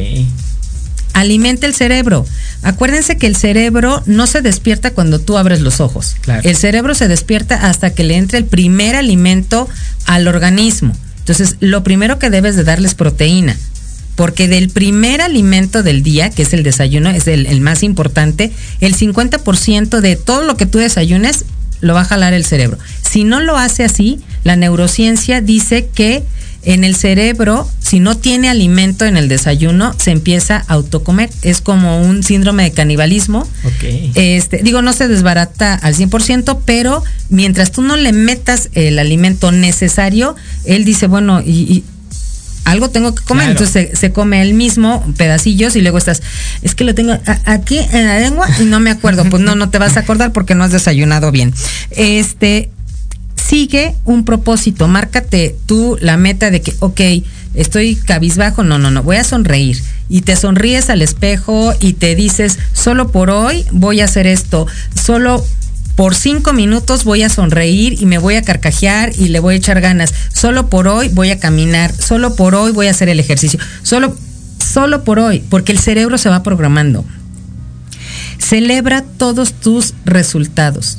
Alimenta 1.15 1.67
el 1.67 1.75
cerebro. 1.75 2.27
Acuérdense 2.62 3.17
que 3.17 3.27
el 3.27 3.37
cerebro 3.37 4.03
no 4.05 4.27
se 4.27 4.43
despierta 4.43 4.91
cuando 4.91 5.19
tú 5.19 5.39
abres 5.39 5.61
los 5.61 5.81
ojos. 5.81 6.17
Claro. 6.21 6.43
El 6.45 6.57
cerebro 6.57 6.95
se 6.95 7.09
despierta 7.09 7.69
hasta 7.69 7.95
que 7.95 8.05
le 8.05 8.17
entre 8.17 8.39
el 8.39 8.45
primer 8.45 8.97
alimento 8.97 9.69
al 10.05 10.29
organismo. 10.29 10.95
Entonces, 11.21 11.57
lo 11.61 11.83
primero 11.83 12.19
que 12.19 12.29
debes 12.29 12.57
de 12.57 12.65
darles 12.65 12.91
es 12.91 12.95
proteína. 12.95 13.57
Porque 14.17 14.47
del 14.47 14.69
primer 14.69 15.23
alimento 15.23 15.83
del 15.83 16.03
día, 16.03 16.31
que 16.31 16.43
es 16.43 16.53
el 16.53 16.62
desayuno, 16.62 17.11
es 17.11 17.27
el, 17.27 17.47
el 17.47 17.61
más 17.61 17.83
importante, 17.83 18.53
el 18.81 18.95
50% 18.95 20.01
de 20.01 20.17
todo 20.17 20.43
lo 20.43 20.57
que 20.57 20.67
tú 20.67 20.79
desayunes 20.79 21.47
lo 21.81 21.95
va 21.95 22.03
a 22.03 22.05
jalar 22.05 22.33
el 22.33 22.45
cerebro. 22.45 22.79
Si 23.03 23.25
no 23.25 23.41
lo 23.41 23.57
hace 23.57 23.85
así, 23.85 24.21
la 24.43 24.57
neurociencia 24.57 25.41
dice 25.41 25.89
que 25.93 26.23
en 26.65 26.85
el 26.85 26.97
cerebro, 26.97 27.69
si 27.81 28.01
no 28.01 28.17
tiene 28.17 28.49
alimento 28.49 29.05
en 29.05 29.17
el 29.17 29.29
desayuno, 29.29 29.95
se 29.99 30.11
empieza 30.11 30.65
a 30.67 30.75
autocomer. 30.75 31.31
Es 31.43 31.61
como 31.61 32.01
un 32.01 32.23
síndrome 32.23 32.65
de 32.65 32.73
canibalismo. 32.73 33.41
Ok. 33.65 34.12
Este, 34.15 34.62
digo, 34.62 34.83
no 34.83 34.93
se 34.93 35.09
desbarata 35.09 35.75
al 35.75 35.95
100%, 35.95 36.59
pero 36.65 37.03
mientras 37.29 37.73
tú 37.73 37.83
no 37.83 37.97
le 37.97 38.12
metas 38.12 38.71
el 38.73 38.99
alimento 38.99 39.53
necesario, 39.53 40.37
él 40.65 40.85
dice, 40.85 41.07
bueno, 41.07 41.41
y, 41.41 41.51
y 41.51 41.85
algo 42.65 42.89
tengo 42.91 43.15
que 43.15 43.23
comer. 43.23 43.47
Claro. 43.47 43.61
Entonces 43.61 43.91
se, 43.91 43.97
se 43.97 44.12
come 44.12 44.43
él 44.43 44.55
mismo 44.55 45.05
pedacillos 45.17 45.77
y 45.77 45.83
luego 45.83 45.99
estás, 45.99 46.23
es 46.62 46.75
que 46.75 46.85
lo 46.85 46.95
tengo 46.95 47.17
aquí 47.45 47.79
en 47.79 48.07
la 48.07 48.19
lengua 48.19 48.49
y 48.61 48.65
no 48.65 48.81
me 48.81 48.91
acuerdo. 48.91 49.25
Pues 49.29 49.43
no, 49.43 49.55
no 49.55 49.71
te 49.71 49.79
vas 49.79 49.97
a 49.97 50.01
acordar 50.01 50.33
porque 50.33 50.55
no 50.55 50.65
has 50.65 50.73
desayunado 50.73 51.31
bien. 51.31 51.53
Este, 51.91 52.71
sigue 53.55 53.95
un 54.05 54.25
propósito, 54.25 54.89
márcate 54.89 55.55
tú 55.67 55.97
la 56.01 56.17
meta 56.17 56.51
de 56.51 56.61
que, 56.61 56.75
ok, 56.81 57.01
estoy 57.55 57.95
cabizbajo, 57.95 58.65
no, 58.65 58.81
no, 58.81 58.91
no, 58.91 59.05
voy 59.05 59.15
a 59.15 59.23
sonreír. 59.23 59.81
Y 60.09 60.23
te 60.23 60.35
sonríes 60.35 60.91
al 60.91 61.03
espejo 61.03 61.73
y 61.79 61.93
te 61.93 62.17
dices, 62.17 62.59
solo 62.73 63.13
por 63.13 63.31
hoy 63.31 63.65
voy 63.71 64.01
a 64.01 64.07
hacer 64.07 64.27
esto, 64.27 64.67
solo 65.01 65.41
por 65.95 66.17
cinco 66.17 66.53
minutos 66.53 67.05
voy 67.05 67.23
a 67.23 67.29
sonreír 67.29 67.97
y 68.03 68.07
me 68.07 68.19
voy 68.19 68.35
a 68.35 68.43
carcajear 68.43 69.13
y 69.17 69.29
le 69.29 69.39
voy 69.39 69.55
a 69.55 69.59
echar 69.59 69.81
ganas. 69.81 70.13
Solo 70.33 70.69
por 70.69 70.89
hoy 70.89 71.09
voy 71.11 71.31
a 71.31 71.39
caminar, 71.39 71.95
solo 71.95 72.35
por 72.35 72.57
hoy 72.57 72.73
voy 72.73 72.89
a 72.89 72.91
hacer 72.91 73.09
el 73.09 73.21
ejercicio, 73.21 73.61
solo, 73.85 74.17
solo 74.59 75.05
por 75.05 75.21
hoy, 75.21 75.45
porque 75.49 75.71
el 75.71 75.79
cerebro 75.79 76.19
se 76.19 76.29
va 76.29 76.43
programando. 76.43 77.05
Celebra 78.41 79.05
todos 79.17 79.53
tus 79.53 79.95
resultados 80.05 80.99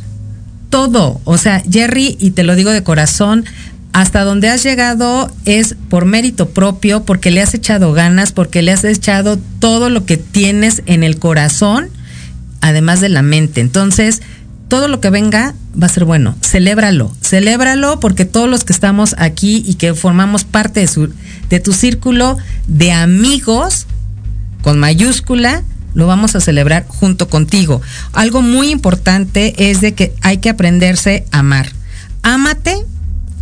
todo. 0.69 1.21
O 1.23 1.37
sea, 1.37 1.63
Jerry, 1.69 2.17
y 2.19 2.31
te 2.31 2.43
lo 2.43 2.55
digo 2.55 2.71
de 2.71 2.83
corazón, 2.83 3.45
hasta 3.93 4.23
donde 4.23 4.49
has 4.49 4.61
llegado 4.61 5.31
es 5.45 5.75
por 5.89 6.05
mérito 6.05 6.49
propio, 6.49 7.03
porque 7.03 7.31
le 7.31 7.41
has 7.41 7.53
echado 7.53 7.93
ganas, 7.93 8.33
porque 8.33 8.61
le 8.61 8.73
has 8.73 8.83
echado 8.83 9.39
todo 9.59 9.89
lo 9.89 10.05
que 10.05 10.17
tienes 10.17 10.83
en 10.85 11.03
el 11.03 11.17
corazón, 11.17 11.89
además 12.59 12.99
de 12.99 13.09
la 13.09 13.21
mente. 13.21 13.61
Entonces, 13.61 14.21
todo 14.67 14.87
lo 14.87 14.99
que 14.99 15.09
venga 15.09 15.53
va 15.81 15.85
a 15.85 15.89
ser 15.89 16.05
bueno. 16.05 16.35
Celébralo, 16.41 17.15
celébralo 17.21 17.99
porque 17.99 18.25
todos 18.25 18.49
los 18.49 18.63
que 18.63 18.73
estamos 18.73 19.15
aquí 19.17 19.63
y 19.65 19.75
que 19.75 19.93
formamos 19.93 20.43
parte 20.43 20.81
de, 20.81 20.87
su, 20.87 21.13
de 21.49 21.59
tu 21.59 21.71
círculo 21.71 22.37
de 22.67 22.91
amigos, 22.91 23.85
con 24.61 24.79
mayúscula, 24.79 25.63
lo 25.95 26.05
vamos 26.05 26.35
a 26.35 26.41
celebrar 26.41 26.85
junto 26.87 27.27
contigo. 27.27 27.81
Algo 28.13 28.41
muy 28.43 28.69
importante 28.69 29.69
es 29.69 29.81
de 29.81 29.93
que 29.93 30.13
hay 30.21 30.37
que 30.37 30.49
aprenderse 30.49 31.25
a 31.31 31.39
amar. 31.39 31.71
Ámate 32.21 32.75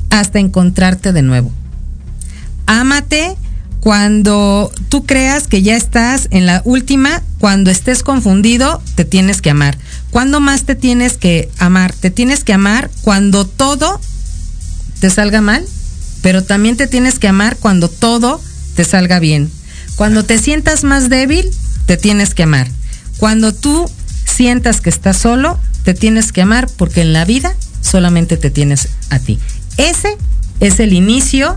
hasta 0.10 0.39
encontrarte 0.39 1.12
de 1.12 1.24
nuevo. 1.24 1.51
Ámate 2.68 3.36
cuando 3.80 4.72
tú 4.88 5.06
creas 5.06 5.47
que 5.47 5.62
ya 5.62 5.76
estás 5.76 6.30
en 6.32 6.45
la 6.45 6.62
última, 6.64 7.22
cuando 7.39 7.70
estés 7.70 8.01
confundido, 8.01 8.82
te 8.95 9.04
tienes 9.04 9.41
que 9.41 9.49
amar. 9.49 9.78
¿Cuándo 10.10 10.39
más 10.39 10.64
te 10.64 10.76
tienes 10.76 11.18
que 11.18 11.49
amar? 11.58 11.91
Te 11.91 12.10
tienes 12.10 12.45
que 12.45 12.54
amar 12.54 12.89
cuando 13.01 13.45
todo 13.45 13.99
te 15.01 15.10
salga 15.10 15.41
mal, 15.41 15.66
pero 16.22 16.43
también 16.43 16.78
te 16.78 16.88
tienes 16.88 17.20
que 17.20 17.28
amar 17.28 17.58
cuando 17.58 17.89
todo 17.89 18.39
te 18.76 18.86
salga 18.86 19.20
bien. 19.20 19.51
Cuando 19.95 20.24
te 20.24 20.38
sientas 20.38 20.86
más 20.86 21.10
débil, 21.10 21.51
te 21.86 21.97
tienes 21.97 22.34
que 22.34 22.43
amar. 22.43 22.67
Cuando 23.17 23.53
tú 23.53 23.89
sientas 24.25 24.81
que 24.81 24.89
estás 24.89 25.17
solo, 25.17 25.59
te 25.84 25.93
tienes 25.93 26.31
que 26.31 26.41
amar 26.41 26.69
porque 26.77 27.01
en 27.01 27.13
la 27.13 27.25
vida 27.25 27.55
solamente 27.81 28.38
te 28.38 28.49
tienes 28.49 28.89
a 29.09 29.19
ti. 29.19 29.39
Ese 29.77 30.17
es 30.59 30.79
el 30.79 30.93
inicio, 30.93 31.55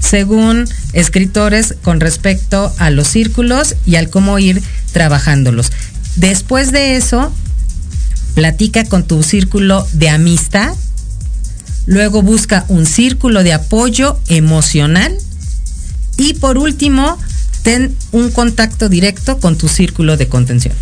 según 0.00 0.68
escritores, 0.92 1.74
con 1.82 2.00
respecto 2.00 2.72
a 2.78 2.90
los 2.90 3.08
círculos 3.08 3.76
y 3.86 3.96
al 3.96 4.10
cómo 4.10 4.38
ir 4.38 4.62
trabajándolos. 4.92 5.72
Después 6.16 6.72
de 6.72 6.96
eso, 6.96 7.32
platica 8.34 8.84
con 8.84 9.04
tu 9.04 9.22
círculo 9.22 9.86
de 9.92 10.10
amistad, 10.10 10.74
luego 11.86 12.22
busca 12.22 12.64
un 12.68 12.86
círculo 12.86 13.42
de 13.42 13.52
apoyo 13.52 14.18
emocional 14.28 15.16
y 16.18 16.34
por 16.34 16.58
último, 16.58 17.18
ten 17.62 17.94
un 18.12 18.30
contacto 18.30 18.88
directo 18.88 19.38
con 19.38 19.56
tu 19.56 19.68
círculo 19.68 20.16
de 20.16 20.28
contención. 20.28 20.74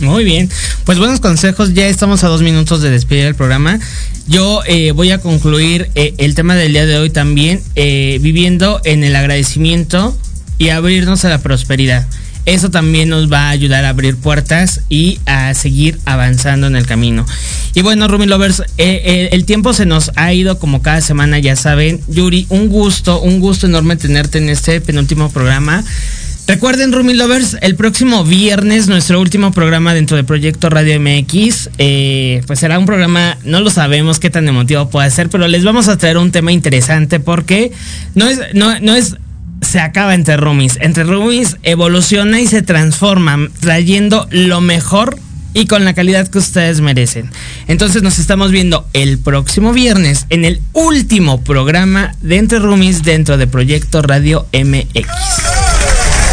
Muy 0.00 0.24
bien, 0.24 0.50
pues 0.84 0.98
buenos 0.98 1.20
consejos, 1.20 1.72
ya 1.72 1.86
estamos 1.86 2.22
a 2.22 2.28
dos 2.28 2.42
minutos 2.42 2.82
de 2.82 2.90
despedir 2.90 3.24
el 3.24 3.34
programa. 3.34 3.80
Yo 4.28 4.60
eh, 4.66 4.92
voy 4.92 5.10
a 5.10 5.18
concluir 5.18 5.90
eh, 5.94 6.14
el 6.18 6.34
tema 6.34 6.54
del 6.54 6.72
día 6.72 6.84
de 6.84 6.98
hoy 6.98 7.08
también, 7.08 7.62
eh, 7.76 8.18
viviendo 8.20 8.80
en 8.84 9.04
el 9.04 9.16
agradecimiento 9.16 10.16
y 10.58 10.68
abrirnos 10.68 11.24
a 11.24 11.30
la 11.30 11.38
prosperidad. 11.38 12.06
Eso 12.46 12.70
también 12.70 13.08
nos 13.08 13.30
va 13.30 13.48
a 13.48 13.50
ayudar 13.50 13.84
a 13.84 13.90
abrir 13.90 14.16
puertas 14.16 14.80
y 14.88 15.18
a 15.26 15.52
seguir 15.54 15.98
avanzando 16.04 16.68
en 16.68 16.76
el 16.76 16.86
camino. 16.86 17.26
Y 17.74 17.82
bueno, 17.82 18.08
Rumi 18.08 18.26
Lovers, 18.26 18.60
eh, 18.60 18.64
eh, 18.78 19.28
el 19.32 19.44
tiempo 19.44 19.72
se 19.72 19.84
nos 19.84 20.12
ha 20.14 20.32
ido 20.32 20.58
como 20.58 20.80
cada 20.80 21.00
semana, 21.00 21.38
ya 21.40 21.56
saben. 21.56 22.00
Yuri, 22.08 22.46
un 22.48 22.68
gusto, 22.68 23.20
un 23.20 23.40
gusto 23.40 23.66
enorme 23.66 23.96
tenerte 23.96 24.38
en 24.38 24.48
este 24.48 24.80
penúltimo 24.80 25.30
programa. 25.30 25.84
Recuerden, 26.46 26.92
Rumi 26.92 27.14
Lovers, 27.14 27.56
el 27.60 27.74
próximo 27.74 28.22
viernes, 28.22 28.86
nuestro 28.86 29.20
último 29.20 29.50
programa 29.50 29.94
dentro 29.94 30.16
de 30.16 30.22
Proyecto 30.22 30.70
Radio 30.70 31.00
MX, 31.00 31.70
eh, 31.78 32.40
pues 32.46 32.60
será 32.60 32.78
un 32.78 32.86
programa, 32.86 33.36
no 33.42 33.58
lo 33.60 33.68
sabemos 33.68 34.20
qué 34.20 34.30
tan 34.30 34.48
emotivo 34.48 34.88
puede 34.88 35.10
ser, 35.10 35.28
pero 35.28 35.48
les 35.48 35.64
vamos 35.64 35.88
a 35.88 35.98
traer 35.98 36.18
un 36.18 36.30
tema 36.30 36.52
interesante 36.52 37.18
porque 37.18 37.72
no 38.14 38.28
es, 38.28 38.38
no, 38.54 38.78
no 38.78 38.94
es, 38.94 39.16
se 39.60 39.80
acaba 39.80 40.14
entre 40.14 40.36
Rumis. 40.36 40.78
Entre 40.80 41.04
Rumis 41.04 41.56
evoluciona 41.62 42.40
y 42.40 42.46
se 42.46 42.62
transforma, 42.62 43.48
trayendo 43.60 44.26
lo 44.30 44.60
mejor 44.60 45.18
y 45.54 45.66
con 45.66 45.86
la 45.86 45.94
calidad 45.94 46.28
que 46.28 46.38
ustedes 46.38 46.82
merecen. 46.82 47.30
Entonces 47.66 48.02
nos 48.02 48.18
estamos 48.18 48.50
viendo 48.50 48.86
el 48.92 49.18
próximo 49.18 49.72
viernes 49.72 50.26
en 50.28 50.44
el 50.44 50.60
último 50.74 51.40
programa 51.40 52.14
de 52.20 52.36
Entre 52.36 52.58
Rumis 52.58 53.02
dentro 53.02 53.38
de 53.38 53.46
Proyecto 53.46 54.02
Radio 54.02 54.46
MX. 54.52 55.06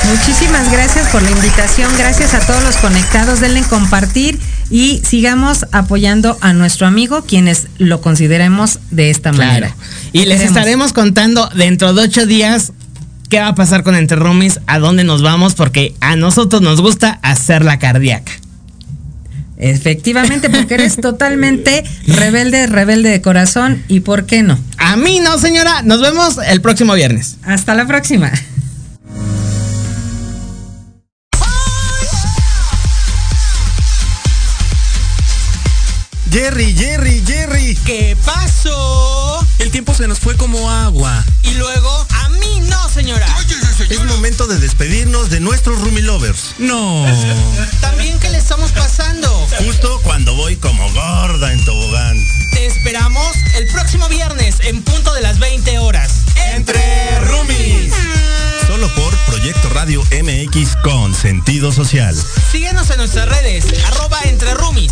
Muchísimas 0.09 0.69
gracias 0.69 1.07
por 1.07 1.21
la 1.21 1.31
invitación, 1.31 1.89
gracias 1.97 2.33
a 2.33 2.45
todos 2.45 2.61
los 2.63 2.75
conectados, 2.75 3.39
denle 3.39 3.59
en 3.59 3.65
compartir 3.65 4.37
y 4.69 5.01
sigamos 5.07 5.65
apoyando 5.71 6.37
a 6.41 6.51
nuestro 6.51 6.85
amigo 6.87 7.23
quienes 7.23 7.67
lo 7.77 8.01
consideremos 8.01 8.79
de 8.91 9.09
esta 9.09 9.31
manera. 9.31 9.73
Y 10.11 10.25
les 10.25 10.39
Queremos. 10.39 10.57
estaremos 10.57 10.93
contando 10.93 11.49
dentro 11.55 11.93
de 11.93 12.01
ocho 12.01 12.25
días 12.25 12.73
qué 13.33 13.39
va 13.39 13.47
a 13.47 13.55
pasar 13.55 13.81
con 13.81 13.95
Entre 13.95 14.15
Rumis, 14.15 14.59
a 14.67 14.77
dónde 14.77 15.03
nos 15.03 15.23
vamos, 15.23 15.55
porque 15.55 15.95
a 16.01 16.15
nosotros 16.15 16.61
nos 16.61 16.81
gusta 16.81 17.17
hacer 17.23 17.65
la 17.65 17.79
cardíaca. 17.79 18.31
Efectivamente, 19.57 20.51
porque 20.51 20.75
eres 20.75 20.97
totalmente 20.97 21.83
rebelde, 22.05 22.67
rebelde 22.67 23.09
de 23.09 23.21
corazón 23.23 23.81
y 23.87 24.01
por 24.01 24.27
qué 24.27 24.43
no. 24.43 24.59
A 24.77 24.97
mí 24.97 25.19
no, 25.19 25.39
señora. 25.39 25.81
Nos 25.81 25.99
vemos 25.99 26.37
el 26.45 26.61
próximo 26.61 26.93
viernes. 26.93 27.37
Hasta 27.41 27.73
la 27.73 27.87
próxima. 27.87 28.31
Jerry, 36.31 36.75
Jerry, 36.75 37.23
Jerry. 37.25 37.75
¿Qué 37.83 38.15
pasó? 38.23 39.43
El 39.57 39.71
tiempo 39.71 39.95
se 39.95 40.07
nos 40.07 40.19
fue 40.19 40.37
como 40.37 40.69
agua. 40.69 41.25
Y 41.41 41.55
luego, 41.55 42.05
a 42.73 42.77
mí 42.77 42.83
no, 42.83 42.89
señora. 42.89 43.27
Es 43.89 44.03
momento 44.05 44.47
de 44.47 44.57
despedirnos 44.57 45.29
de 45.29 45.39
nuestros 45.39 45.79
Rumi 45.79 46.01
Lovers. 46.01 46.55
No. 46.57 47.05
También, 47.81 48.19
¿qué 48.19 48.29
le 48.29 48.37
estamos 48.37 48.71
pasando? 48.71 49.29
Justo 49.65 49.99
cuando 50.03 50.35
voy 50.35 50.55
como 50.57 50.91
gorda 50.93 51.51
en 51.51 51.63
tobogán. 51.65 52.17
Te 52.51 52.65
esperamos 52.65 53.35
el 53.55 53.67
próximo 53.67 54.07
viernes 54.09 54.57
en 54.61 54.81
punto 54.81 55.13
de 55.13 55.21
las 55.21 55.39
20 55.39 55.79
horas. 55.79 56.21
Entre 56.53 57.19
Rumis. 57.21 57.93
Solo 58.67 58.93
por 58.95 59.15
Proyecto 59.25 59.69
Radio 59.69 60.03
MX 60.11 60.75
con 60.83 61.13
sentido 61.13 61.71
social. 61.71 62.15
Síguenos 62.51 62.89
en 62.89 62.97
nuestras 62.97 63.27
redes, 63.27 63.65
arroba 63.85 64.19
entre 64.23 64.53
Rumis. 64.53 64.91